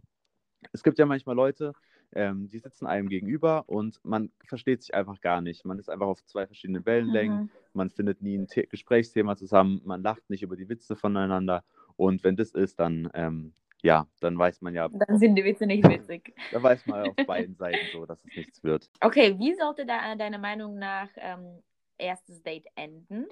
es 0.72 0.83
gibt 0.83 0.98
ja 0.98 1.07
manchmal 1.07 1.37
Leute, 1.37 1.72
ähm, 2.14 2.48
die 2.48 2.59
sitzen 2.59 2.87
einem 2.87 3.09
gegenüber 3.09 3.64
und 3.66 4.01
man 4.03 4.31
versteht 4.46 4.83
sich 4.83 4.94
einfach 4.94 5.20
gar 5.20 5.40
nicht. 5.40 5.64
Man 5.64 5.79
ist 5.79 5.90
einfach 5.90 6.07
auf 6.07 6.24
zwei 6.24 6.46
verschiedenen 6.46 6.87
Wellenlängen. 6.87 7.42
Mhm. 7.42 7.51
Man 7.74 7.90
findet 7.90 8.22
nie 8.22 8.37
ein 8.37 8.46
The 8.48 8.66
Gesprächsthema 8.68 9.37
zusammen. 9.37 9.81
Man 9.85 10.03
lacht 10.03 10.29
nicht 10.31 10.42
über 10.42 10.57
die 10.57 10.68
Witze 10.68 10.96
voneinander. 10.96 11.64
Und 11.96 12.24
wenn 12.24 12.37
das 12.37 12.53
ist, 12.53 12.81
dann, 12.81 13.11
ähm, 13.14 13.53
ja, 13.83 14.07
dann 14.20 14.38
weiß 14.38 14.62
man 14.62 14.74
ja, 14.74 14.88
Dann 14.88 15.18
sind 15.18 15.37
die 15.37 15.44
Witze 15.44 15.66
nicht 15.66 15.87
witzig. 15.88 16.35
da 16.53 16.62
weiß 16.62 16.87
man 16.87 17.09
auf 17.09 17.16
beiden 17.27 17.55
Seiten 17.57 17.79
so, 17.92 18.07
dass 18.07 18.24
es 18.24 18.37
nichts 18.37 18.64
wird. 18.64 18.90
Okay, 19.01 19.38
wie 19.38 19.55
sollte 19.55 19.85
da 19.85 20.14
deiner 20.14 20.38
Meinung 20.38 20.79
nach 20.79 21.09
ähm, 21.16 21.62
erstes 21.98 22.42
Date 22.42 22.66
enden? 22.74 23.27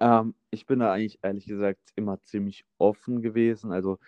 Ähm, 0.00 0.34
ich 0.50 0.66
bin 0.66 0.80
da 0.80 0.92
eigentlich 0.92 1.18
ehrlich 1.22 1.46
gesagt 1.46 1.92
immer 1.94 2.20
ziemlich 2.22 2.64
offen 2.78 3.22
gewesen. 3.22 3.72
Also 3.72 3.98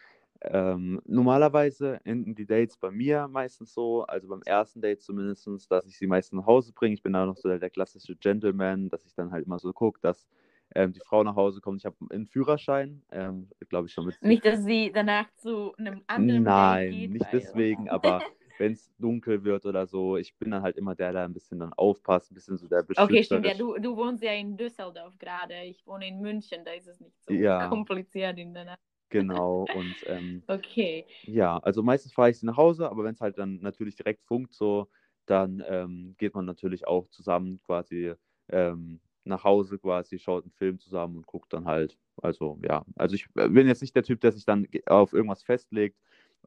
ähm, 0.40 1.00
normalerweise 1.06 2.00
enden 2.04 2.34
die 2.34 2.46
Dates 2.46 2.76
bei 2.76 2.90
mir 2.90 3.28
meistens 3.28 3.74
so, 3.74 4.04
also 4.04 4.28
beim 4.28 4.42
ersten 4.42 4.80
Date 4.80 5.02
zumindest, 5.02 5.46
dass 5.70 5.86
ich 5.86 5.96
sie 5.96 6.06
meistens 6.06 6.38
nach 6.40 6.46
Hause 6.46 6.72
bringe. 6.72 6.94
Ich 6.94 7.02
bin 7.02 7.12
da 7.12 7.26
noch 7.26 7.36
so 7.36 7.48
der, 7.48 7.58
der 7.58 7.70
klassische 7.70 8.16
Gentleman, 8.16 8.88
dass 8.88 9.04
ich 9.04 9.14
dann 9.14 9.30
halt 9.30 9.46
immer 9.46 9.58
so 9.58 9.72
gucke, 9.72 10.00
dass 10.00 10.26
ähm, 10.74 10.92
die 10.92 11.00
Frau 11.00 11.22
nach 11.22 11.36
Hause 11.36 11.60
kommt. 11.60 11.80
Ich 11.80 11.86
habe 11.86 11.96
einen 12.10 12.26
Führerschein, 12.26 13.02
ähm, 13.12 13.48
glaube 13.68 13.86
ich 13.86 13.92
schon 13.92 14.06
mit. 14.06 14.20
Nicht, 14.22 14.44
dass 14.44 14.64
sie 14.64 14.90
danach 14.92 15.26
zu 15.36 15.74
einem 15.76 16.02
anderen 16.06 16.44
Nein, 16.44 16.90
Date 16.90 16.92
geht. 16.92 17.10
nicht 17.12 17.32
deswegen, 17.32 17.88
aber 17.88 18.20
wenn 18.62 18.74
es 18.74 18.94
dunkel 18.96 19.42
wird 19.42 19.66
oder 19.66 19.88
so, 19.88 20.16
ich 20.16 20.36
bin 20.36 20.52
dann 20.52 20.62
halt 20.62 20.76
immer 20.76 20.94
der, 20.94 21.10
der 21.12 21.24
ein 21.24 21.32
bisschen 21.32 21.58
dann 21.58 21.72
aufpasst, 21.72 22.30
ein 22.30 22.34
bisschen 22.36 22.56
so 22.58 22.68
der 22.68 22.84
Okay, 22.96 23.24
stimmt. 23.24 23.44
Ja, 23.44 23.54
du, 23.54 23.76
du 23.78 23.96
wohnst 23.96 24.22
ja 24.22 24.32
in 24.32 24.56
Düsseldorf 24.56 25.18
gerade. 25.18 25.62
Ich 25.64 25.84
wohne 25.84 26.06
in 26.06 26.20
München, 26.20 26.64
da 26.64 26.70
ist 26.70 26.86
es 26.86 27.00
nicht 27.00 27.20
so 27.24 27.32
Ja. 27.32 27.68
kompliziert 27.68 28.38
in 28.38 28.54
der 28.54 28.66
Nacht. 28.66 28.78
Genau, 29.10 29.64
und 29.74 29.96
ähm, 30.06 30.44
Okay. 30.46 31.04
ja, 31.24 31.58
also 31.58 31.82
meistens 31.82 32.12
fahre 32.12 32.30
ich 32.30 32.38
sie 32.38 32.46
nach 32.46 32.56
Hause, 32.56 32.88
aber 32.88 33.02
wenn 33.02 33.14
es 33.14 33.20
halt 33.20 33.36
dann 33.36 33.56
natürlich 33.60 33.96
direkt 33.96 34.22
funkt, 34.24 34.54
so, 34.54 34.88
dann 35.26 35.62
ähm, 35.66 36.14
geht 36.18 36.34
man 36.34 36.44
natürlich 36.44 36.86
auch 36.86 37.08
zusammen 37.08 37.60
quasi 37.64 38.14
ähm, 38.48 39.00
nach 39.24 39.42
Hause 39.42 39.78
quasi, 39.78 40.20
schaut 40.20 40.44
einen 40.44 40.52
Film 40.52 40.78
zusammen 40.78 41.16
und 41.16 41.26
guckt 41.26 41.52
dann 41.52 41.66
halt. 41.66 41.98
Also 42.22 42.60
ja, 42.62 42.84
also 42.94 43.16
ich 43.16 43.26
äh, 43.36 43.48
bin 43.48 43.66
jetzt 43.66 43.82
nicht 43.82 43.96
der 43.96 44.04
Typ, 44.04 44.20
der 44.20 44.30
sich 44.30 44.44
dann 44.44 44.68
auf 44.86 45.12
irgendwas 45.12 45.42
festlegt. 45.42 45.98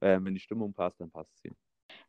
Ähm, 0.02 0.26
wenn 0.26 0.34
die 0.34 0.40
Stimmung 0.40 0.74
passt, 0.74 1.02
dann 1.02 1.12
passt 1.12 1.38
sie. 1.40 1.52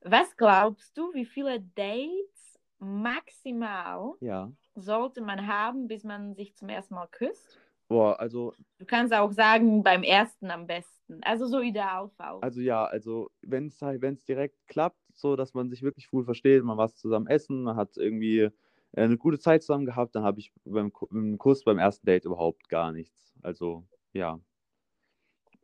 Was 0.08 0.36
glaubst 0.36 0.96
du, 0.96 1.12
wie 1.14 1.24
viele 1.24 1.60
Dates 1.60 2.58
maximal 2.78 4.14
Ja. 4.20 4.52
sollte 4.76 5.20
man 5.20 5.46
haben, 5.46 5.88
bis 5.88 6.04
man 6.04 6.34
sich 6.34 6.54
zum 6.54 6.68
ersten 6.68 6.94
Mal 6.94 7.08
küsst? 7.08 7.58
Boah, 7.88 8.18
also 8.20 8.52
Du 8.78 8.84
kannst 8.86 9.12
auch 9.12 9.32
sagen, 9.32 9.82
beim 9.82 10.02
ersten 10.02 10.50
am 10.50 10.66
besten. 10.66 11.20
Also 11.22 11.46
so 11.46 11.60
Idealfall. 11.60 12.38
Also 12.40 12.60
ja, 12.60 12.84
also 12.84 13.30
wenn 13.42 13.66
es 13.68 13.80
halt, 13.82 14.02
wenn 14.02 14.14
es 14.14 14.24
direkt 14.24 14.56
klappt, 14.68 15.00
so 15.14 15.34
dass 15.34 15.54
man 15.54 15.70
sich 15.70 15.82
wirklich 15.82 16.08
gut 16.08 16.24
versteht, 16.24 16.62
man 16.62 16.76
was 16.78 16.96
zusammen 16.96 17.26
essen, 17.26 17.62
man 17.64 17.76
hat 17.76 17.96
irgendwie 17.96 18.40
äh, 18.40 18.50
eine 18.92 19.16
gute 19.16 19.38
Zeit 19.38 19.62
zusammen 19.62 19.86
gehabt, 19.86 20.14
dann 20.14 20.24
habe 20.24 20.38
ich 20.40 20.52
beim, 20.64 20.92
beim 21.10 21.38
Kuss 21.38 21.64
beim 21.64 21.78
ersten 21.78 22.06
Date 22.06 22.24
überhaupt 22.26 22.68
gar 22.68 22.92
nichts. 22.92 23.34
Also 23.42 23.84
ja, 24.12 24.38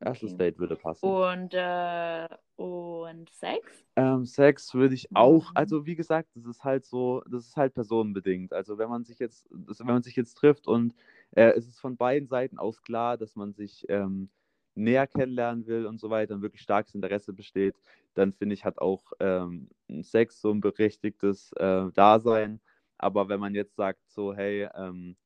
erstes. 0.03 0.37
Date 0.37 0.59
würde 0.59 0.77
passen. 0.77 1.07
Und, 1.07 1.55
äh, 1.55 2.29
und 2.57 3.31
Sex? 3.31 3.85
Ähm, 3.97 4.25
Sex 4.25 4.75
würde 4.75 4.95
ich 4.95 5.15
auch, 5.15 5.51
Mhm. 5.51 5.57
also 5.57 5.87
wie 5.87 5.97
gesagt, 5.97 6.31
das 6.35 6.45
ist 6.47 6.65
halt 6.65 6.85
so, 6.85 7.23
das 7.31 7.47
ist 7.47 7.57
halt 7.57 7.75
personenbedingt. 7.75 8.53
Also 8.53 8.79
wenn 8.79 8.89
man 8.89 9.05
sich 9.05 9.19
jetzt, 9.19 9.49
das, 9.51 9.81
wenn 9.81 9.87
man 9.87 10.03
sich 10.03 10.17
jetzt 10.17 10.35
trifft 10.35 10.67
und 10.67 10.95
äh, 11.33 11.51
es 11.51 11.67
ist 11.67 11.81
von 11.81 11.97
beiden 11.97 12.29
Seiten 12.29 12.59
aus 12.59 12.83
klar, 12.83 13.17
dass 13.17 13.37
man 13.37 13.53
sich 13.53 13.85
ähm, 13.89 14.29
näher 14.75 15.07
kennenlernen 15.07 15.67
will 15.67 15.87
und 15.87 15.99
so 16.01 16.09
weiter 16.11 16.35
und 16.35 16.43
wirklich 16.43 16.63
starkes 16.63 16.95
Interesse 16.95 17.33
besteht, 17.33 17.77
dann 18.15 18.33
finde 18.33 18.55
ich, 18.55 18.65
hat 18.65 18.79
auch 18.79 19.13
ähm, 19.21 19.69
Sex 20.03 20.41
so 20.41 20.51
ein 20.51 20.61
berechtigtes 20.61 21.53
äh, 21.55 21.91
Dasein. 21.93 22.61
Aber 22.99 23.29
wenn 23.29 23.41
man 23.41 23.55
jetzt 23.55 23.75
sagt, 23.77 24.01
so, 24.09 24.33
hey, 24.35 24.69
ähm, 24.75 25.17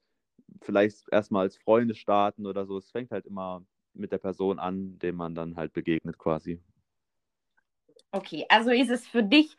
vielleicht 0.63 1.09
erstmal 1.13 1.43
als 1.43 1.57
Freunde 1.57 1.95
starten 1.95 2.47
oder 2.47 2.67
so, 2.67 2.79
es 2.79 2.91
fängt 2.91 3.11
halt 3.11 3.27
immer 3.27 3.63
mit 3.99 4.13
der 4.13 4.19
Person 4.19 4.59
an, 4.59 4.99
dem 4.99 5.17
man 5.17 5.35
dann 5.35 5.57
halt 5.57 5.73
begegnet 5.73 6.19
quasi. 6.19 6.61
Okay, 8.13 8.47
also 8.49 8.71
ist 8.71 8.91
es 8.91 9.07
für 9.07 9.23
dich, 9.23 9.57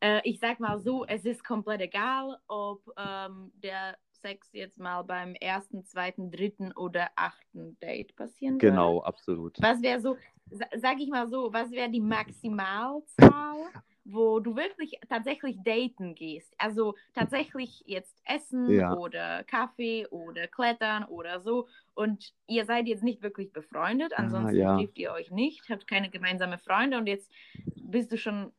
äh, 0.00 0.20
ich 0.24 0.38
sag 0.38 0.60
mal 0.60 0.80
so, 0.80 1.04
es 1.06 1.24
ist 1.24 1.44
komplett 1.44 1.80
egal, 1.80 2.38
ob 2.46 2.82
ähm, 2.96 3.50
der 3.54 3.96
Sex 4.26 4.48
jetzt 4.52 4.78
mal 4.80 5.02
beim 5.02 5.36
ersten, 5.36 5.84
zweiten, 5.84 6.32
dritten 6.32 6.72
oder 6.72 7.10
achten 7.14 7.78
Date 7.78 8.16
passieren 8.16 8.54
würde? 8.56 8.66
Genau, 8.70 9.00
absolut. 9.02 9.56
Was 9.62 9.80
wäre 9.82 10.00
so, 10.00 10.16
sa- 10.50 10.66
sag 10.76 10.98
ich 10.98 11.08
mal 11.08 11.28
so, 11.28 11.52
was 11.52 11.70
wäre 11.70 11.88
die 11.88 12.00
Maximalzahl, 12.00 13.56
wo 14.04 14.40
du 14.40 14.56
wirklich 14.56 14.98
tatsächlich 15.08 15.56
daten 15.62 16.16
gehst? 16.16 16.52
Also 16.58 16.96
tatsächlich 17.14 17.84
jetzt 17.86 18.20
essen 18.24 18.68
Ja. 18.68 18.94
oder 18.94 19.44
Kaffee 19.44 20.08
oder 20.08 20.48
klettern 20.48 21.04
oder 21.04 21.40
so. 21.40 21.68
Und 21.94 22.32
ihr 22.48 22.64
seid 22.64 22.88
jetzt 22.88 23.04
nicht 23.04 23.22
wirklich 23.22 23.52
befreundet, 23.52 24.12
Ah, 24.16 24.22
ansonsten 24.22 24.56
ja. 24.56 24.76
trifft 24.76 24.98
ihr 24.98 25.12
euch 25.12 25.30
nicht, 25.30 25.68
habt 25.70 25.86
keine 25.86 26.10
gemeinsame 26.10 26.58
Freunde 26.58 26.98
und 26.98 27.06
jetzt 27.06 27.30
bist 27.76 28.10
du 28.10 28.18
schon 28.18 28.52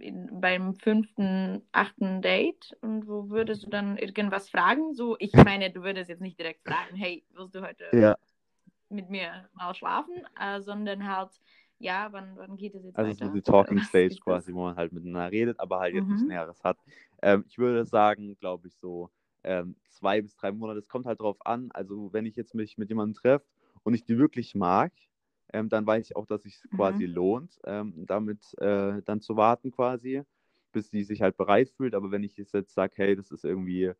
in, 0.00 0.40
beim 0.40 0.74
fünften, 0.74 1.62
achten 1.72 2.22
Date 2.22 2.76
und 2.80 3.06
wo 3.08 3.30
würdest 3.30 3.64
du 3.64 3.70
dann 3.70 3.96
irgendwas 3.98 4.48
fragen? 4.50 4.94
So, 4.94 5.16
ich 5.18 5.32
meine, 5.34 5.70
du 5.70 5.82
würdest 5.82 6.10
jetzt 6.10 6.20
nicht 6.22 6.38
direkt 6.38 6.62
fragen, 6.64 6.96
hey, 6.96 7.24
willst 7.34 7.54
du 7.54 7.62
heute 7.62 7.84
Ja, 7.92 8.16
mit 8.88 9.10
mir 9.10 9.48
mal 9.54 9.74
schlafen, 9.74 10.14
äh, 10.40 10.60
sondern 10.60 11.06
halt, 11.08 11.30
ja, 11.78 12.08
wann, 12.12 12.36
wann 12.36 12.56
geht 12.56 12.74
es 12.74 12.84
jetzt 12.84 12.96
also 12.96 13.10
weiter? 13.10 13.26
so 13.26 13.34
die 13.34 13.42
Talking 13.42 13.82
Stage 13.82 14.16
quasi, 14.20 14.52
wo 14.54 14.64
man 14.64 14.76
halt 14.76 14.92
miteinander 14.92 15.30
redet, 15.30 15.60
aber 15.60 15.80
halt 15.80 15.94
jetzt 15.94 16.08
nichts 16.08 16.22
Mhm. 16.22 16.28
Näheres 16.28 16.62
hat. 16.64 16.78
Ähm, 17.22 17.44
ich 17.48 17.58
würde 17.58 17.84
sagen, 17.84 18.36
glaube 18.38 18.68
ich, 18.68 18.76
so 18.76 19.10
ähm, 19.44 19.76
zwei 19.88 20.20
bis 20.22 20.34
drei 20.36 20.52
Monate. 20.52 20.78
Es 20.78 20.88
kommt 20.88 21.06
halt 21.06 21.20
drauf 21.20 21.36
an. 21.44 21.70
Also 21.72 22.12
wenn 22.12 22.26
ich 22.26 22.36
jetzt 22.36 22.54
mich 22.54 22.78
mit 22.78 22.88
jemandem 22.88 23.14
treffe 23.14 23.44
und 23.82 23.94
ich 23.94 24.04
die 24.04 24.18
wirklich 24.18 24.54
mag, 24.54 24.92
ähm, 25.52 25.68
dann 25.68 25.86
weiß 25.86 26.06
ich 26.06 26.16
auch, 26.16 26.26
dass 26.26 26.44
es 26.44 26.68
Mhm. 26.72 26.72
quasi 26.72 27.06
lohnt, 27.06 27.58
ähm, 27.64 28.04
damit 28.06 28.54
äh, 28.58 29.02
dann 29.04 29.20
zu 29.20 29.36
warten 29.36 29.70
quasi, 29.72 30.22
bis 30.72 30.90
die 30.90 31.04
sich 31.04 31.22
halt 31.22 31.36
bereit 31.36 31.70
fühlt. 31.70 31.94
Aber 31.94 32.10
wenn 32.10 32.24
ich 32.24 32.36
jetzt 32.36 32.52
sage, 32.74 32.92
hey, 32.96 33.16
das 33.16 33.30
ist 33.30 33.44
irgendwie 33.44 33.92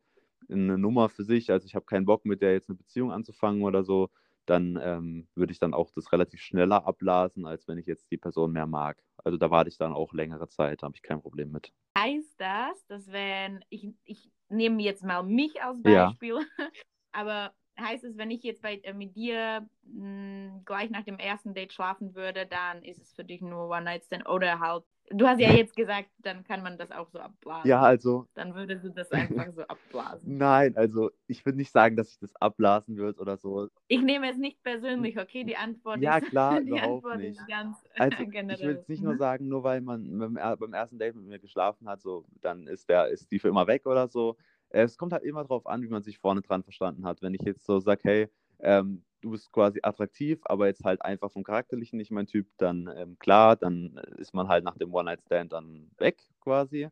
eine 0.49 0.77
Nummer 0.77 1.09
für 1.09 1.23
sich, 1.23 1.51
also 1.51 1.65
ich 1.65 1.75
habe 1.75 1.85
keinen 1.85 2.05
Bock 2.05 2.25
mit 2.25 2.41
der 2.41 2.53
jetzt 2.53 2.69
eine 2.69 2.77
Beziehung 2.77 3.11
anzufangen 3.11 3.63
oder 3.63 3.83
so, 3.83 4.09
dann 4.45 4.79
ähm, 4.81 5.27
würde 5.35 5.51
ich 5.51 5.59
dann 5.59 5.73
auch 5.73 5.91
das 5.91 6.11
relativ 6.13 6.41
schneller 6.41 6.85
abblasen, 6.87 7.45
als 7.45 7.67
wenn 7.67 7.77
ich 7.77 7.85
jetzt 7.85 8.11
die 8.11 8.17
Person 8.17 8.51
mehr 8.53 8.67
mag. 8.67 9.03
Also 9.23 9.37
da 9.37 9.51
warte 9.51 9.69
ich 9.69 9.77
dann 9.77 9.93
auch 9.93 10.13
längere 10.13 10.47
Zeit, 10.47 10.81
da 10.83 10.85
habe 10.87 10.95
ich 10.95 11.01
kein 11.01 11.21
Problem 11.21 11.51
mit. 11.51 11.73
Heißt 11.97 12.39
das, 12.39 12.85
dass 12.87 13.07
wenn, 13.11 13.65
ich, 13.69 13.89
ich 14.03 14.31
nehme 14.49 14.81
jetzt 14.83 15.03
mal 15.03 15.23
mich 15.23 15.61
als 15.63 15.81
Ja. 15.83 16.17
Beispiel, 16.21 16.35
aber 17.11 17.55
heißt 17.79 18.03
es, 18.03 18.17
wenn 18.17 18.31
ich 18.31 18.43
jetzt 18.43 18.61
bei, 18.61 18.75
äh, 18.83 18.93
mit 18.93 19.15
dir 19.15 19.67
mh, 19.83 20.61
gleich 20.65 20.89
nach 20.89 21.03
dem 21.03 21.19
ersten 21.19 21.53
Date 21.53 21.73
schlafen 21.73 22.15
würde, 22.15 22.45
dann 22.45 22.83
ist 22.83 23.01
es 23.01 23.13
für 23.13 23.23
dich 23.23 23.41
nur 23.41 23.69
One-Night-Stand 23.69 24.27
oder 24.27 24.59
halt, 24.59 24.83
du 25.09 25.27
hast 25.27 25.39
ja 25.39 25.49
jetzt 25.49 25.75
gesagt, 25.75 26.09
dann 26.19 26.43
kann 26.43 26.63
man 26.63 26.77
das 26.77 26.91
auch 26.91 27.09
so 27.09 27.19
abblasen. 27.19 27.71
Ja, 27.71 27.81
also 27.81 28.27
Dann 28.33 28.55
würdest 28.55 28.83
du 28.85 28.89
das 28.89 29.11
einfach 29.11 29.51
so 29.53 29.63
abblasen. 29.63 30.37
nein, 30.37 30.75
also 30.77 31.11
ich 31.27 31.45
würde 31.45 31.57
nicht 31.57 31.71
sagen, 31.71 31.95
dass 31.95 32.11
ich 32.11 32.19
das 32.19 32.35
abblasen 32.35 32.97
würde 32.97 33.19
oder 33.19 33.37
so. 33.37 33.69
Ich 33.89 34.01
nehme 34.01 34.29
es 34.29 34.37
nicht 34.37 34.61
persönlich, 34.63 35.17
okay? 35.17 35.43
Die 35.45 35.55
Antwort 35.55 36.01
Ja, 36.01 36.03
ist, 36.03 36.21
klar, 36.21 36.61
die 36.65 36.71
überhaupt 36.71 36.79
Antwort 36.79 37.13
nicht. 37.13 37.39
ist 37.39 37.47
ganz 37.47 37.77
Also 37.97 38.23
ich 38.23 38.31
generell. 38.31 38.63
will 38.63 38.75
jetzt 38.75 38.89
nicht 38.89 39.01
nur 39.03 39.15
Mhm. 39.15 39.17
sagen, 39.17 39.47
nur 39.47 39.63
weil 39.63 39.81
man 39.81 40.17
beim, 40.19 40.33
beim 40.59 40.73
ersten 40.73 40.99
Date 40.99 41.15
mit 41.15 41.25
mir 41.25 41.39
geschlafen 41.39 41.89
hat, 41.89 42.01
so 42.01 42.25
dann 42.41 42.67
ist 42.67 42.89
der, 42.89 43.07
ist 43.09 43.31
die 43.31 43.39
für 43.39 43.49
immer 43.49 43.67
weg 43.67 43.85
oder 43.85 44.07
so. 44.07 44.37
Äh, 44.77 44.83
Es 44.83 44.97
kommt 44.97 45.13
halt 45.13 45.23
immer 45.23 45.43
drauf 45.43 45.65
an, 45.65 45.81
wie 45.81 45.87
man 45.87 46.03
sich 46.03 46.19
vorne 46.19 46.41
dran 46.41 46.63
verstanden 46.63 47.05
hat. 47.05 47.21
Wenn 47.21 47.33
ich 47.33 47.41
jetzt 47.41 47.65
so 47.65 47.79
sage, 47.79 48.01
hey, 48.03 48.27
ähm, 48.59 49.03
du 49.21 49.31
bist 49.31 49.51
quasi 49.51 49.79
attraktiv, 49.81 50.39
aber 50.45 50.67
jetzt 50.67 50.83
halt 50.83 51.01
einfach 51.01 51.31
vom 51.31 51.43
Charakterlichen 51.43 51.97
nicht 51.97 52.11
mein 52.11 52.27
Typ, 52.27 52.47
dann 52.57 52.89
ähm, 52.95 53.17
klar, 53.19 53.55
dann 53.55 53.97
ist 54.17 54.33
man 54.33 54.47
halt 54.47 54.63
nach 54.63 54.77
dem 54.77 54.93
One-Night-Stand 54.93 55.51
dann 55.53 55.89
weg 55.97 56.21
quasi. 56.41 56.89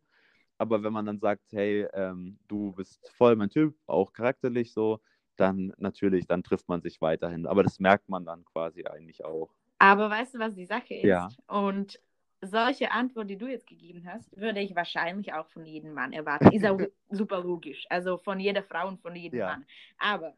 Aber 0.58 0.82
wenn 0.84 0.94
man 0.94 1.06
dann 1.06 1.20
sagt, 1.20 1.44
hey, 1.52 1.88
ähm, 1.94 2.38
du 2.48 2.72
bist 2.72 3.12
voll 3.18 3.36
mein 3.36 3.50
Typ, 3.50 3.76
auch 3.88 4.14
charakterlich 4.14 4.74
so, 4.74 5.00
dann 5.36 5.74
natürlich, 5.78 6.28
dann 6.28 6.44
trifft 6.44 6.68
man 6.70 6.82
sich 6.82 7.02
weiterhin. 7.02 7.46
Aber 7.46 7.62
das 7.62 7.80
merkt 7.80 8.10
man 8.10 8.26
dann 8.26 8.46
quasi 8.46 8.86
eigentlich 8.86 9.24
auch. 9.26 9.50
Aber 9.80 10.10
weißt 10.10 10.36
du, 10.36 10.40
was 10.40 10.56
die 10.56 10.66
Sache 10.66 10.94
ist? 10.94 11.04
Ja. 11.04 11.28
Und 11.48 12.00
solche 12.48 12.92
Antwort, 12.92 13.30
die 13.30 13.38
du 13.38 13.48
jetzt 13.48 13.68
gegeben 13.68 14.04
hast, 14.06 14.36
würde 14.38 14.60
ich 14.62 14.76
wahrscheinlich 14.76 15.34
auch 15.34 15.48
von 15.50 15.66
jedem 15.66 15.94
Mann 15.94 16.14
erwarten. 16.14 16.52
Ist 16.52 16.66
auch 16.66 16.80
super 17.10 17.42
logisch. 17.42 17.86
Also 17.90 18.18
von 18.18 18.40
jeder 18.40 18.64
Frau 18.64 18.88
und 18.88 19.02
von 19.02 19.16
jedem 19.16 19.40
Ja. 19.40 19.48
Mann. 19.48 19.66
Aber 19.98 20.36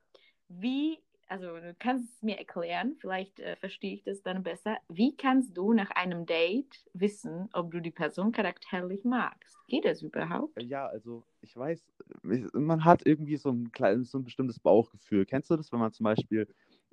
wie, 0.50 1.00
also 1.28 1.58
du 1.58 1.76
kannst 1.78 2.14
es 2.16 2.24
mir 2.24 2.38
erklären, 2.38 2.96
vielleicht 3.00 3.40
äh, 3.40 3.56
verstehe 3.58 3.94
ich 3.94 4.04
das 4.04 4.22
dann 4.22 4.44
besser. 4.44 4.78
Wie 4.88 5.16
kannst 5.16 5.58
du 5.58 5.74
nach 5.74 5.92
einem 5.92 6.26
Date 6.26 6.86
wissen, 6.94 7.50
ob 7.54 7.72
du 7.72 7.82
die 7.82 7.92
Person 7.92 8.32
charakterlich 8.32 9.04
magst? 9.04 9.58
Geht 9.68 9.86
das 9.86 10.02
überhaupt? 10.02 10.62
Ja, 10.62 10.88
also 10.88 11.24
ich 11.42 11.56
weiß, 11.56 11.92
ich- 12.32 12.54
man 12.54 12.86
hat 12.86 13.06
irgendwie 13.06 13.38
so 13.38 13.50
ein 13.52 13.72
kleines, 13.72 14.12
so 14.12 14.20
ein 14.20 14.24
bestimmtes 14.24 14.60
Bauchgefühl. 14.60 15.26
Kennst 15.26 15.50
du 15.50 15.56
das, 15.58 15.72
wenn 15.72 15.80
man 15.80 15.92
zum 15.92 16.06
Beispiel 16.06 16.48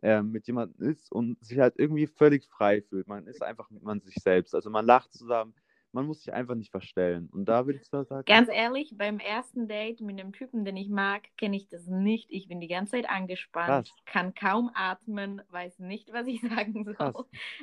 ähm, 0.04 0.30
mit 0.30 0.46
jemandem 0.46 0.90
ist 0.90 1.10
und 1.10 1.42
sich 1.42 1.58
halt 1.58 1.74
irgendwie 1.78 2.06
völlig 2.06 2.46
frei 2.46 2.82
fühlt? 2.82 3.08
Man 3.08 3.26
ist 3.26 3.42
einfach 3.42 3.70
mit 3.70 3.82
man 3.82 4.00
sich 4.00 4.16
selbst. 4.16 4.54
Also 4.54 4.68
man 4.68 4.84
lacht 4.84 5.12
zusammen, 5.12 5.54
man 5.94 6.06
muss 6.06 6.22
sich 6.22 6.34
einfach 6.34 6.54
nicht 6.56 6.70
verstellen. 6.70 7.30
Und 7.32 7.46
da 7.46 7.64
würde 7.64 7.78
ich 7.78 7.86
sagen, 7.86 8.24
Ganz 8.26 8.50
ehrlich, 8.52 8.94
beim 8.98 9.18
ersten 9.18 9.66
Date 9.66 10.00
mit 10.00 10.20
einem 10.20 10.32
Typen, 10.32 10.64
den 10.64 10.76
ich 10.76 10.90
mag, 10.90 11.22
kenne 11.38 11.56
ich 11.56 11.68
das 11.68 11.86
nicht. 11.86 12.30
Ich 12.30 12.48
bin 12.48 12.60
die 12.60 12.68
ganze 12.68 12.92
Zeit 12.92 13.08
angespannt, 13.08 13.88
Krass. 13.88 14.04
kann 14.04 14.34
kaum 14.34 14.70
atmen, 14.74 15.40
weiß 15.50 15.78
nicht, 15.78 16.12
was 16.12 16.26
ich 16.26 16.40
sagen 16.72 16.84
soll. 16.84 16.94
Krass. 16.94 17.14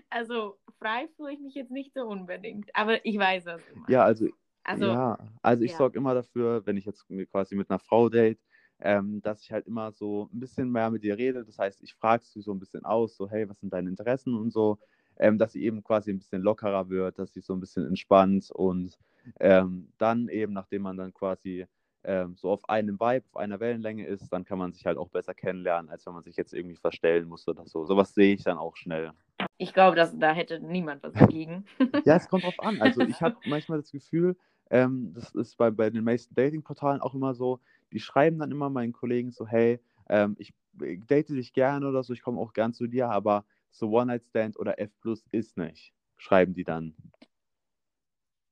Also 0.09 0.57
frei 0.79 1.09
fühle 1.15 1.33
ich 1.33 1.39
mich 1.39 1.53
jetzt 1.53 1.71
nicht 1.71 1.93
so 1.93 2.07
unbedingt, 2.07 2.71
aber 2.73 3.05
ich 3.05 3.17
weiß, 3.19 3.45
meinst. 3.45 3.65
ja, 3.87 4.03
also, 4.03 4.29
also 4.63 4.85
ja, 4.87 5.17
also 5.43 5.63
ich 5.63 5.71
ja. 5.71 5.77
sorge 5.77 5.97
immer 5.97 6.15
dafür, 6.15 6.65
wenn 6.65 6.77
ich 6.77 6.85
jetzt 6.85 7.05
quasi 7.31 7.55
mit 7.55 7.69
einer 7.69 7.79
Frau 7.79 8.09
date, 8.09 8.39
ähm, 8.81 9.21
dass 9.21 9.41
ich 9.41 9.51
halt 9.51 9.67
immer 9.67 9.91
so 9.91 10.29
ein 10.33 10.39
bisschen 10.39 10.71
mehr 10.71 10.89
mit 10.89 11.03
ihr 11.03 11.17
rede. 11.17 11.43
Das 11.45 11.57
heißt, 11.57 11.81
ich 11.83 11.93
frage 11.93 12.23
sie 12.25 12.41
so 12.41 12.51
ein 12.51 12.59
bisschen 12.59 12.85
aus, 12.85 13.15
so, 13.15 13.29
hey, 13.29 13.47
was 13.49 13.59
sind 13.59 13.73
deine 13.73 13.89
Interessen 13.89 14.35
und 14.35 14.51
so, 14.51 14.79
ähm, 15.17 15.37
dass 15.37 15.53
sie 15.53 15.63
eben 15.63 15.83
quasi 15.83 16.11
ein 16.11 16.19
bisschen 16.19 16.41
lockerer 16.41 16.89
wird, 16.89 17.19
dass 17.19 17.33
sie 17.33 17.41
so 17.41 17.53
ein 17.53 17.59
bisschen 17.59 17.85
entspannt 17.85 18.49
und 18.51 18.97
ähm, 19.39 19.89
dann 19.97 20.29
eben, 20.29 20.53
nachdem 20.53 20.83
man 20.83 20.97
dann 20.97 21.13
quasi 21.13 21.65
ähm, 22.03 22.35
so 22.35 22.49
auf 22.49 22.67
einem 22.69 22.99
Vibe, 22.99 23.25
auf 23.31 23.37
einer 23.37 23.59
Wellenlänge 23.59 24.05
ist, 24.07 24.29
dann 24.29 24.43
kann 24.43 24.57
man 24.57 24.73
sich 24.73 24.85
halt 24.85 24.97
auch 24.97 25.09
besser 25.09 25.33
kennenlernen, 25.33 25.91
als 25.91 26.05
wenn 26.05 26.13
man 26.13 26.23
sich 26.23 26.35
jetzt 26.35 26.53
irgendwie 26.53 26.75
verstellen 26.75 27.27
muss 27.27 27.47
oder 27.47 27.67
so. 27.67 27.85
Sowas 27.85 28.13
sehe 28.13 28.33
ich 28.33 28.43
dann 28.43 28.57
auch 28.57 28.75
schnell. 28.75 29.11
Ich 29.57 29.73
glaube, 29.73 29.95
dass 29.95 30.17
da 30.17 30.31
hätte 30.31 30.59
niemand 30.59 31.03
was 31.03 31.13
dagegen. 31.13 31.65
ja, 32.05 32.15
es 32.15 32.27
kommt 32.27 32.43
drauf 32.43 32.59
an. 32.59 32.81
Also 32.81 33.01
ich 33.01 33.21
habe 33.21 33.35
manchmal 33.45 33.79
das 33.79 33.91
Gefühl, 33.91 34.35
ähm, 34.71 35.13
das 35.13 35.35
ist 35.35 35.57
bei, 35.57 35.69
bei 35.69 35.89
den 35.89 36.03
meisten 36.03 36.33
Dating-Portalen 36.33 37.01
auch 37.01 37.13
immer 37.13 37.35
so, 37.35 37.59
die 37.91 37.99
schreiben 37.99 38.39
dann 38.39 38.51
immer 38.51 38.69
meinen 38.69 38.93
Kollegen 38.93 39.31
so, 39.31 39.47
hey, 39.47 39.79
ähm, 40.09 40.35
ich 40.39 40.53
date 40.73 41.29
dich 41.29 41.53
gerne 41.53 41.87
oder 41.87 42.03
so, 42.03 42.13
ich 42.13 42.21
komme 42.21 42.39
auch 42.39 42.53
gern 42.53 42.73
zu 42.73 42.87
dir, 42.87 43.09
aber 43.09 43.45
so 43.71 43.89
One-Night-Stand 43.89 44.59
oder 44.59 44.79
F 44.79 44.91
Plus 45.01 45.25
ist 45.31 45.57
nicht, 45.57 45.93
schreiben 46.17 46.53
die 46.53 46.63
dann. 46.63 46.95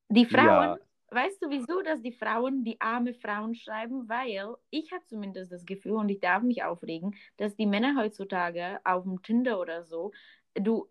Die 0.10 0.26
Frauen, 0.26 0.46
ja. 0.46 0.80
weißt 1.12 1.44
du, 1.44 1.50
wieso, 1.50 1.82
dass 1.82 2.02
die 2.02 2.12
Frauen 2.12 2.64
die 2.64 2.82
arme 2.82 3.14
Frauen 3.14 3.54
schreiben? 3.56 4.10
Weil 4.10 4.56
ich 4.70 4.92
habe 4.92 5.06
zumindest 5.06 5.52
das 5.52 5.66
Gefühl, 5.66 5.94
und 5.94 6.10
ich 6.10 6.20
darf 6.20 6.42
mich 6.42 6.64
aufregen, 6.64 7.16
dass 7.38 7.56
die 7.56 7.68
Männer 7.68 7.96
heutzutage 7.96 8.80
auf 8.84 9.04
dem 9.04 9.22
Tinder 9.22 9.60
oder 9.60 9.84
so, 9.84 10.12
du, 10.56 10.90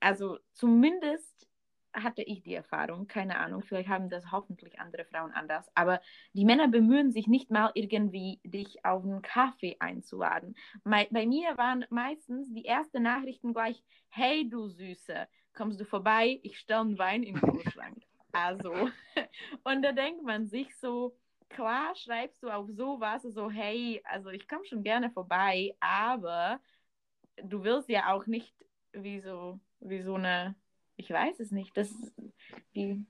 also 0.00 0.38
zumindest 0.52 1.48
hatte 1.92 2.22
ich 2.22 2.42
die 2.42 2.54
Erfahrung, 2.54 3.06
keine 3.06 3.38
Ahnung, 3.38 3.62
vielleicht 3.62 3.88
haben 3.88 4.08
das 4.08 4.30
hoffentlich 4.32 4.80
andere 4.80 5.04
Frauen 5.04 5.32
anders, 5.32 5.66
aber 5.74 6.00
die 6.32 6.44
Männer 6.44 6.68
bemühen 6.68 7.10
sich 7.12 7.26
nicht 7.26 7.50
mal 7.50 7.70
irgendwie, 7.74 8.40
dich 8.44 8.84
auf 8.84 9.04
einen 9.04 9.22
Kaffee 9.22 9.76
einzuladen. 9.78 10.54
Bei, 10.84 11.08
bei 11.10 11.26
mir 11.26 11.56
waren 11.58 11.84
meistens 11.90 12.52
die 12.52 12.64
ersten 12.64 13.02
Nachrichten 13.02 13.52
gleich, 13.52 13.82
hey 14.08 14.48
du 14.48 14.68
Süße, 14.68 15.28
kommst 15.54 15.80
du 15.80 15.84
vorbei, 15.84 16.40
ich 16.42 16.58
stelle 16.58 16.80
einen 16.80 16.98
Wein 16.98 17.22
im 17.22 17.40
Kühlschrank. 17.40 18.02
also, 18.32 18.72
und 19.64 19.82
da 19.82 19.92
denkt 19.92 20.22
man 20.22 20.48
sich 20.48 20.74
so, 20.76 21.16
klar 21.48 21.94
schreibst 21.94 22.42
du 22.42 22.48
auf 22.48 22.68
sowas, 22.70 23.22
so 23.22 23.50
hey, 23.50 24.02
also 24.04 24.30
ich 24.30 24.48
komme 24.48 24.64
schon 24.64 24.82
gerne 24.82 25.10
vorbei, 25.10 25.76
aber 25.80 26.60
du 27.42 27.62
willst 27.62 27.88
ja 27.88 28.12
auch 28.12 28.26
nicht 28.26 28.54
wie 28.92 29.20
so, 29.20 29.60
wie 29.80 30.02
so 30.02 30.14
eine 30.14 30.54
ich 31.02 31.10
weiß 31.10 31.40
es 31.40 31.50
nicht. 31.50 31.76
Das, 31.76 31.92
die, 32.74 33.04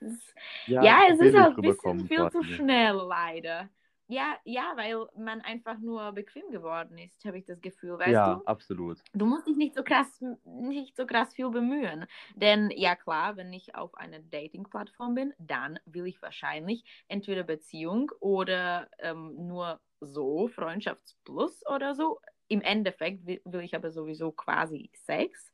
das, 0.00 0.34
ja, 0.66 0.82
ja 0.82 1.00
es 1.10 1.18
ist 1.18 1.34
auch 1.34 1.56
ein 1.56 1.62
bisschen 1.62 2.06
viel 2.06 2.30
zu 2.30 2.42
schnell, 2.42 2.94
leider. 2.94 3.70
Ja, 4.10 4.38
ja, 4.44 4.72
weil 4.76 5.06
man 5.22 5.42
einfach 5.42 5.78
nur 5.78 6.12
bequem 6.12 6.50
geworden 6.50 6.96
ist, 6.96 7.22
habe 7.26 7.38
ich 7.38 7.44
das 7.44 7.60
Gefühl, 7.60 7.98
weißt 7.98 8.08
ja, 8.08 8.34
du? 8.34 8.40
Ja, 8.40 8.46
absolut. 8.46 9.02
Du 9.12 9.26
musst 9.26 9.46
dich 9.46 9.56
nicht 9.56 9.74
so 9.74 9.82
krass, 9.82 10.22
nicht 10.44 10.96
so 10.96 11.04
krass 11.04 11.34
viel 11.34 11.50
bemühen. 11.50 12.06
Denn 12.34 12.70
ja 12.74 12.96
klar, 12.96 13.36
wenn 13.36 13.52
ich 13.52 13.74
auf 13.74 13.94
einer 13.94 14.20
Dating-Plattform 14.20 15.14
bin, 15.14 15.34
dann 15.38 15.78
will 15.84 16.06
ich 16.06 16.22
wahrscheinlich 16.22 16.84
entweder 17.08 17.42
Beziehung 17.42 18.10
oder 18.20 18.88
ähm, 18.98 19.46
nur 19.46 19.78
so, 20.00 20.48
Freundschaftsplus 20.48 21.66
oder 21.66 21.94
so. 21.94 22.20
Im 22.48 22.62
Endeffekt 22.62 23.26
will, 23.26 23.42
will 23.44 23.60
ich 23.60 23.74
aber 23.74 23.90
sowieso 23.90 24.32
quasi 24.32 24.90
Sex. 24.94 25.52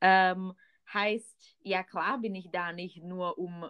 Ähm, 0.00 0.54
heißt, 0.92 1.56
ja 1.62 1.82
klar 1.82 2.18
bin 2.18 2.34
ich 2.34 2.50
da 2.50 2.72
nicht 2.72 3.02
nur, 3.02 3.38
um, 3.38 3.66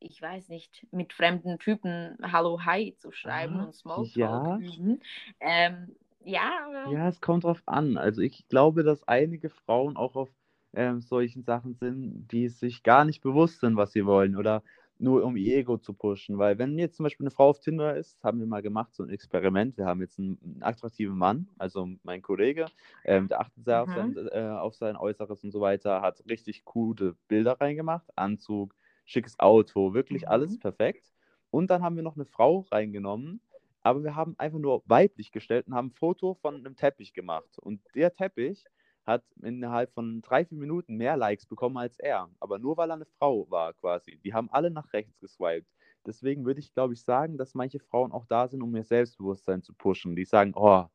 ich 0.00 0.20
weiß 0.20 0.48
nicht, 0.48 0.86
mit 0.90 1.12
fremden 1.12 1.58
Typen 1.58 2.16
Hallo, 2.22 2.60
Hi 2.64 2.94
zu 2.98 3.12
schreiben 3.12 3.60
ah, 3.60 3.64
und 3.64 3.74
Smalltalk 3.74 4.16
ja. 4.16 4.58
üben. 4.58 5.00
Ähm, 5.40 5.96
ja, 6.24 6.90
ja, 6.90 7.08
es 7.08 7.20
kommt 7.20 7.44
drauf 7.44 7.62
an. 7.66 7.96
Also 7.96 8.20
ich 8.20 8.46
glaube, 8.48 8.82
dass 8.82 9.06
einige 9.08 9.48
Frauen 9.48 9.96
auch 9.96 10.14
auf 10.14 10.28
ähm, 10.74 11.00
solchen 11.00 11.42
Sachen 11.42 11.74
sind, 11.74 12.28
die 12.30 12.48
sich 12.48 12.82
gar 12.82 13.04
nicht 13.04 13.22
bewusst 13.22 13.60
sind, 13.60 13.76
was 13.76 13.92
sie 13.92 14.04
wollen 14.04 14.36
oder 14.36 14.62
nur 14.98 15.24
um 15.24 15.36
ihr 15.36 15.56
Ego 15.58 15.78
zu 15.78 15.92
pushen. 15.94 16.38
Weil 16.38 16.58
wenn 16.58 16.78
jetzt 16.78 16.96
zum 16.96 17.04
Beispiel 17.04 17.24
eine 17.24 17.30
Frau 17.30 17.48
auf 17.48 17.60
Tinder 17.60 17.96
ist, 17.96 18.22
haben 18.22 18.40
wir 18.40 18.46
mal 18.46 18.62
gemacht, 18.62 18.94
so 18.94 19.02
ein 19.02 19.10
Experiment. 19.10 19.76
Wir 19.76 19.86
haben 19.86 20.00
jetzt 20.00 20.18
einen, 20.18 20.38
einen 20.42 20.62
attraktiven 20.62 21.16
Mann, 21.16 21.48
also 21.58 21.88
mein 22.02 22.22
Kollege, 22.22 22.66
ähm, 23.04 23.28
der 23.28 23.40
achtet 23.40 23.64
sehr 23.64 23.86
mhm. 23.86 23.92
auf, 23.92 23.94
sein, 23.94 24.28
äh, 24.32 24.48
auf 24.48 24.74
sein 24.74 24.96
Äußeres 24.96 25.44
und 25.44 25.50
so 25.52 25.60
weiter, 25.60 26.02
hat 26.02 26.22
richtig 26.28 26.64
coole 26.64 27.14
Bilder 27.28 27.60
reingemacht, 27.60 28.06
Anzug, 28.16 28.74
schickes 29.04 29.38
Auto, 29.38 29.94
wirklich 29.94 30.22
mhm. 30.22 30.28
alles 30.28 30.58
perfekt. 30.58 31.12
Und 31.50 31.70
dann 31.70 31.82
haben 31.82 31.96
wir 31.96 32.02
noch 32.02 32.16
eine 32.16 32.26
Frau 32.26 32.66
reingenommen, 32.70 33.40
aber 33.82 34.02
wir 34.02 34.14
haben 34.14 34.34
einfach 34.38 34.58
nur 34.58 34.82
weiblich 34.86 35.32
gestellt 35.32 35.66
und 35.66 35.74
haben 35.74 35.88
ein 35.88 35.92
Foto 35.92 36.34
von 36.34 36.56
einem 36.56 36.76
Teppich 36.76 37.14
gemacht. 37.14 37.58
Und 37.58 37.80
der 37.94 38.12
Teppich 38.14 38.64
hat 39.08 39.24
innerhalb 39.42 39.92
von 39.94 40.22
drei, 40.22 40.44
vier 40.44 40.58
Minuten 40.58 40.96
mehr 40.96 41.16
Likes 41.16 41.46
bekommen 41.46 41.78
als 41.78 41.98
er. 41.98 42.30
Aber 42.40 42.58
nur 42.58 42.76
weil 42.76 42.90
er 42.90 42.96
eine 42.96 43.06
Frau 43.06 43.50
war 43.50 43.74
quasi. 43.74 44.20
Die 44.24 44.34
haben 44.34 44.50
alle 44.50 44.70
nach 44.70 44.92
rechts 44.92 45.18
geswiped. 45.18 45.66
Deswegen 46.06 46.44
würde 46.46 46.60
ich, 46.60 46.72
glaube 46.74 46.94
ich, 46.94 47.02
sagen, 47.02 47.38
dass 47.38 47.54
manche 47.54 47.80
Frauen 47.80 48.12
auch 48.12 48.26
da 48.26 48.48
sind, 48.48 48.62
um 48.62 48.74
ihr 48.76 48.84
Selbstbewusstsein 48.84 49.62
zu 49.62 49.74
pushen. 49.74 50.14
Die 50.14 50.24
sagen, 50.24 50.52
oh, 50.54 50.86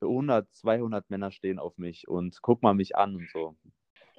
100, 0.00 0.52
200 0.54 1.08
Männer 1.10 1.30
stehen 1.30 1.58
auf 1.58 1.78
mich 1.78 2.08
und 2.08 2.42
guck 2.42 2.62
mal 2.62 2.74
mich 2.74 2.96
an 2.96 3.16
und 3.16 3.30
so. 3.30 3.56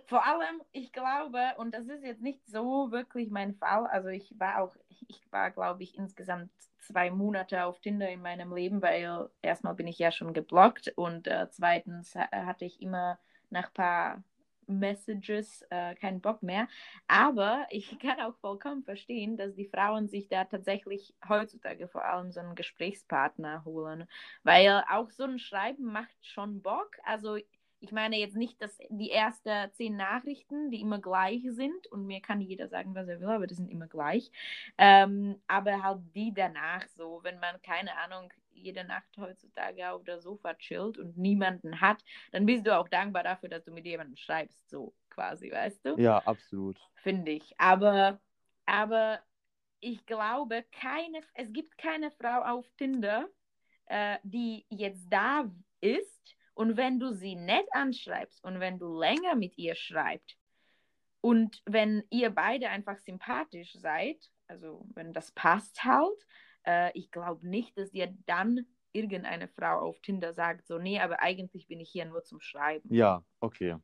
Vor 0.08 0.26
allem, 0.26 0.62
ich 0.72 0.93
glaube, 0.93 1.38
und 1.58 1.74
das 1.74 1.88
ist 1.88 2.04
jetzt 2.04 2.22
nicht 2.22 2.39
so 2.48 2.91
wirklich 2.91 3.30
mein 3.30 3.54
Fall, 3.56 3.88
also 3.88 4.08
ich 4.08 4.34
war 4.39 4.62
auch, 4.62 4.74
ich 5.08 5.22
war, 5.32 5.52
glaube 5.52 5.84
ich, 5.84 5.98
insgesamt 5.98 6.50
zwei 6.80 7.12
Monate 7.12 7.65
auf 7.65 7.82
Tinder 7.82 8.10
in 8.10 8.22
meinem 8.22 8.54
Leben, 8.56 8.82
weil 8.82 9.30
erstmal 9.41 9.76
bin 9.76 9.86
ich 9.88 10.00
ja 10.00 10.12
schon 10.12 10.34
geblockt 10.34 10.93
und 10.96 11.28
äh, 11.28 11.48
zweitens 11.52 12.15
hatte 12.15 12.63
ich 12.63 12.82
immer 12.82 13.20
nach 13.50 13.67
ein 13.67 13.74
paar 13.74 14.24
Messages 14.67 15.63
äh, 15.70 15.96
keinen 15.96 16.22
Bock 16.22 16.43
mehr. 16.43 16.67
Aber 17.08 17.65
ich 17.70 17.98
kann 18.00 18.22
auch 18.22 18.36
vollkommen 18.38 18.84
verstehen, 18.84 19.38
dass 19.38 19.56
die 19.56 19.67
Frauen 19.67 20.08
sich 20.08 20.28
da 20.30 20.46
tatsächlich 20.46 21.13
heutzutage 21.28 21.88
vor 21.88 22.06
allem 22.06 22.32
so 22.32 22.39
einen 22.39 22.56
Gesprächspartner 22.56 23.65
holen, 23.65 24.08
weil 24.43 24.84
auch 24.89 25.10
so 25.10 25.24
ein 25.24 25.39
Schreiben 25.39 25.86
macht 25.86 26.15
schon 26.22 26.62
Bock. 26.62 26.98
Also 27.04 27.38
ich 27.80 27.92
meine 27.92 28.18
jetzt 28.18 28.36
nicht, 28.36 28.62
dass 28.62 28.78
die 28.90 29.12
ersten 29.12 29.72
zehn 29.74 29.96
Nachrichten, 29.96 30.72
die 30.72 30.82
immer 30.82 31.00
gleich 31.00 31.44
sind, 31.50 31.88
und 31.88 32.06
mir 32.08 32.22
kann 32.22 32.42
jeder 32.42 32.68
sagen, 32.68 32.96
was 32.96 33.08
er 33.08 33.20
will, 33.20 33.30
aber 33.30 33.48
die 33.48 33.56
sind 33.56 33.70
immer 33.70 33.88
gleich. 33.88 34.32
Ähm, 34.78 35.42
aber 35.48 35.84
halt 35.84 36.02
die 36.16 36.34
danach 36.34 36.88
so, 36.90 37.20
wenn 37.24 37.40
man, 37.40 37.62
keine 37.62 37.96
Ahnung, 37.98 38.32
jede 38.52 38.84
Nacht 38.84 39.16
heutzutage 39.18 39.92
auf 39.92 40.04
der 40.04 40.20
Sofa 40.20 40.56
chillt 40.56 40.98
und 40.98 41.18
niemanden 41.18 41.80
hat, 41.80 42.04
dann 42.32 42.46
bist 42.46 42.66
du 42.66 42.76
auch 42.76 42.90
dankbar 42.90 43.24
dafür, 43.24 43.50
dass 43.50 43.63
du 43.63 43.72
mit 43.72 43.86
jemandem 43.86 44.16
schreibst, 44.18 44.68
so 44.70 44.94
quasi, 45.10 45.52
weißt 45.52 45.86
du? 45.86 46.02
Ja, 46.02 46.20
absolut. 46.26 46.80
Finde 46.96 47.32
ich. 47.32 47.54
Aber, 47.60 48.20
aber 48.66 49.20
ich 49.80 50.06
glaube, 50.08 50.66
keine, 50.72 51.22
es 51.36 51.54
gibt 51.54 51.78
keine 51.78 52.10
Frau 52.12 52.42
auf 52.42 52.68
Tinder, 52.78 53.28
äh, 53.86 54.18
die 54.24 54.66
jetzt 54.70 55.06
da 55.10 55.50
ist 55.80 56.37
und 56.58 56.76
wenn 56.76 57.00
du 57.00 57.13
sie 57.13 57.36
nett 57.36 57.67
anschreibst 57.72 58.43
und 58.43 58.60
wenn 58.60 58.80
du 58.80 59.00
länger 59.00 59.36
mit 59.36 59.60
ihr 59.60 59.76
schreibst 59.76 60.39
und 61.22 61.62
wenn 61.65 62.04
ihr 62.10 62.32
beide 62.32 62.70
einfach 62.70 62.98
sympathisch 62.98 63.74
seid, 63.74 64.17
also 64.48 64.84
wenn 64.96 65.13
das 65.13 65.32
passt 65.32 65.84
halt, 65.84 66.17
äh, 66.65 66.91
ich 66.98 67.12
glaube 67.12 67.48
nicht, 67.48 67.78
dass 67.78 67.91
dir 67.91 68.12
dann 68.26 68.65
irgendeine 68.91 69.48
Frau 69.50 69.82
auf 69.82 70.00
Tinder 70.02 70.34
sagt, 70.34 70.65
so, 70.65 70.80
nee, 70.80 71.00
aber 71.00 71.22
eigentlich 71.22 71.67
bin 71.67 71.80
ich 71.80 71.91
hier 71.91 72.06
nur 72.06 72.24
zum 72.24 72.41
Schreiben. 72.41 72.91
Ja, 72.91 73.24
okay. 73.39 73.76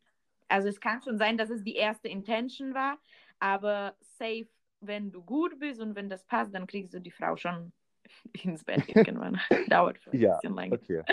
Also 0.48 0.68
es 0.68 0.80
kann 0.80 1.04
schon 1.04 1.20
sein, 1.20 1.38
dass 1.38 1.52
es 1.52 1.64
die 1.64 1.76
erste 1.76 2.08
Intention 2.08 2.74
war, 2.74 2.98
aber 3.38 3.96
safe, 4.00 4.48
wenn 4.82 5.12
du 5.12 5.22
gut 5.22 5.60
bist 5.60 5.80
und 5.80 5.96
wenn 5.96 6.10
das 6.10 6.26
passt, 6.26 6.56
dann 6.56 6.66
kriegst 6.66 6.96
du 6.96 7.00
die 7.00 7.12
Frau 7.12 7.38
schon 7.38 7.72
ins 8.44 8.64
Bett 8.64 8.84
irgendwann. 8.96 9.40
Dauert 9.68 10.00
ein 10.12 10.20
ja, 10.20 10.34
bisschen 10.38 10.56
länger. 10.56 10.74
Okay. 10.74 11.04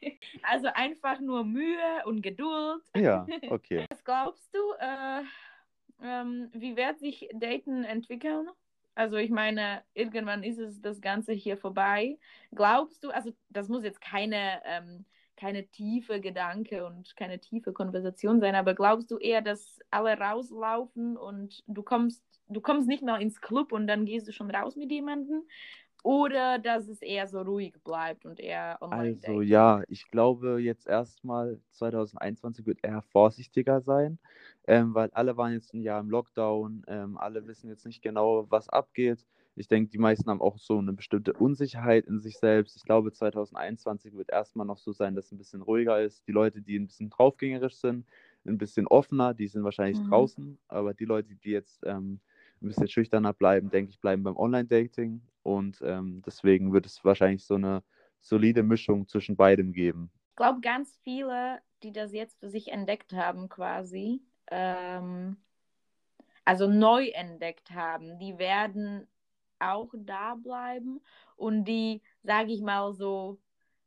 Also 0.42 0.68
einfach 0.74 1.20
nur 1.20 1.44
Mühe 1.44 2.04
und 2.04 2.22
Geduld. 2.22 2.82
Ja, 2.96 3.26
okay. 3.50 3.86
Was 3.90 4.04
glaubst 4.04 4.54
du, 4.54 4.60
äh, 4.78 5.22
ähm, 6.02 6.48
wie 6.52 6.76
wird 6.76 6.98
sich 6.98 7.28
Daten 7.34 7.84
entwickeln? 7.84 8.48
Also 8.94 9.16
ich 9.16 9.30
meine, 9.30 9.82
irgendwann 9.92 10.42
ist 10.42 10.58
es 10.58 10.80
das 10.80 11.00
Ganze 11.02 11.32
hier 11.32 11.58
vorbei. 11.58 12.18
Glaubst 12.54 13.04
du, 13.04 13.10
also 13.10 13.30
das 13.50 13.68
muss 13.68 13.84
jetzt 13.84 14.00
keine, 14.00 14.62
ähm, 14.64 15.04
keine 15.36 15.66
tiefe 15.66 16.20
Gedanke 16.20 16.86
und 16.86 17.14
keine 17.14 17.38
tiefe 17.38 17.74
Konversation 17.74 18.40
sein, 18.40 18.54
aber 18.54 18.74
glaubst 18.74 19.10
du 19.10 19.18
eher, 19.18 19.42
dass 19.42 19.80
alle 19.90 20.18
rauslaufen 20.18 21.18
und 21.18 21.62
du 21.66 21.82
kommst, 21.82 22.24
du 22.48 22.62
kommst 22.62 22.88
nicht 22.88 23.02
mal 23.02 23.20
ins 23.20 23.42
Club 23.42 23.72
und 23.72 23.86
dann 23.86 24.06
gehst 24.06 24.28
du 24.28 24.32
schon 24.32 24.50
raus 24.50 24.76
mit 24.76 24.90
jemandem? 24.90 25.42
Oder 26.06 26.58
dass 26.60 26.88
es 26.88 27.02
eher 27.02 27.26
so 27.26 27.40
ruhig 27.42 27.74
bleibt 27.84 28.24
und 28.26 28.38
eher 28.40 28.78
online 28.80 29.20
Also 29.20 29.40
ja, 29.42 29.82
ich 29.88 30.08
glaube 30.10 30.60
jetzt 30.62 30.86
erstmal 30.86 31.60
2021 31.72 32.66
wird 32.66 32.78
eher 32.84 33.02
vorsichtiger 33.02 33.80
sein, 33.80 34.20
ähm, 34.68 34.94
weil 34.94 35.10
alle 35.10 35.36
waren 35.36 35.52
jetzt 35.54 35.74
ein 35.74 35.82
Jahr 35.82 36.00
im 36.00 36.08
Lockdown, 36.08 36.84
ähm, 36.86 37.18
alle 37.18 37.46
wissen 37.48 37.68
jetzt 37.68 37.84
nicht 37.84 38.00
genau, 38.00 38.46
was 38.48 38.68
abgeht. 38.68 39.26
Ich 39.56 39.66
denke, 39.68 39.90
die 39.90 39.98
meisten 39.98 40.30
haben 40.30 40.40
auch 40.40 40.58
so 40.58 40.78
eine 40.78 40.92
bestimmte 40.92 41.32
Unsicherheit 41.32 42.04
in 42.06 42.20
sich 42.20 42.38
selbst. 42.38 42.76
Ich 42.76 42.84
glaube, 42.84 43.10
2021 43.10 44.14
wird 44.14 44.30
erstmal 44.30 44.66
noch 44.66 44.78
so 44.78 44.92
sein, 44.92 45.16
dass 45.16 45.26
es 45.26 45.32
ein 45.32 45.38
bisschen 45.38 45.62
ruhiger 45.62 46.00
ist. 46.00 46.28
Die 46.28 46.32
Leute, 46.32 46.62
die 46.62 46.78
ein 46.78 46.86
bisschen 46.86 47.10
draufgängerisch 47.10 47.74
sind, 47.76 48.06
ein 48.46 48.58
bisschen 48.58 48.86
offener, 48.86 49.34
die 49.34 49.48
sind 49.48 49.64
wahrscheinlich 49.64 50.00
Mhm. 50.00 50.02
draußen. 50.02 50.58
Aber 50.68 50.94
die 50.94 51.06
Leute, 51.06 51.34
die 51.34 51.50
jetzt 51.50 51.82
ähm, 51.86 52.20
ein 52.62 52.68
bisschen 52.68 52.88
schüchterner 52.88 53.32
bleiben, 53.32 53.70
denke 53.70 53.90
ich, 53.90 54.00
bleiben 54.00 54.22
beim 54.22 54.36
Online-Dating. 54.36 55.22
Und 55.42 55.80
ähm, 55.82 56.22
deswegen 56.24 56.72
wird 56.72 56.86
es 56.86 57.04
wahrscheinlich 57.04 57.44
so 57.44 57.54
eine 57.54 57.82
solide 58.20 58.62
Mischung 58.62 59.06
zwischen 59.08 59.36
beidem 59.36 59.72
geben. 59.72 60.10
Ich 60.30 60.36
glaube, 60.36 60.60
ganz 60.60 60.98
viele, 61.02 61.60
die 61.82 61.92
das 61.92 62.12
jetzt 62.12 62.38
für 62.40 62.50
sich 62.50 62.72
entdeckt 62.72 63.12
haben, 63.12 63.48
quasi, 63.48 64.22
ähm, 64.50 65.36
also 66.44 66.68
neu 66.68 67.08
entdeckt 67.08 67.70
haben, 67.70 68.18
die 68.18 68.38
werden 68.38 69.06
auch 69.58 69.92
da 69.96 70.34
bleiben 70.34 71.00
und 71.36 71.64
die, 71.64 72.02
sage 72.22 72.52
ich 72.52 72.60
mal 72.60 72.92
so, 72.92 73.38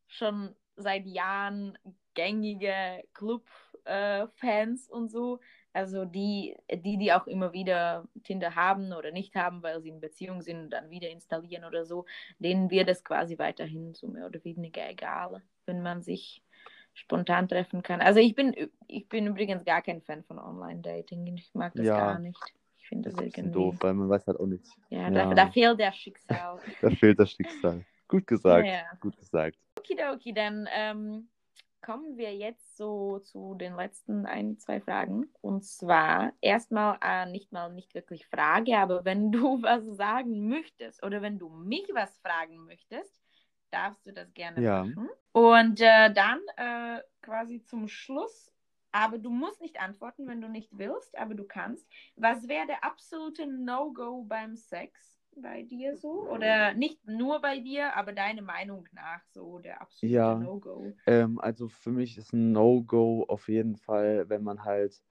schon 0.07 0.55
seit 0.75 1.05
Jahren 1.05 1.77
gängige 2.15 3.03
Club-Fans 3.13 4.89
und 4.89 5.09
so, 5.09 5.39
also 5.79 6.03
die, 6.05 6.55
die, 6.71 6.97
die 6.97 7.13
auch 7.13 7.25
immer 7.25 7.53
wieder 7.53 8.05
Tinder 8.23 8.55
haben 8.55 8.91
oder 8.91 9.11
nicht 9.11 9.35
haben, 9.35 9.63
weil 9.63 9.81
sie 9.81 9.89
in 9.89 10.01
Beziehung 10.01 10.41
sind 10.41 10.59
und 10.65 10.69
dann 10.71 10.89
wieder 10.89 11.09
installieren 11.09 11.63
oder 11.63 11.85
so, 11.85 12.05
denen 12.37 12.69
wird 12.69 12.89
es 12.89 13.03
quasi 13.03 13.37
weiterhin 13.37 13.93
so 13.93 14.07
mehr 14.07 14.25
oder 14.25 14.43
weniger 14.43 14.87
egal, 14.89 15.41
wenn 15.65 15.81
man 15.81 16.01
sich 16.01 16.43
spontan 16.93 17.47
treffen 17.47 17.81
kann. 17.81 18.01
Also 18.01 18.19
ich 18.19 18.35
bin, 18.35 18.53
ich 18.87 19.07
bin 19.07 19.25
übrigens 19.27 19.63
gar 19.63 19.81
kein 19.81 20.01
Fan 20.01 20.23
von 20.23 20.37
Online-Dating. 20.37 21.37
Ich 21.37 21.53
mag 21.53 21.73
das 21.75 21.85
Ja. 21.85 21.97
gar 21.97 22.19
nicht. 22.19 22.39
Ich 22.77 22.87
finde 22.89 23.09
Das 23.09 23.15
das 23.17 23.27
ist 23.27 23.37
irgendwie. 23.37 23.53
doof, 23.53 23.75
weil 23.79 23.93
man 23.93 24.09
weiß 24.09 24.27
halt 24.27 24.39
auch 24.39 24.47
nicht. 24.47 24.65
Ja, 24.89 25.09
Ja. 25.09 25.09
Da, 25.11 25.33
da 25.33 25.47
fehlt 25.51 25.79
der 25.79 25.93
Schicksal. 25.93 26.59
Da 26.81 26.89
fehlt 26.89 27.19
das 27.19 27.31
Schicksal. 27.31 27.85
Gut 28.07 28.27
gesagt. 28.27 28.67
Ja. 28.67 28.81
Gut 28.99 29.15
gesagt. 29.17 29.57
Okidoki, 29.77 30.33
dann 30.33 30.67
ähm, 30.75 31.29
kommen 31.89 32.17
wir 32.17 32.35
jetzt 32.35 32.77
so 32.77 33.17
zu 33.17 33.55
den 33.55 33.75
letzten 33.75 34.27
ein, 34.27 34.59
zwei 34.59 34.79
Fragen. 34.79 35.25
Und 35.41 35.65
zwar 35.65 36.33
erstmal 36.39 36.99
äh, 37.01 37.25
nicht 37.25 37.51
mal 37.51 37.73
nicht 37.73 37.95
wirklich 37.95 38.27
Frage, 38.27 38.77
aber 38.77 39.05
wenn 39.05 39.31
du 39.31 39.59
was 39.63 39.83
sagen 39.97 40.47
möchtest 40.49 41.03
oder 41.03 41.23
wenn 41.23 41.39
du 41.39 41.49
mich 41.49 41.89
was 41.93 42.15
fragen 42.19 42.63
möchtest, 42.65 43.19
darfst 43.71 44.05
du 44.05 44.13
das 44.13 44.31
gerne 44.35 44.61
Ja. 44.61 44.83
machen. 44.83 45.09
Und 45.31 45.81
äh, 45.81 46.13
dann 46.13 46.39
äh, 46.57 47.01
quasi 47.23 47.63
zum 47.63 47.87
Schluss, 47.87 48.51
aber 48.91 49.17
du 49.17 49.31
musst 49.31 49.59
nicht 49.59 49.81
antworten, 49.81 50.27
wenn 50.27 50.41
du 50.41 50.47
nicht 50.47 50.69
willst, 50.77 51.17
aber 51.17 51.33
du 51.33 51.43
kannst. 51.43 51.87
Was 52.15 52.47
wäre 52.47 52.67
der 52.67 52.83
absolute 52.83 53.47
No-Go 53.47 54.25
beim 54.25 54.55
Sex 54.55 55.18
bei 55.41 55.63
dir 55.63 55.95
so? 55.97 56.27
Oder 56.29 56.73
nicht 56.73 57.05
nur 57.07 57.41
bei 57.41 57.59
dir, 57.59 57.95
aber 57.95 58.13
deine 58.13 58.41
Meinung 58.41 58.87
nach 58.93 59.23
so 59.25 59.59
der 59.59 59.81
absolute 59.81 60.13
Ja. 60.15 60.35
No-Go? 60.35 60.95
Ähm, 61.07 61.39
also 61.39 61.67
für 61.67 61.91
mich 61.91 62.17
ist 62.17 62.33
ein 62.33 62.51
No-Go 62.51 63.25
auf 63.27 63.47
jeden 63.47 63.75
Fall, 63.75 64.29
wenn 64.29 64.43
man 64.43 64.63
halt, 64.63 65.01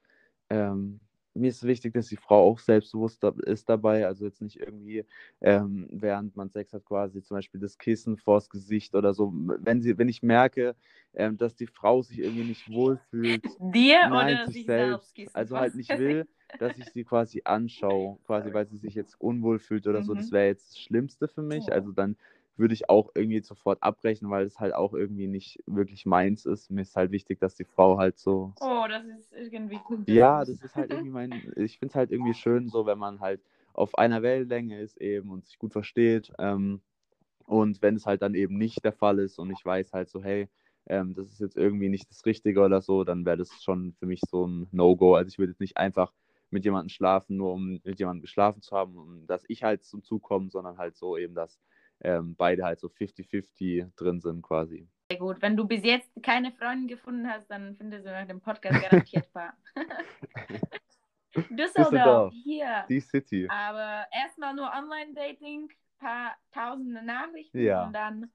ähm, 0.51 1.01
mir 1.39 1.49
ist 1.49 1.65
wichtig, 1.65 1.95
dass 1.95 2.09
die 2.09 2.17
Frau 2.17 2.45
auch 2.51 2.59
selbstbewusst 2.59 3.23
ist 3.25 3.69
dabei, 3.69 4.07
also 4.07 4.25
jetzt 4.27 4.43
nicht 4.43 4.59
irgendwie, 4.59 5.05
ähm, 5.41 5.89
während 5.91 6.37
man 6.37 6.51
Sex 6.51 6.73
hat, 6.73 6.85
quasi 6.85 7.23
zum 7.23 7.37
Beispiel 7.37 7.61
das 7.61 7.79
Kissen 7.79 8.17
vors 8.17 8.51
Gesicht 8.51 8.95
oder 8.95 9.15
so. 9.15 9.33
Wenn 9.35 9.81
sie, 9.83 9.99
wenn 9.99 10.09
ich 10.09 10.23
merke, 10.23 10.77
ähm, 11.15 11.37
dass 11.39 11.55
die 11.57 11.67
Frau 11.67 12.03
sich 12.03 12.19
irgendwie 12.19 12.45
nicht 12.45 12.69
wohlfühlt, 12.69 13.61
Dir 13.61 13.99
Nein, 14.01 14.39
oder 14.39 14.47
sich 14.47 14.63
selbst. 14.63 15.19
Also 15.33 15.59
halt 15.59 15.75
nicht 15.75 15.97
will, 15.97 16.29
dass 16.59 16.79
ich 16.79 16.91
sie 16.91 17.05
quasi 17.05 17.43
anschaue, 17.45 18.19
quasi 18.25 18.53
weil 18.53 18.67
sie 18.69 18.77
sich 18.77 18.95
jetzt 18.95 19.21
unwohl 19.21 19.59
fühlt 19.59 19.87
oder 19.87 20.03
so. 20.03 20.15
Das 20.15 20.31
Mhm. 20.31 20.33
wäre 20.33 20.47
jetzt 20.47 20.71
das 20.71 20.79
Schlimmste 20.81 21.29
für 21.29 21.43
mich. 21.43 21.73
Also 21.73 21.93
dann 21.93 22.17
würde 22.59 22.75
ich 22.75 22.89
auch 22.91 23.11
irgendwie 23.15 23.41
sofort 23.41 23.83
abbrechen, 23.83 24.31
weil 24.31 24.47
es 24.47 24.59
halt 24.59 24.75
auch 24.75 24.95
irgendwie 24.95 25.29
nicht 25.29 25.63
wirklich 25.67 26.07
meins 26.07 26.45
ist. 26.47 26.71
Mir 26.71 26.83
ist 26.83 26.97
halt 26.97 27.11
wichtig, 27.11 27.41
dass 27.41 27.55
die 27.55 27.65
Frau 27.65 27.99
halt 27.99 28.19
so. 28.19 28.53
Oh, 28.61 28.85
das 28.89 29.05
ist 29.05 29.33
irgendwie 29.33 29.79
gut. 29.85 30.09
Ja, 30.09 30.41
das 30.45 30.63
ist 30.63 30.75
halt 30.75 30.91
irgendwie 30.91 31.11
mein. 31.11 31.53
Ich 31.57 31.79
finde 31.79 31.93
es 31.93 31.95
halt 31.95 32.11
irgendwie 32.11 32.35
schön, 32.35 32.69
so 32.69 32.87
wenn 32.87 32.99
man 32.99 33.21
halt 33.21 33.41
auf 33.73 33.97
einer 33.97 34.23
Wellenlänge 34.23 34.81
ist 34.81 35.01
eben 35.01 35.31
und 35.31 35.47
sich 35.47 35.59
gut 35.59 35.73
versteht. 35.73 36.33
Ähm, 36.39 36.81
und 37.47 37.81
wenn 37.81 37.97
es 37.97 38.07
halt 38.07 38.23
dann 38.23 38.35
eben 38.35 38.59
nicht 38.59 38.85
der 38.85 38.93
Fall 38.93 39.19
ist 39.21 39.39
und 39.39 39.51
ich 39.51 39.65
weiß 39.65 39.93
halt 39.93 40.11
so, 40.11 40.23
hey, 40.23 40.49
ähm, 40.87 41.15
das 41.15 41.31
ist 41.31 41.41
jetzt 41.41 41.57
irgendwie 41.57 41.89
nicht 41.89 42.11
das 42.11 42.27
Richtige 42.27 42.61
oder 42.61 42.83
so, 42.83 43.05
dann 43.05 43.25
wäre 43.25 43.37
das 43.37 43.51
schon 43.63 43.95
für 43.95 44.07
mich 44.07 44.21
so 44.29 44.47
ein 44.47 44.69
No-Go. 44.73 45.15
Also 45.15 45.29
ich 45.29 45.39
würde 45.39 45.53
jetzt 45.53 45.61
nicht 45.61 45.77
einfach 45.77 46.13
mit 46.51 46.65
jemandem 46.65 46.89
schlafen, 46.89 47.37
nur 47.37 47.53
um 47.53 47.81
mit 47.85 47.99
jemandem 47.99 48.23
geschlafen 48.23 48.63
zu 48.63 48.77
haben, 48.77 48.97
um 48.97 49.27
dass 49.27 49.45
ich 49.49 49.63
halt 49.63 49.85
zum 49.85 50.03
Zug 50.03 50.23
komme, 50.23 50.51
sondern 50.51 50.79
halt 50.79 50.97
so 50.97 51.17
eben, 51.17 51.35
dass 51.35 51.59
ähm, 52.01 52.35
beide 52.37 52.65
halt 52.65 52.81
so 52.81 52.89
50-50 52.89 53.91
drin 53.97 54.21
sind 54.21 54.43
quasi. 54.43 54.89
Sehr 55.11 55.19
gut. 55.19 55.41
Wenn 55.41 55.57
du 55.57 55.67
bis 55.67 55.83
jetzt 55.85 56.11
keine 56.23 56.53
Freundin 56.53 56.87
gefunden 56.89 57.29
hast, 57.29 57.47
dann 57.51 57.77
findest 57.77 58.07
du 58.07 58.11
nach 58.11 58.27
dem 58.27 58.41
Podcast 58.41 58.81
garantiert 58.83 59.33
paar. 59.33 59.55
Düsseldorf, 61.35 61.51
Düsseldorf. 61.91 62.35
hier. 62.43 62.85
Die 62.89 63.01
City. 63.01 63.49
Aber 63.51 64.07
erstmal 64.13 64.55
nur 64.55 64.71
Online-Dating, 64.71 65.69
paar 65.99 66.37
tausende 66.53 67.03
Nachrichten 67.05 67.59
Ja. 67.59 67.87
und 67.87 67.93
dann, 67.93 68.31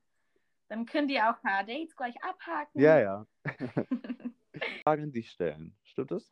dann 0.70 0.86
könnt 0.86 1.12
ihr 1.12 1.30
auch 1.30 1.36
ein 1.36 1.42
paar 1.42 1.64
Dates 1.64 1.96
gleich 1.96 2.16
abhaken. 2.24 2.80
Ja, 2.82 3.00
ja. 3.00 3.26
Fragen, 4.84 5.12
die 5.12 5.24
stellen. 5.24 5.76
Stimmt 5.84 6.12
das? 6.12 6.32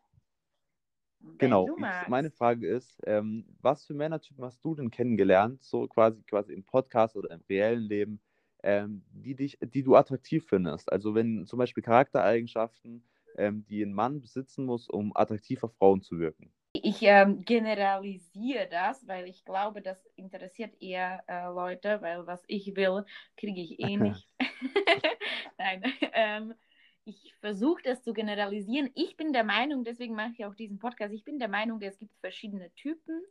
Wenn 1.23 1.39
Genau. 1.49 1.69
meine 2.07 2.31
Frage 2.31 2.67
ist, 2.67 2.99
ähm, 3.05 3.45
was 3.61 3.85
für 3.85 3.93
Männertypen 3.93 4.43
hast 4.43 4.63
du 4.63 4.75
denn 4.75 4.91
kennengelernt, 4.91 5.63
so 5.63 5.87
quasi, 5.87 6.21
quasi 6.23 6.53
im 6.53 6.63
Podcast 6.63 7.15
oder 7.15 7.31
im 7.31 7.41
reellen 7.49 7.83
Leben, 7.83 8.21
ähm, 8.63 9.03
die 9.11 9.35
dich, 9.35 9.57
die 9.61 9.83
du 9.83 9.95
attraktiv 9.95 10.45
findest? 10.47 10.91
Also 10.91 11.15
wenn 11.15 11.45
zum 11.45 11.59
Beispiel 11.59 11.83
Charaktereigenschaften, 11.83 13.03
ähm, 13.37 13.65
die 13.67 13.81
ein 13.83 13.93
Mann 13.93 14.21
besitzen 14.21 14.65
muss, 14.65 14.89
um 14.89 15.15
attraktiv 15.15 15.63
auf 15.63 15.73
Frauen 15.75 16.01
zu 16.01 16.19
wirken. 16.19 16.51
Ich 16.73 17.01
ähm, 17.01 17.41
generalisiere 17.41 18.67
das, 18.69 19.05
weil 19.07 19.27
ich 19.27 19.43
glaube, 19.43 19.81
das 19.81 20.05
interessiert 20.15 20.81
eher 20.81 21.23
äh, 21.27 21.47
Leute, 21.47 22.01
weil 22.01 22.25
was 22.27 22.43
ich 22.47 22.75
will, 22.75 23.05
kriege 23.35 23.61
ich 23.61 23.79
eh 23.79 23.97
nicht. 23.97 24.29
Nein, 25.57 25.83
ähm, 26.13 26.53
ich 27.05 27.33
versuche 27.39 27.81
das 27.83 28.03
zu 28.03 28.13
generalisieren. 28.13 28.91
Ich 28.93 29.17
bin 29.17 29.33
der 29.33 29.43
Meinung, 29.43 29.83
deswegen 29.83 30.15
mache 30.15 30.31
ich 30.37 30.45
auch 30.45 30.55
diesen 30.55 30.79
Podcast, 30.79 31.13
ich 31.13 31.23
bin 31.23 31.39
der 31.39 31.47
Meinung, 31.47 31.81
es 31.81 31.97
gibt 31.97 32.15
verschiedene 32.19 32.71
Typen, 32.75 33.21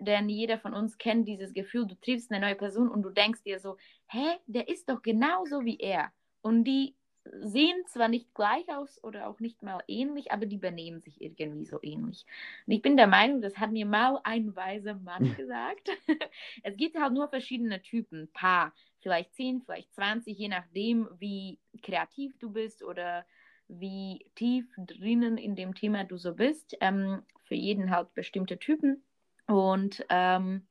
denn 0.00 0.28
jeder 0.28 0.58
von 0.58 0.74
uns 0.74 0.96
kennt 0.98 1.26
dieses 1.26 1.52
Gefühl, 1.52 1.86
du 1.86 1.94
triffst 1.96 2.30
eine 2.30 2.44
neue 2.44 2.54
Person 2.54 2.88
und 2.88 3.02
du 3.02 3.10
denkst 3.10 3.42
dir 3.42 3.58
so, 3.58 3.76
hä, 4.08 4.38
der 4.46 4.68
ist 4.68 4.88
doch 4.88 5.02
genauso 5.02 5.64
wie 5.64 5.78
er. 5.78 6.12
Und 6.40 6.64
die 6.64 6.94
sehen 7.40 7.82
zwar 7.86 8.08
nicht 8.08 8.34
gleich 8.34 8.68
aus 8.68 9.02
oder 9.02 9.28
auch 9.28 9.40
nicht 9.40 9.62
mal 9.62 9.82
ähnlich, 9.88 10.32
aber 10.32 10.46
die 10.46 10.58
benehmen 10.58 11.00
sich 11.00 11.20
irgendwie 11.20 11.64
so 11.64 11.78
ähnlich. 11.82 12.26
Und 12.66 12.72
ich 12.72 12.82
bin 12.82 12.96
der 12.96 13.06
Meinung, 13.06 13.40
das 13.40 13.58
hat 13.58 13.72
mir 13.72 13.86
mal 13.86 14.20
ein 14.24 14.54
weiser 14.56 14.94
Mann 14.94 15.34
gesagt. 15.36 15.90
es 16.62 16.76
gibt 16.76 16.98
halt 16.98 17.12
nur 17.12 17.28
verschiedene 17.28 17.82
Typen, 17.82 18.28
paar, 18.32 18.72
vielleicht 19.00 19.34
10, 19.34 19.62
vielleicht 19.62 19.92
20, 19.94 20.36
je 20.36 20.48
nachdem, 20.48 21.08
wie 21.18 21.58
kreativ 21.82 22.38
du 22.38 22.50
bist 22.50 22.82
oder 22.82 23.24
wie 23.68 24.26
tief 24.34 24.66
drinnen 24.76 25.38
in 25.38 25.56
dem 25.56 25.74
Thema 25.74 26.04
du 26.04 26.16
so 26.16 26.34
bist. 26.34 26.76
Ähm, 26.80 27.22
für 27.44 27.54
jeden 27.54 27.90
halt 27.90 28.12
bestimmte 28.14 28.58
Typen. 28.58 29.02
Und 29.46 30.04
ähm, 30.08 30.66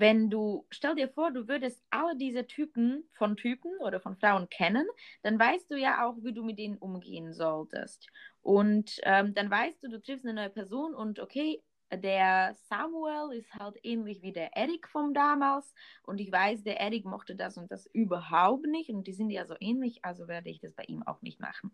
wenn 0.00 0.30
du, 0.30 0.66
stell 0.70 0.94
dir 0.94 1.08
vor, 1.08 1.30
du 1.30 1.46
würdest 1.48 1.82
alle 1.90 2.16
diese 2.16 2.46
Typen 2.46 3.04
von 3.12 3.36
Typen 3.36 3.70
oder 3.80 4.00
von 4.00 4.16
Frauen 4.16 4.48
kennen, 4.48 4.86
dann 5.22 5.38
weißt 5.38 5.70
du 5.70 5.76
ja 5.76 6.06
auch, 6.06 6.16
wie 6.22 6.32
du 6.32 6.42
mit 6.42 6.58
denen 6.58 6.78
umgehen 6.78 7.32
solltest. 7.32 8.08
Und 8.42 8.98
ähm, 9.04 9.34
dann 9.34 9.50
weißt 9.50 9.82
du, 9.82 9.88
du 9.88 10.00
triffst 10.00 10.24
eine 10.24 10.34
neue 10.34 10.50
Person 10.50 10.94
und 10.94 11.20
okay, 11.20 11.62
der 11.92 12.54
Samuel 12.68 13.36
ist 13.36 13.52
halt 13.54 13.76
ähnlich 13.82 14.22
wie 14.22 14.32
der 14.32 14.56
Eric 14.56 14.88
vom 14.88 15.12
damals 15.12 15.74
und 16.04 16.20
ich 16.20 16.30
weiß, 16.30 16.62
der 16.62 16.80
Eric 16.80 17.04
mochte 17.04 17.34
das 17.34 17.56
und 17.56 17.70
das 17.70 17.86
überhaupt 17.86 18.66
nicht 18.66 18.90
und 18.90 19.06
die 19.06 19.12
sind 19.12 19.30
ja 19.30 19.44
so 19.44 19.56
ähnlich, 19.58 20.04
also 20.04 20.28
werde 20.28 20.50
ich 20.50 20.60
das 20.60 20.72
bei 20.72 20.84
ihm 20.84 21.02
auch 21.02 21.20
nicht 21.22 21.40
machen. 21.40 21.72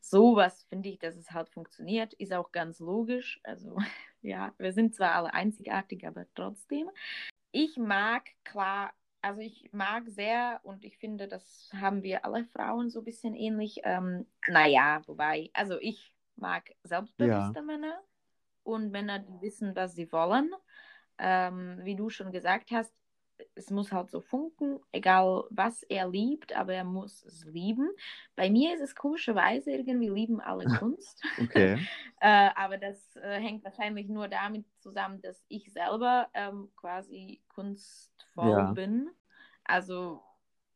Sowas 0.00 0.64
finde 0.68 0.88
ich, 0.88 0.98
dass 0.98 1.16
es 1.16 1.30
halt 1.30 1.48
funktioniert, 1.48 2.12
ist 2.14 2.32
auch 2.32 2.50
ganz 2.50 2.80
logisch. 2.80 3.40
Also 3.44 3.76
ja, 4.22 4.52
wir 4.58 4.72
sind 4.72 4.94
zwar 4.94 5.14
alle 5.14 5.32
einzigartig, 5.32 6.06
aber 6.06 6.26
trotzdem. 6.34 6.90
Ich 7.52 7.76
mag 7.78 8.24
klar, 8.44 8.92
also 9.22 9.40
ich 9.40 9.70
mag 9.72 10.08
sehr 10.08 10.60
und 10.64 10.84
ich 10.84 10.98
finde, 10.98 11.28
das 11.28 11.70
haben 11.74 12.02
wir 12.02 12.24
alle 12.24 12.44
Frauen 12.46 12.90
so 12.90 13.00
ein 13.00 13.04
bisschen 13.04 13.34
ähnlich. 13.34 13.80
Ähm, 13.84 14.26
naja, 14.48 15.02
wobei, 15.06 15.50
also 15.54 15.78
ich 15.80 16.14
mag 16.36 16.70
selbstbewusste 16.84 17.62
Ja. 17.62 17.62
Männer 17.62 18.02
und 18.64 18.90
Männer, 18.92 19.20
die 19.20 19.40
wissen, 19.42 19.76
was 19.76 19.94
sie 19.94 20.12
wollen. 20.12 20.50
Ähm, 21.18 21.80
wie 21.84 21.96
du 21.96 22.10
schon 22.10 22.32
gesagt 22.32 22.70
hast, 22.72 22.94
es 23.54 23.70
muss 23.70 23.92
halt 23.92 24.10
so 24.10 24.20
funken, 24.20 24.80
egal 24.92 25.44
was 25.50 25.82
er 25.84 26.08
liebt, 26.08 26.54
aber 26.54 26.74
er 26.74 26.84
muss 26.84 27.24
es 27.24 27.44
lieben. 27.44 27.90
Bei 28.36 28.50
mir 28.50 28.74
ist 28.74 28.80
es 28.80 28.94
komischerweise 28.94 29.70
irgendwie 29.72 30.08
lieben 30.08 30.40
alle 30.40 30.64
Kunst. 30.78 31.22
Okay. 31.40 31.78
äh, 32.20 32.50
aber 32.54 32.78
das 32.78 33.16
äh, 33.16 33.40
hängt 33.40 33.64
wahrscheinlich 33.64 34.08
nur 34.08 34.28
damit 34.28 34.64
zusammen, 34.80 35.20
dass 35.22 35.44
ich 35.48 35.72
selber 35.72 36.28
ähm, 36.34 36.70
quasi 36.76 37.40
kunstvoll 37.54 38.50
Ja. 38.50 38.72
bin. 38.72 39.10
Also 39.64 40.22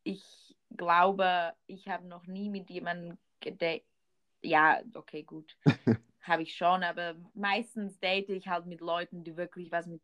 ich 0.03 0.57
glaube, 0.75 1.53
ich 1.67 1.87
habe 1.87 2.07
noch 2.07 2.25
nie 2.27 2.49
mit 2.49 2.69
jemandem 2.69 3.17
gedatet. 3.39 3.83
Ja, 4.43 4.81
okay, 4.93 5.23
gut. 5.23 5.57
habe 6.21 6.43
ich 6.43 6.55
schon, 6.55 6.83
aber 6.83 7.15
meistens 7.33 7.99
date 7.99 8.29
ich 8.29 8.47
halt 8.47 8.65
mit 8.65 8.81
Leuten, 8.81 9.23
die 9.23 9.37
wirklich 9.37 9.71
was 9.71 9.87
mit 9.87 10.01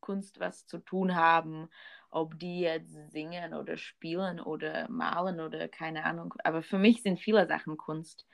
Kunst 0.00 0.40
was 0.40 0.66
zu 0.66 0.78
tun 0.78 1.14
haben, 1.14 1.68
ob 2.10 2.38
die 2.38 2.60
jetzt 2.60 3.10
singen 3.12 3.54
oder 3.54 3.76
spielen 3.76 4.40
oder 4.40 4.88
malen 4.88 5.40
oder 5.40 5.68
keine 5.68 6.04
Ahnung. 6.04 6.34
Aber 6.44 6.62
für 6.62 6.78
mich 6.78 7.02
sind 7.02 7.20
viele 7.20 7.46
Sachen 7.46 7.76
Kunst. 7.76 8.26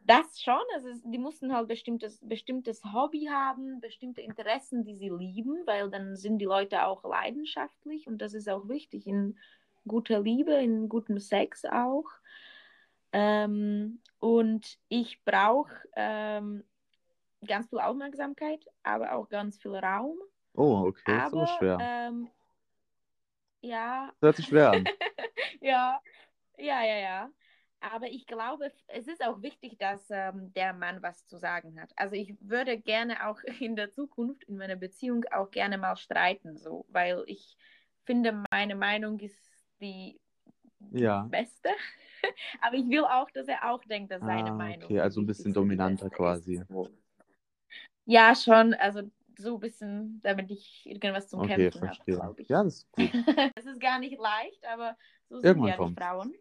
Das 0.00 0.40
schon, 0.40 0.62
also 0.74 0.88
die 1.04 1.18
mussten 1.18 1.52
halt 1.52 1.66
bestimmtes, 1.66 2.20
bestimmtes 2.22 2.84
Hobby 2.84 3.26
haben, 3.26 3.80
bestimmte 3.80 4.20
Interessen, 4.20 4.84
die 4.84 4.94
sie 4.94 5.08
lieben, 5.08 5.62
weil 5.66 5.90
dann 5.90 6.14
sind 6.16 6.38
die 6.38 6.44
Leute 6.44 6.86
auch 6.86 7.02
leidenschaftlich 7.02 8.06
und 8.06 8.18
das 8.18 8.32
ist 8.32 8.48
auch 8.48 8.68
wichtig 8.68 9.06
in 9.08 9.36
guter 9.86 10.20
Liebe, 10.20 10.52
in 10.52 10.88
gutem 10.88 11.18
Sex 11.18 11.64
auch. 11.64 12.04
Ähm, 13.12 14.00
und 14.20 14.78
ich 14.88 15.24
brauche 15.24 15.74
ähm, 15.96 16.62
ganz 17.46 17.68
viel 17.68 17.80
Aufmerksamkeit, 17.80 18.64
aber 18.82 19.12
auch 19.12 19.28
ganz 19.28 19.58
viel 19.58 19.74
Raum. 19.74 20.18
Oh, 20.56 20.86
okay, 20.88 21.16
das 21.16 21.28
ist 21.28 21.34
aber 21.34 21.46
aber 21.46 21.46
schwer. 21.46 21.88
ähm, 22.08 22.28
ja, 23.60 24.12
Das 24.20 24.28
hört 24.28 24.36
sich 24.36 24.46
schwer 24.48 24.70
an. 24.72 24.90
ja, 25.60 26.00
ja, 26.58 26.84
ja, 26.84 26.96
ja. 26.98 27.30
Aber 27.80 28.06
ich 28.08 28.26
glaube, 28.26 28.72
es 28.88 29.08
ist 29.08 29.24
auch 29.24 29.42
wichtig, 29.42 29.78
dass 29.78 30.06
ähm, 30.10 30.52
der 30.54 30.72
Mann 30.74 31.02
was 31.02 31.26
zu 31.26 31.38
sagen 31.38 31.80
hat. 31.80 31.92
Also 31.96 32.16
ich 32.16 32.34
würde 32.40 32.78
gerne 32.78 33.28
auch 33.28 33.40
in 33.60 33.76
der 33.76 33.92
Zukunft 33.92 34.44
in 34.44 34.56
meiner 34.58 34.76
Beziehung 34.76 35.24
auch 35.32 35.50
gerne 35.50 35.78
mal 35.78 35.96
streiten, 35.96 36.56
so, 36.58 36.86
weil 36.90 37.24
ich 37.26 37.56
finde, 38.04 38.44
meine 38.50 38.74
Meinung 38.76 39.20
ist 39.20 39.38
die 39.80 40.20
Ja. 40.92 41.30
beste. 41.30 41.70
Aber 42.60 42.76
ich 42.76 42.88
will 42.88 43.04
auch, 43.04 43.30
dass 43.30 43.48
er 43.48 43.70
auch 43.70 43.84
denkt, 43.84 44.12
dass 44.12 44.24
seine 44.24 44.52
Ah, 44.52 44.56
Meinung 44.56 44.92
okay, 44.92 45.00
also 45.00 45.20
ein 45.20 45.26
bisschen 45.26 45.52
dominanter 45.54 46.10
quasi. 46.10 46.54
Ist. 46.56 46.68
So. 46.68 46.90
Ja, 48.04 48.34
schon. 48.34 48.74
Also 48.74 49.02
so 49.38 49.54
ein 49.54 49.60
bisschen, 49.60 50.20
damit 50.22 50.50
ich 50.50 50.86
irgendwas 50.86 51.28
zum 51.28 51.40
Okay, 51.40 51.70
Kämpfen 51.70 51.88
habe, 51.88 52.04
glaube 52.06 52.42
ich. 52.42 52.48
Ja, 52.48 52.64
das 52.64 52.76
ist 52.78 52.92
gut. 52.92 53.10
Das 53.56 53.66
ist 53.66 53.80
gar 53.80 53.98
nicht 53.98 54.18
leicht, 54.18 54.64
aber 54.66 54.96
so 55.28 55.36
sind 55.40 55.46
Irgendwann 55.48 55.68
ja 55.80 55.86
die. 55.88 55.94
Frauen. 55.94 56.34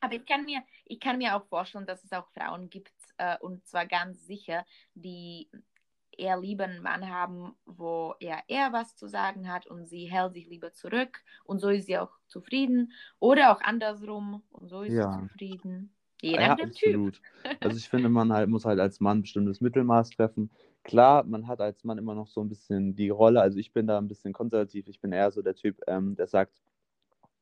Aber 0.00 0.14
ich 0.14 0.26
kann, 0.26 0.44
mir, 0.44 0.62
ich 0.84 1.00
kann 1.00 1.18
mir 1.18 1.36
auch 1.36 1.46
vorstellen, 1.46 1.86
dass 1.86 2.04
es 2.04 2.12
auch 2.12 2.28
Frauen 2.28 2.68
gibt, 2.68 2.92
äh, 3.16 3.36
und 3.40 3.66
zwar 3.66 3.86
ganz 3.86 4.26
sicher, 4.26 4.64
die 4.94 5.48
eher 6.18 6.38
lieber 6.38 6.64
einen 6.64 6.82
Mann 6.82 7.08
haben, 7.08 7.54
wo 7.64 8.14
er 8.20 8.42
eher 8.48 8.72
was 8.72 8.96
zu 8.96 9.06
sagen 9.08 9.50
hat 9.52 9.66
und 9.66 9.86
sie 9.86 10.06
hält 10.06 10.34
sich 10.34 10.46
lieber 10.48 10.72
zurück 10.72 11.22
und 11.44 11.58
so 11.60 11.68
ist 11.68 11.86
sie 11.86 11.98
auch 11.98 12.12
zufrieden. 12.26 12.92
Oder 13.18 13.52
auch 13.52 13.60
andersrum 13.60 14.42
und 14.50 14.68
so 14.68 14.82
ist 14.82 14.94
Ja. 14.94 15.12
sie 15.12 15.28
zufrieden. 15.28 15.94
Je 16.22 16.36
Ja, 16.36 16.48
nach 16.48 16.56
dem 16.56 16.72
Typ. 16.72 16.94
absolut. 16.94 17.20
Also 17.60 17.76
ich 17.76 17.88
finde, 17.88 18.08
man 18.08 18.32
halt, 18.32 18.48
muss 18.48 18.64
halt 18.64 18.80
als 18.80 19.00
Mann 19.00 19.18
ein 19.18 19.22
bestimmtes 19.22 19.60
Mittelmaß 19.60 20.10
treffen. 20.10 20.50
Klar, 20.86 21.24
man 21.24 21.48
hat 21.48 21.60
als 21.60 21.82
Mann 21.82 21.98
immer 21.98 22.14
noch 22.14 22.28
so 22.28 22.40
ein 22.40 22.48
bisschen 22.48 22.94
die 22.94 23.08
Rolle, 23.10 23.40
also 23.40 23.58
ich 23.58 23.72
bin 23.72 23.88
da 23.88 23.98
ein 23.98 24.06
bisschen 24.06 24.32
konservativ, 24.32 24.86
ich 24.86 25.00
bin 25.00 25.10
eher 25.10 25.32
so 25.32 25.42
der 25.42 25.56
Typ, 25.56 25.80
ähm, 25.88 26.14
der 26.14 26.28
sagt, 26.28 26.62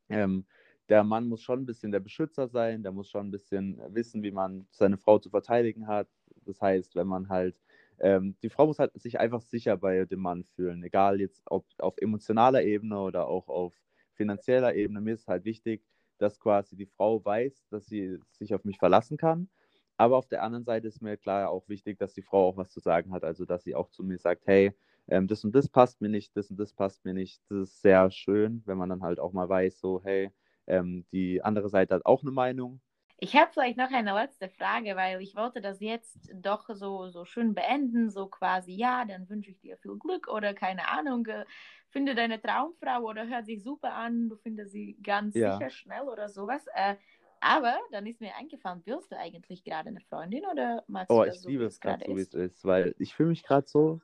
ähm, 0.09 0.47
der 0.89 1.05
Mann 1.05 1.29
muss 1.29 1.43
schon 1.43 1.61
ein 1.61 1.67
bisschen 1.67 1.93
der 1.93 2.01
Beschützer 2.01 2.49
sein, 2.49 2.83
der 2.83 2.93
muss 2.93 3.11
schon 3.11 3.27
ein 3.29 3.31
bisschen 3.31 3.79
wissen, 3.95 4.23
wie 4.23 4.31
man 4.31 4.67
seine 4.71 4.97
Frau 4.97 5.19
zu 5.19 5.29
verteidigen 5.29 5.87
hat. 5.87 6.09
Das 6.47 6.63
heißt, 6.63 6.95
wenn 6.97 7.07
man 7.07 7.29
halt, 7.29 7.61
ähm, 7.99 8.35
die 8.43 8.49
Frau 8.49 8.67
muss 8.67 8.79
halt 8.79 8.99
sich 8.99 9.21
einfach 9.21 9.43
sicher 9.43 9.77
bei 9.77 10.07
dem 10.07 10.21
Mann 10.21 10.45
fühlen, 10.45 10.83
egal 10.83 11.21
jetzt 11.21 11.43
ob 11.47 11.67
auf 11.79 11.99
emotionaler 11.99 12.63
Ebene 12.63 12.99
oder 12.99 13.29
auch 13.29 13.49
auf 13.49 13.75
finanzieller 14.15 14.75
Ebene. 14.75 15.03
Mir 15.03 15.15
ist 15.15 15.29
halt 15.29 15.45
wichtig, 15.45 15.83
dass 16.17 16.41
quasi 16.41 16.77
die 16.77 16.87
Frau 16.87 17.23
weiß, 17.23 17.69
dass 17.69 17.87
sie 17.87 18.19
sich 18.31 18.55
auf 18.55 18.65
mich 18.65 18.79
verlassen 18.79 19.19
kann. 19.19 19.51
Aber 19.97 20.17
auf 20.17 20.29
der 20.29 20.43
anderen 20.43 20.65
Seite 20.65 20.89
ist 20.89 21.01
mir 21.03 21.17
klar 21.17 21.51
auch 21.51 21.69
wichtig, 21.69 21.99
dass 21.99 22.15
die 22.15 22.23
Frau 22.23 22.49
auch 22.49 22.57
was 22.57 22.71
zu 22.71 22.81
sagen 22.81 23.13
hat. 23.13 23.25
Also, 23.25 23.45
dass 23.45 23.65
sie 23.65 23.75
auch 23.75 23.91
zu 23.91 24.03
mir 24.05 24.19
sagt, 24.19 24.47
hey, 24.47 24.73
ähm, 25.09 25.29
das 25.29 25.45
und 25.45 25.55
das 25.55 25.69
passt 25.69 26.01
mir 26.01 26.09
nicht, 26.09 26.37
das 26.37 26.51
und 26.51 26.59
das 26.59 26.73
passt 26.75 27.05
mir 27.05 27.15
nicht. 27.15 27.43
Das 27.51 27.69
ist 27.71 27.83
sehr 27.83 28.11
schön, 28.11 28.63
wenn 28.67 28.79
man 28.79 28.89
dann 28.89 29.03
halt 29.03 29.21
auch 29.21 29.33
mal 29.33 29.49
weiß, 29.49 29.79
so, 29.81 30.03
hey, 30.05 30.31
ähm, 30.67 31.07
die 31.13 31.43
andere 31.43 31.69
Seite 31.69 31.95
hat 31.95 32.07
auch 32.07 32.23
eine 32.23 32.31
Meinung. 32.33 32.81
Ich 33.19 33.37
habe 33.37 33.51
vielleicht 33.53 33.79
noch 33.79 33.91
eine 33.93 34.13
letzte 34.13 34.49
Frage, 34.51 34.97
weil 34.97 35.21
ich 35.23 35.35
wollte 35.37 35.61
das 35.61 35.81
jetzt 35.81 36.31
doch 36.35 36.69
so, 36.75 37.09
so 37.09 37.25
schön 37.25 37.55
beenden, 37.55 38.11
so 38.11 38.27
quasi, 38.29 38.73
ja, 38.75 39.05
dann 39.05 39.29
wünsche 39.31 39.51
ich 39.51 39.59
dir 39.61 39.79
viel 39.79 39.97
Glück 39.99 40.29
oder 40.29 40.53
keine 40.53 40.89
Ahnung, 40.89 41.25
äh, 41.27 41.45
finde 41.91 42.15
deine 42.15 42.41
Traumfrau 42.43 43.01
oder 43.03 43.27
hört 43.29 43.47
sich 43.47 43.63
super 43.63 43.95
an, 43.95 44.29
du 44.29 44.37
findest 44.37 44.73
sie 44.73 44.99
ganz 45.03 45.41
Ja. 45.41 45.65
sicher 45.65 45.71
schnell 45.71 46.03
oder 46.09 46.29
sowas. 46.29 46.67
Äh, 46.75 46.97
aber 47.41 47.79
dann 47.91 48.07
ist 48.07 48.21
mir 48.21 48.35
eingefallen, 48.37 48.83
willst 48.87 49.11
du 49.13 49.19
eigentlich 49.19 49.65
gerade 49.65 49.89
eine 49.91 50.01
Freundin 50.01 50.45
oder 50.47 50.85
magst 50.89 51.17
Oh, 51.17 51.23
du 51.23 51.25
das 51.25 51.43
ich 51.43 51.43
so, 51.43 51.47
liebe 51.47 51.65
es 51.65 51.81
gerade 51.81 52.03
so, 52.05 52.17
wie 52.17 52.21
es 52.21 52.33
ist, 52.35 52.65
weil 52.65 52.95
ich 52.99 53.15
fühle 53.15 53.29
mich 53.31 53.43
gerade 53.43 53.67
so. 53.69 54.01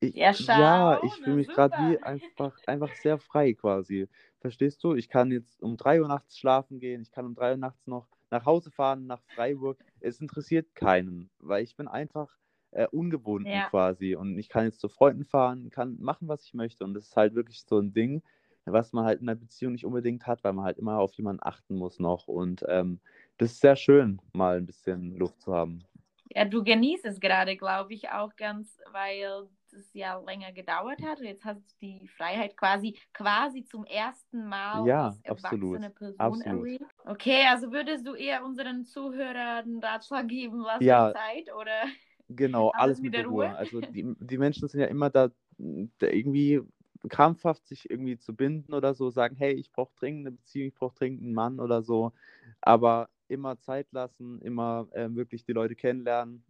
Ich, 0.00 0.14
Ja, 0.14 0.32
schau, 0.34 0.54
ja, 0.54 0.98
ich 1.02 1.20
fühle 1.20 1.36
mich 1.36 1.52
gerade 1.52 1.76
wie 1.76 2.02
einfach, 2.02 2.58
einfach 2.66 2.94
sehr 2.94 3.18
frei 3.18 3.54
quasi. 3.54 4.08
Verstehst 4.40 4.84
du? 4.84 4.94
Ich 4.94 5.08
kann 5.08 5.32
jetzt 5.32 5.62
um 5.62 5.76
3 5.76 6.02
Uhr 6.02 6.08
nachts 6.08 6.38
schlafen 6.38 6.80
gehen, 6.80 7.02
ich 7.02 7.12
kann 7.12 7.26
um 7.26 7.34
3 7.34 7.52
Uhr 7.52 7.56
nachts 7.58 7.86
noch 7.86 8.08
nach 8.30 8.46
Hause 8.46 8.70
fahren, 8.72 9.06
nach 9.06 9.22
Freiburg. 9.34 9.84
Es 10.00 10.20
interessiert 10.20 10.74
keinen, 10.74 11.30
weil 11.38 11.64
ich 11.64 11.76
bin 11.76 11.88
einfach 11.88 12.38
äh, 12.72 12.86
ungebunden 12.88 13.62
Ja. 13.62 13.64
quasi 13.64 14.16
und 14.16 14.38
ich 14.38 14.48
kann 14.50 14.64
jetzt 14.66 14.80
zu 14.80 14.88
Freunden 14.90 15.24
fahren, 15.24 15.70
kann 15.70 15.98
machen, 16.00 16.28
was 16.28 16.44
ich 16.44 16.54
möchte 16.54 16.84
und 16.84 16.94
das 16.94 17.06
ist 17.08 17.16
halt 17.16 17.34
wirklich 17.34 17.62
so 17.64 17.78
ein 17.80 17.92
Ding, 17.94 18.22
was 18.66 18.92
man 18.92 19.04
halt 19.04 19.20
in 19.20 19.28
einer 19.28 19.38
Beziehung 19.38 19.72
nicht 19.72 19.84
unbedingt 19.86 20.26
hat, 20.26 20.44
weil 20.44 20.52
man 20.52 20.64
halt 20.64 20.78
immer 20.78 20.98
auf 20.98 21.14
jemanden 21.14 21.42
achten 21.42 21.76
muss 21.76 21.98
noch 21.98 22.28
und 22.28 22.64
ähm, 22.68 23.00
das 23.38 23.52
ist 23.52 23.60
sehr 23.60 23.76
schön, 23.76 24.20
mal 24.32 24.56
ein 24.58 24.66
bisschen 24.66 25.16
Luft 25.16 25.40
zu 25.40 25.52
haben. 25.54 25.84
Ja, 26.32 26.44
du 26.44 26.62
genießt 26.62 27.04
es 27.06 27.18
gerade, 27.20 27.56
glaube 27.56 27.92
ich, 27.92 28.08
auch 28.10 28.34
ganz, 28.36 28.78
weil 28.92 29.48
es 29.72 29.92
ja 29.94 30.18
länger 30.20 30.52
gedauert 30.52 31.02
hat 31.02 31.18
und 31.18 31.26
jetzt 31.26 31.44
hast 31.44 31.60
du 31.60 31.74
die 31.82 32.08
Freiheit 32.08 32.56
quasi, 32.56 32.96
quasi 33.12 33.64
zum 33.64 33.84
ersten 33.84 34.44
Mal 34.48 34.84
Ja, 34.86 35.06
als 35.06 35.18
absolut, 35.26 35.80
erwachsene 35.80 35.90
Person 35.90 36.40
absolut. 36.40 36.66
erlebt. 36.66 36.84
Okay, 37.04 37.46
also 37.48 37.72
würdest 37.72 38.06
du 38.06 38.14
eher 38.14 38.44
unseren 38.44 38.84
Zuhörern 38.84 39.64
einen 39.64 39.80
Ratschlag 39.82 40.28
geben, 40.28 40.60
lass 40.60 40.84
Ja. 40.84 41.12
Zeit 41.12 41.52
oder 41.52 41.84
Genau, 42.28 42.68
Alles 42.74 42.98
alles 42.98 43.00
mit 43.00 43.14
der 43.14 43.26
Ruhe. 43.26 43.46
Ruhe? 43.46 43.56
Also 43.56 43.80
die, 43.80 44.14
die 44.20 44.38
Menschen 44.38 44.68
sind 44.68 44.80
ja 44.80 44.86
immer 44.86 45.10
da, 45.10 45.30
da 45.58 46.06
irgendwie 46.06 46.60
krampfhaft 47.08 47.66
sich 47.66 47.90
irgendwie 47.90 48.18
zu 48.18 48.34
binden 48.34 48.74
oder 48.74 48.94
so, 48.94 49.10
sagen, 49.10 49.36
hey, 49.36 49.52
ich 49.52 49.72
brauche 49.72 49.94
dringend 49.96 50.26
eine 50.26 50.36
Beziehung, 50.36 50.68
ich 50.68 50.74
brauche 50.74 50.94
dringend 50.94 51.22
einen 51.22 51.34
Mann 51.34 51.60
oder 51.60 51.82
so. 51.82 52.12
Aber 52.60 53.08
immer 53.28 53.58
Zeit 53.60 53.86
lassen, 53.92 54.40
immer 54.42 54.88
ähm, 54.92 55.16
wirklich 55.16 55.44
die 55.44 55.52
Leute 55.52 55.76
kennenlernen 55.76 56.44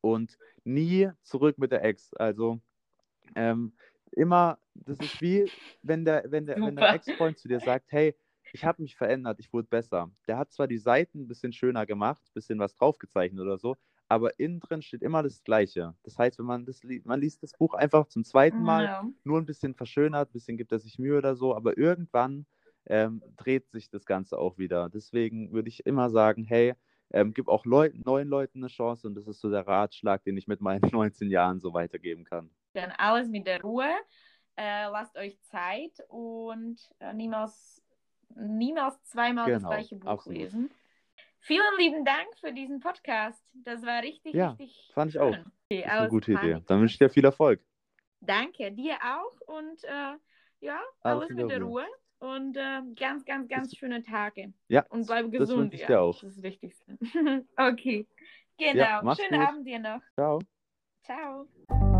und 0.00 0.38
nie 0.64 1.10
zurück 1.22 1.58
mit 1.58 1.72
der 1.72 1.84
Ex. 1.84 2.14
Also 2.14 2.60
ähm, 3.34 3.72
immer, 4.12 4.58
das 4.74 4.98
ist 5.00 5.20
wie, 5.20 5.50
wenn 5.82 6.04
der, 6.04 6.24
wenn 6.28 6.46
der, 6.46 6.56
wenn 6.56 6.76
dein 6.76 6.94
Ex-Freund 6.94 7.38
zu 7.38 7.48
dir 7.48 7.60
sagt, 7.60 7.90
hey, 7.92 8.14
ich 8.52 8.64
habe 8.64 8.82
mich 8.82 8.96
verändert, 8.96 9.40
ich 9.40 9.52
wurde 9.52 9.66
besser. 9.68 10.10
Der 10.28 10.38
hat 10.38 10.52
zwar 10.52 10.68
die 10.68 10.78
Seiten 10.78 11.22
ein 11.22 11.28
bisschen 11.28 11.52
schöner 11.52 11.86
gemacht, 11.86 12.22
ein 12.24 12.34
bisschen 12.34 12.58
was 12.58 12.74
draufgezeichnet 12.74 13.40
oder 13.40 13.58
so, 13.58 13.76
aber 14.08 14.38
innen 14.38 14.60
drin 14.60 14.82
steht 14.82 15.02
immer 15.02 15.22
das 15.22 15.42
Gleiche. 15.44 15.94
Das 16.02 16.18
heißt, 16.18 16.38
wenn 16.38 16.46
man 16.46 16.64
das 16.66 16.82
li 16.82 17.02
man 17.04 17.20
liest 17.20 17.42
das 17.42 17.52
Buch 17.54 17.74
einfach 17.74 18.06
zum 18.08 18.24
zweiten 18.24 18.62
Mal, 18.62 18.84
Ja. 18.86 19.04
nur 19.24 19.38
ein 19.38 19.46
bisschen 19.46 19.74
verschönert, 19.74 20.30
ein 20.30 20.32
bisschen 20.32 20.56
gibt 20.56 20.72
er 20.72 20.78
sich 20.78 20.98
Mühe 20.98 21.16
oder 21.18 21.34
so, 21.36 21.54
aber 21.54 21.78
irgendwann 21.78 22.46
ähm, 22.86 23.22
dreht 23.36 23.70
sich 23.70 23.88
das 23.90 24.04
Ganze 24.06 24.38
auch 24.38 24.58
wieder. 24.58 24.88
Deswegen 24.90 25.52
würde 25.52 25.68
ich 25.68 25.86
immer 25.86 26.10
sagen, 26.10 26.44
hey, 26.44 26.74
ähm, 27.12 27.32
gib 27.32 27.48
auch 27.48 27.64
Leuten, 27.64 28.02
neuen 28.04 28.28
Leuten 28.28 28.58
eine 28.58 28.68
Chance 28.68 29.06
und 29.06 29.14
das 29.14 29.26
ist 29.26 29.40
so 29.40 29.50
der 29.50 29.66
Ratschlag, 29.66 30.22
den 30.24 30.36
ich 30.36 30.46
mit 30.46 30.60
meinen 30.60 30.82
19 30.92 31.30
Jahren 31.30 31.60
so 31.60 31.72
weitergeben 31.72 32.24
kann. 32.24 32.50
Dann 32.74 32.90
alles 32.92 33.28
mit 33.28 33.46
der 33.46 33.62
Ruhe. 33.62 33.90
Äh, 34.56 34.86
lasst 34.88 35.16
euch 35.16 35.40
Zeit 35.42 35.92
und 36.08 36.78
äh, 37.00 37.12
niemals, 37.12 37.82
niemals 38.36 39.02
zweimal 39.04 39.46
Genau, 39.50 39.68
das 39.70 39.88
gleiche 39.88 39.96
Buch 39.96 40.10
absolut. 40.10 40.38
lesen. 40.42 40.70
Vielen 41.46 41.76
lieben 41.78 42.04
Dank 42.06 42.26
für 42.40 42.52
diesen 42.52 42.80
Podcast. 42.80 43.42
Das 43.52 43.82
war 43.84 44.02
richtig, 44.02 44.32
Ja, 44.34 44.50
richtig 44.52 44.90
fand 44.94 45.10
ich 45.10 45.18
auch. 45.20 45.28
Okay, 45.68 45.82
Das 45.82 45.84
ist 45.84 45.90
eine 46.00 46.08
gute 46.08 46.32
Idee. 46.32 46.50
Panik. 46.52 46.66
Dann 46.66 46.80
wünsche 46.80 46.92
ich 46.94 46.98
dir 46.98 47.10
viel 47.10 47.24
Erfolg. 47.24 47.60
Danke, 48.20 48.72
dir 48.72 48.94
auch 49.02 49.54
und 49.54 49.84
äh, 49.84 50.14
ja, 50.60 50.80
Alles 51.02 51.24
alles 51.24 51.28
mit 51.30 51.50
der 51.50 51.60
Ruhe 51.62 51.84
und 52.18 52.56
äh, 52.56 52.80
ganz, 52.98 53.26
ganz, 53.26 53.46
ganz 53.48 53.68
Das- 53.68 53.78
schöne 53.78 54.02
Tage. 54.02 54.54
Ja, 54.68 54.86
Und 54.88 55.06
bleib 55.06 55.30
das 55.32 55.40
gesund. 55.40 55.74
ich 55.74 55.80
ja. 55.80 55.86
dir 55.88 56.00
auch. 56.00 56.14
Das 56.20 56.30
ist 56.30 56.36
das 56.38 56.42
Wichtigste. 56.42 56.96
okay, 57.58 58.06
genau. 58.56 58.78
Ja, 58.78 59.14
Schönen 59.14 59.40
gut. 59.40 59.48
Abend 59.48 59.66
dir 59.66 59.78
noch. 59.78 60.00
Ciao. 60.14 60.38
Ciao. 61.02 61.93